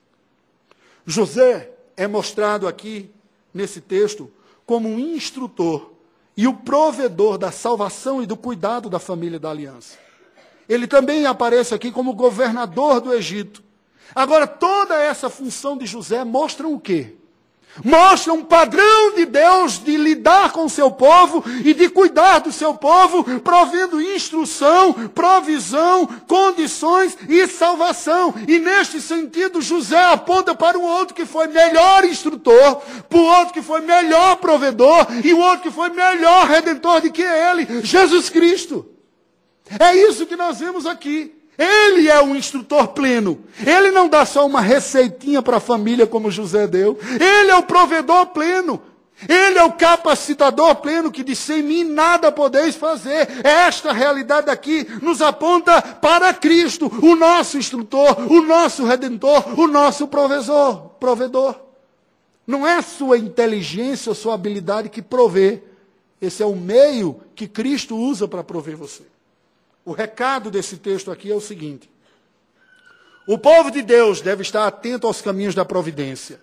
José 1.06 1.72
é 1.98 2.08
mostrado 2.08 2.68
aqui, 2.68 3.12
nesse 3.54 3.82
texto, 3.82 4.32
como 4.66 4.88
um 4.88 4.98
instrutor 4.98 5.92
e 6.38 6.48
o 6.48 6.54
provedor 6.54 7.38
da 7.38 7.52
salvação 7.52 8.24
e 8.24 8.26
do 8.26 8.38
cuidado 8.38 8.90
da 8.90 9.00
família 9.00 9.40
da 9.40 9.50
aliança. 9.50 9.98
Ele 10.70 10.88
também 10.88 11.26
aparece 11.26 11.74
aqui 11.74 11.92
como 11.92 12.14
governador 12.14 13.02
do 13.02 13.14
Egito. 13.14 13.62
Agora, 14.16 14.48
toda 14.48 14.96
essa 14.96 15.30
função 15.30 15.78
de 15.78 15.86
José 15.86 16.24
mostra 16.24 16.68
o 16.68 16.80
quê? 16.80 17.16
Mostra 17.84 18.34
um 18.34 18.44
padrão 18.44 19.16
de 19.16 19.26
Deus 19.26 19.82
de 19.82 19.96
lidar 19.96 20.52
com 20.52 20.66
o 20.66 20.70
seu 20.70 20.92
povo 20.92 21.44
e 21.64 21.74
de 21.74 21.88
cuidar 21.90 22.40
do 22.40 22.52
seu 22.52 22.74
povo, 22.74 23.24
provendo 23.40 24.02
instrução, 24.02 24.94
provisão, 25.10 26.06
condições 26.28 27.18
e 27.30 27.48
salvação. 27.48 28.34
E 28.48 28.60
neste 28.60 29.02
sentido, 29.02 29.62
José 29.62 30.04
aponta 30.04 30.54
para 30.54 30.78
o 30.78 30.84
outro 30.84 31.16
que 31.16 31.26
foi 31.26 31.48
melhor 31.48 32.04
instrutor, 32.04 32.82
para 33.08 33.18
o 33.18 33.24
outro 33.24 33.54
que 33.54 33.62
foi 33.62 33.82
melhor 33.82 34.36
provedor 34.38 35.08
e 35.24 35.34
o 35.34 35.40
outro 35.40 35.62
que 35.62 35.72
foi 35.72 35.90
melhor 35.90 36.48
redentor 36.48 37.02
do 37.02 37.12
que 37.12 37.24
ele, 37.24 37.84
Jesus 37.84 38.30
Cristo. 38.30 38.86
É 39.80 39.96
isso 39.96 40.26
que 40.26 40.36
nós 40.36 40.60
vemos 40.60 40.86
aqui. 40.86 41.41
Ele 41.62 42.10
é 42.10 42.20
um 42.24 42.36
instrutor 42.36 42.88
pleno. 42.88 43.40
Ele 43.64 43.92
não 43.92 44.10
dá 44.10 44.26
só 44.26 44.48
uma 44.48 44.62
receitinha 44.62 45.44
para 45.44 45.58
a 45.58 45.60
família 45.60 46.08
como 46.08 46.32
José 46.32 46.66
deu. 46.66 46.98
Ele 47.04 47.52
é 47.52 47.56
o 47.56 47.62
provedor 47.62 48.26
pleno. 48.28 48.82
Ele 49.30 49.60
é 49.60 49.64
o 49.64 49.74
capacitador 49.74 50.78
pleno 50.78 51.12
que 51.12 51.24
disse: 51.24 51.54
em 51.54 51.62
mim 51.62 51.84
nada 51.84 52.32
podeis 52.32 52.76
fazer. 52.76 53.28
Esta 53.46 53.94
realidade 53.94 54.50
aqui 54.50 54.88
nos 55.04 55.22
aponta 55.22 55.80
para 55.80 56.34
Cristo, 56.34 56.92
o 57.04 57.16
nosso 57.16 57.60
instrutor, 57.60 58.32
o 58.32 58.42
nosso 58.42 58.84
redentor, 58.84 59.60
o 59.60 59.68
nosso 59.68 60.08
provedor. 60.08 60.90
provedor. 61.00 61.56
Não 62.48 62.66
é 62.66 62.82
sua 62.82 63.20
inteligência 63.20 64.10
ou 64.10 64.16
sua 64.16 64.34
habilidade 64.34 64.90
que 64.90 65.02
provê. 65.04 65.62
Esse 66.20 66.42
é 66.42 66.46
o 66.46 66.56
meio 66.56 67.22
que 67.36 67.48
Cristo 67.48 67.96
usa 67.96 68.28
para 68.28 68.44
prover 68.44 68.76
você. 68.76 69.04
O 69.84 69.92
recado 69.92 70.52
desse 70.52 70.78
texto 70.78 71.12
aqui 71.12 71.32
é 71.32 71.36
o 71.36 71.42
seguinte: 71.42 71.90
O 73.28 73.38
povo 73.38 73.72
de 73.72 73.82
Deus 73.82 74.22
deve 74.22 74.42
estar 74.44 74.68
atento 74.68 75.08
aos 75.08 75.22
caminhos 75.22 75.56
da 75.56 75.66
providência. 75.66 76.40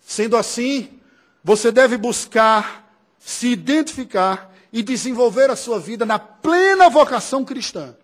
Sendo 0.00 0.36
assim, 0.36 1.00
você 1.42 1.72
deve 1.72 1.96
buscar 1.96 2.88
se 3.18 3.48
identificar 3.48 4.54
e 4.72 4.82
desenvolver 4.82 5.50
a 5.50 5.56
sua 5.56 5.78
vida 5.80 6.04
na 6.04 6.18
plena 6.18 6.88
vocação 6.88 7.44
cristã, 7.44 7.96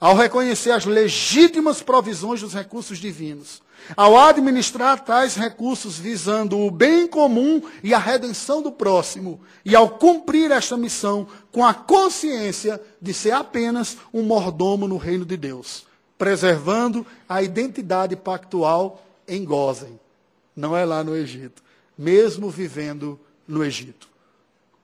ao 0.00 0.14
reconhecer 0.14 0.70
as 0.70 0.84
legítimas 0.84 1.82
provisões 1.82 2.40
dos 2.40 2.52
recursos 2.52 2.98
divinos, 2.98 3.62
ao 3.96 4.18
administrar 4.18 5.04
tais 5.04 5.36
recursos 5.36 5.98
visando 5.98 6.58
o 6.58 6.70
bem 6.70 7.06
comum 7.06 7.62
e 7.82 7.94
a 7.94 7.98
redenção 7.98 8.60
do 8.60 8.72
próximo, 8.72 9.40
e 9.64 9.74
ao 9.74 9.90
cumprir 9.90 10.50
esta 10.50 10.76
missão 10.76 11.26
com 11.50 11.64
a 11.64 11.72
consciência 11.72 12.80
de 13.00 13.14
ser 13.14 13.32
apenas 13.32 13.96
um 14.12 14.22
mordomo 14.22 14.86
no 14.86 14.96
reino 14.96 15.24
de 15.24 15.36
Deus, 15.36 15.86
preservando 16.18 17.06
a 17.28 17.42
identidade 17.42 18.16
pactual 18.16 19.02
em 19.26 19.44
Gozen, 19.44 19.98
não 20.54 20.76
é 20.76 20.84
lá 20.84 21.02
no 21.04 21.16
Egito, 21.16 21.62
mesmo 21.96 22.50
vivendo 22.50 23.18
no 23.46 23.64
Egito. 23.64 24.08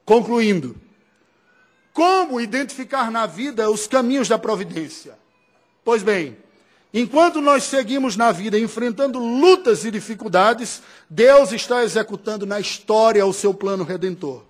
Concluindo, 0.05 0.75
como 1.93 2.41
identificar 2.41 3.11
na 3.11 3.27
vida 3.27 3.69
os 3.69 3.85
caminhos 3.85 4.27
da 4.27 4.39
providência? 4.39 5.13
Pois 5.85 6.01
bem, 6.01 6.35
enquanto 6.91 7.39
nós 7.39 7.63
seguimos 7.63 8.17
na 8.17 8.31
vida 8.31 8.57
enfrentando 8.57 9.19
lutas 9.19 9.85
e 9.85 9.91
dificuldades, 9.91 10.81
Deus 11.07 11.51
está 11.51 11.83
executando 11.83 12.47
na 12.47 12.59
história 12.59 13.25
o 13.25 13.31
seu 13.31 13.53
plano 13.53 13.83
redentor. 13.83 14.41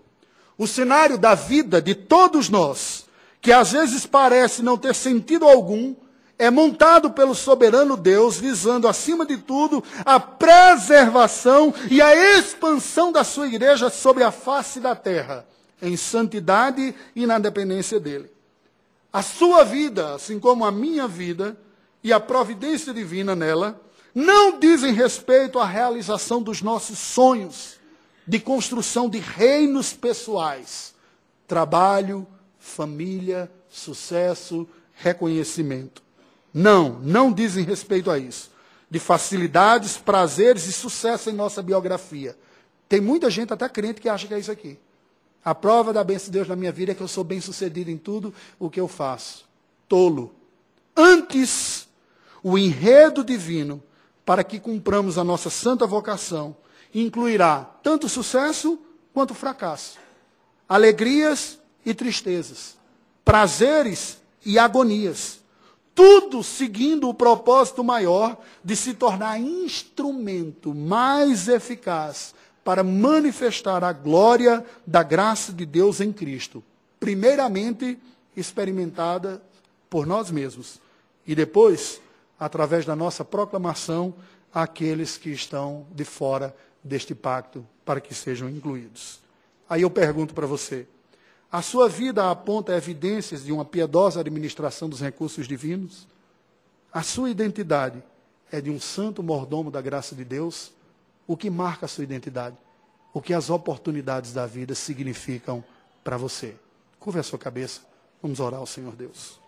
O 0.58 0.66
cenário 0.66 1.18
da 1.18 1.36
vida 1.36 1.82
de 1.82 1.94
todos 1.94 2.48
nós, 2.48 3.06
que 3.42 3.52
às 3.52 3.74
vezes 3.74 4.06
parece 4.06 4.64
não 4.64 4.78
ter 4.78 4.96
sentido 4.96 5.46
algum, 5.46 5.94
é 6.40 6.50
montado 6.50 7.12
pelo 7.12 7.36
soberano 7.36 7.98
Deus, 7.98 8.38
visando, 8.38 8.88
acima 8.88 9.26
de 9.26 9.38
tudo, 9.38 9.84
a 10.06 10.20
preservação 10.20 11.74
e 11.92 12.02
a 12.02 12.16
expansão 12.38 13.12
da 13.12 13.24
sua 13.24 13.48
igreja 13.48 13.90
sobre 13.90 14.24
a 14.24 14.32
face 14.32 14.80
da 14.80 14.96
terra 14.96 15.46
em 15.84 15.98
santidade 15.98 16.96
e 17.16 17.28
na 17.28 17.38
dependência 17.38 18.00
dele. 18.00 18.32
A 19.12 19.22
sua 19.22 19.64
vida, 19.64 20.16
assim 20.16 20.40
como 20.40 20.66
a 20.66 20.72
minha 20.72 21.08
vida 21.08 21.56
e 22.04 22.12
a 22.12 22.20
providência 22.20 22.94
divina 22.94 23.36
nela, 23.36 23.80
não 24.16 24.60
dizem 24.60 24.94
respeito 24.94 25.60
à 25.60 25.66
realização 25.66 26.42
dos 26.42 26.62
nossos 26.62 26.98
sonhos 26.98 27.78
de 28.26 28.40
construção 28.40 29.10
de 29.10 29.20
reinos 29.20 29.92
pessoais, 29.94 30.96
trabalho, 31.48 32.26
família, 32.58 33.52
sucesso, 33.70 34.68
reconhecimento. 34.94 36.02
Não, 36.54 37.00
não 37.02 37.32
dizem 37.32 37.66
respeito 37.66 38.10
a 38.10 38.18
isso. 38.18 38.52
De 38.90 39.00
facilidades, 39.00 39.98
prazeres 39.98 40.66
e 40.68 40.72
sucesso 40.72 41.30
em 41.30 41.34
nossa 41.34 41.62
biografia. 41.62 42.38
Tem 42.88 43.02
muita 43.02 43.30
gente, 43.30 43.52
até 43.52 43.68
crente, 43.68 44.00
que 44.00 44.08
acha 44.08 44.28
que 44.28 44.34
é 44.34 44.40
isso 44.40 44.52
aqui. 44.52 44.80
A 45.44 45.54
prova 45.54 45.92
da 45.92 46.04
bênção 46.04 46.28
de 46.28 46.32
Deus 46.32 46.48
na 46.48 46.56
minha 46.56 46.72
vida 46.72 46.94
é 46.94 46.96
que 46.96 47.02
eu 47.02 47.08
sou 47.08 47.24
bem 47.24 47.42
sucedido 47.42 47.92
em 47.92 47.98
tudo 47.98 48.34
o 48.58 48.70
que 48.70 48.80
eu 48.80 48.88
faço. 48.88 49.46
Tolo. 49.90 50.34
Antes, 50.96 51.88
o 52.42 52.58
enredo 52.58 53.24
divino, 53.24 53.84
para 54.26 54.44
que 54.44 54.60
cumpramos 54.60 55.18
a 55.18 55.24
nossa 55.24 55.50
santa 55.50 55.86
vocação, 55.86 56.56
incluirá 56.94 57.70
tanto 57.82 58.08
sucesso 58.08 58.80
quanto 59.14 59.34
fracasso, 59.34 59.98
alegrias 60.68 61.60
e 61.86 61.94
tristezas, 61.94 62.78
prazeres 63.26 64.22
e 64.46 64.58
agonias. 64.58 65.42
Tudo 65.94 66.42
seguindo 66.42 67.08
o 67.08 67.14
propósito 67.14 67.84
maior 67.84 68.38
de 68.64 68.76
se 68.76 68.94
tornar 68.94 69.40
instrumento 69.40 70.74
mais 70.74 71.48
eficaz 71.48 72.34
para 72.64 72.84
manifestar 72.84 73.84
a 73.84 73.92
glória 73.92 74.66
da 74.86 75.04
graça 75.04 75.52
de 75.52 75.66
Deus 75.66 76.00
em 76.00 76.12
Cristo, 76.12 76.64
primeiramente 77.00 78.00
experimentada 78.36 79.42
por 79.90 80.06
nós 80.06 80.32
mesmos 80.32 80.80
e 81.28 81.36
depois 81.36 82.02
através 82.40 82.86
da 82.86 82.96
nossa 82.96 83.24
proclamação 83.24 84.14
àqueles 84.54 85.18
que 85.18 85.30
estão 85.30 85.86
de 85.94 86.04
fora 86.04 86.56
deste 86.84 87.14
pacto 87.14 87.66
para 87.86 88.02
que 88.02 88.14
sejam 88.14 88.50
incluídos. 88.50 89.20
Aí 89.70 89.82
eu 89.82 89.90
pergunto 89.90 90.34
para 90.34 90.48
você: 90.48 90.88
a 91.52 91.62
sua 91.62 91.88
vida 91.88 92.30
aponta 92.30 92.76
evidências 92.76 93.44
de 93.44 93.52
uma 93.52 93.66
piedosa 93.66 94.20
administração 94.20 94.90
dos 94.90 95.00
recursos 95.00 95.48
divinos? 95.48 96.08
A 96.92 97.02
sua 97.02 97.30
identidade 97.30 98.04
é 98.52 98.62
de 98.62 98.70
um 98.70 98.80
santo 98.80 99.24
mordomo 99.24 99.72
da 99.72 99.82
graça 99.82 100.16
de 100.16 100.24
Deus? 100.24 100.72
O 101.28 101.38
que 101.38 101.50
marca 101.50 101.86
a 101.86 101.90
sua 101.90 102.04
identidade, 102.04 102.58
o 103.14 103.22
que 103.22 103.34
as 103.34 103.50
oportunidades 103.50 104.34
da 104.34 104.46
vida 104.46 104.76
significam 104.76 105.64
para 106.04 106.18
você. 106.18 106.56
Curva 107.00 107.20
a 107.20 107.24
sua 107.24 107.40
cabeça, 107.40 107.82
vamos 108.22 108.40
orar 108.40 108.60
ao 108.60 108.66
Senhor 108.66 108.96
Deus. 108.96 109.40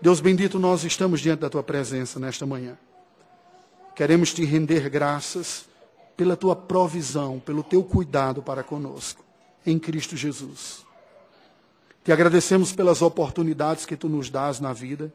Deus 0.00 0.20
bendito, 0.20 0.58
nós 0.58 0.84
estamos 0.84 1.20
diante 1.20 1.40
da 1.40 1.50
tua 1.50 1.62
presença 1.62 2.18
nesta 2.18 2.44
manhã. 2.44 2.76
Queremos 3.94 4.34
te 4.34 4.44
render 4.44 4.90
graças 4.90 5.66
pela 6.16 6.36
tua 6.36 6.54
provisão, 6.54 7.40
pelo 7.40 7.62
teu 7.62 7.82
cuidado 7.82 8.42
para 8.42 8.62
conosco, 8.62 9.24
em 9.64 9.78
Cristo 9.78 10.16
Jesus. 10.16 10.84
Te 12.04 12.12
agradecemos 12.12 12.72
pelas 12.72 13.00
oportunidades 13.00 13.86
que 13.86 13.96
tu 13.96 14.08
nos 14.08 14.28
dás 14.28 14.60
na 14.60 14.72
vida, 14.72 15.12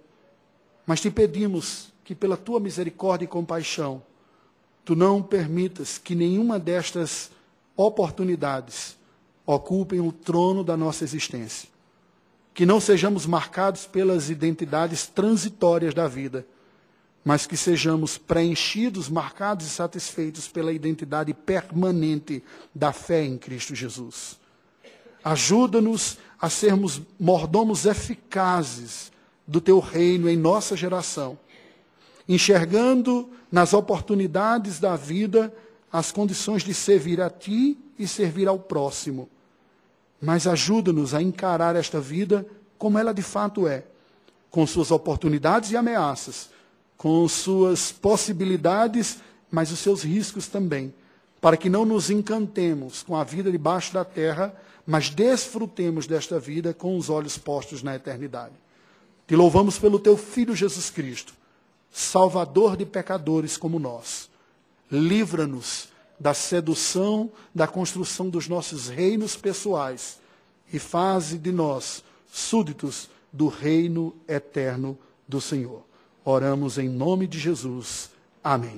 mas 0.88 1.00
te 1.00 1.12
pedimos 1.12 1.94
que, 2.04 2.16
pela 2.16 2.36
tua 2.36 2.60
misericórdia 2.60 3.26
e 3.26 3.28
compaixão, 3.28 4.02
tu 4.84 4.96
não 4.96 5.22
permitas 5.22 5.98
que 5.98 6.16
nenhuma 6.16 6.58
destas 6.58 7.30
oportunidades 7.76 8.98
ocupem 9.46 10.00
o 10.00 10.12
trono 10.12 10.64
da 10.64 10.76
nossa 10.76 11.04
existência. 11.04 11.70
Que 12.54 12.66
não 12.66 12.80
sejamos 12.80 13.26
marcados 13.26 13.86
pelas 13.86 14.30
identidades 14.30 15.08
transitórias 15.08 15.94
da 15.94 16.08
vida, 16.08 16.46
mas 17.24 17.46
que 17.46 17.56
sejamos 17.56 18.18
preenchidos, 18.18 19.10
marcados 19.10 19.66
e 19.66 19.70
satisfeitos 19.70 20.48
pela 20.48 20.72
identidade 20.72 21.34
permanente 21.34 22.44
da 22.74 22.92
fé 22.92 23.24
em 23.24 23.38
Cristo 23.38 23.76
Jesus. 23.76 24.40
Ajuda-nos 25.24 26.18
a 26.40 26.50
sermos 26.50 27.02
mordomos 27.20 27.86
eficazes 27.86 29.12
do 29.48 29.60
teu 29.60 29.80
reino 29.80 30.30
em 30.30 30.38
nossa 30.38 30.76
geração 30.76 31.38
enxergando 32.30 33.28
nas 33.52 33.74
oportunidades 33.74 34.80
da 34.80 34.96
vida 34.96 35.52
as 35.92 36.12
condições 36.12 36.64
de 36.64 36.76
servir 36.76 37.20
a 37.20 37.28
ti 37.28 37.76
e 37.98 38.08
servir 38.08 38.48
ao 38.48 38.60
próximo. 38.60 39.28
Mas 40.22 40.46
ajuda-nos 40.46 41.16
a 41.16 41.22
encarar 41.24 41.76
esta 41.76 42.00
vida 42.00 42.46
como 42.78 43.00
ela 43.00 43.12
de 43.16 43.24
fato 43.24 43.68
é, 43.68 43.84
com 44.52 44.66
suas 44.68 44.92
oportunidades 44.92 45.72
e 45.72 45.78
ameaças, 45.78 46.52
com 46.96 47.28
suas 47.28 47.92
possibilidades, 47.92 49.18
mas 49.50 49.72
os 49.72 49.80
seus 49.80 50.04
riscos 50.04 50.48
também, 50.48 50.94
para 51.42 51.58
que 51.58 51.70
não 51.70 51.84
nos 51.84 52.12
encantemos 52.12 53.02
com 53.02 53.16
a 53.16 53.24
vida 53.24 53.52
debaixo 53.52 53.92
da 53.94 54.06
terra, 54.06 54.54
mas 54.86 55.10
desfrutemos 55.10 56.06
desta 56.06 56.40
vida 56.40 56.76
com 56.76 56.96
os 56.96 57.10
olhos 57.10 57.38
postos 57.40 57.82
na 57.82 57.96
eternidade. 57.96 58.54
Te 59.28 59.36
louvamos 59.36 59.80
pelo 59.80 60.00
teu 60.00 60.16
Filho 60.16 60.56
Jesus 60.56 60.92
Cristo 60.92 61.39
Salvador 61.92 62.78
de 62.78 62.86
pecadores 62.86 63.58
como 63.58 63.80
nós. 63.80 64.30
Livra-nos 64.92 65.90
da 66.20 66.34
sedução 66.34 67.32
da 67.56 67.68
construção 67.68 68.30
dos 68.30 68.48
nossos 68.48 68.90
reinos 68.90 69.36
pessoais 69.36 70.20
e 70.72 70.78
faze 70.78 71.38
de 71.38 71.52
nós 71.52 72.04
súditos 72.32 73.10
do 73.32 73.48
reino 73.48 74.16
eterno 74.28 74.98
do 75.28 75.40
Senhor. 75.40 75.84
Oramos 76.26 76.78
em 76.78 76.90
nome 76.90 77.26
de 77.28 77.40
Jesus. 77.40 78.12
Amém. 78.44 78.68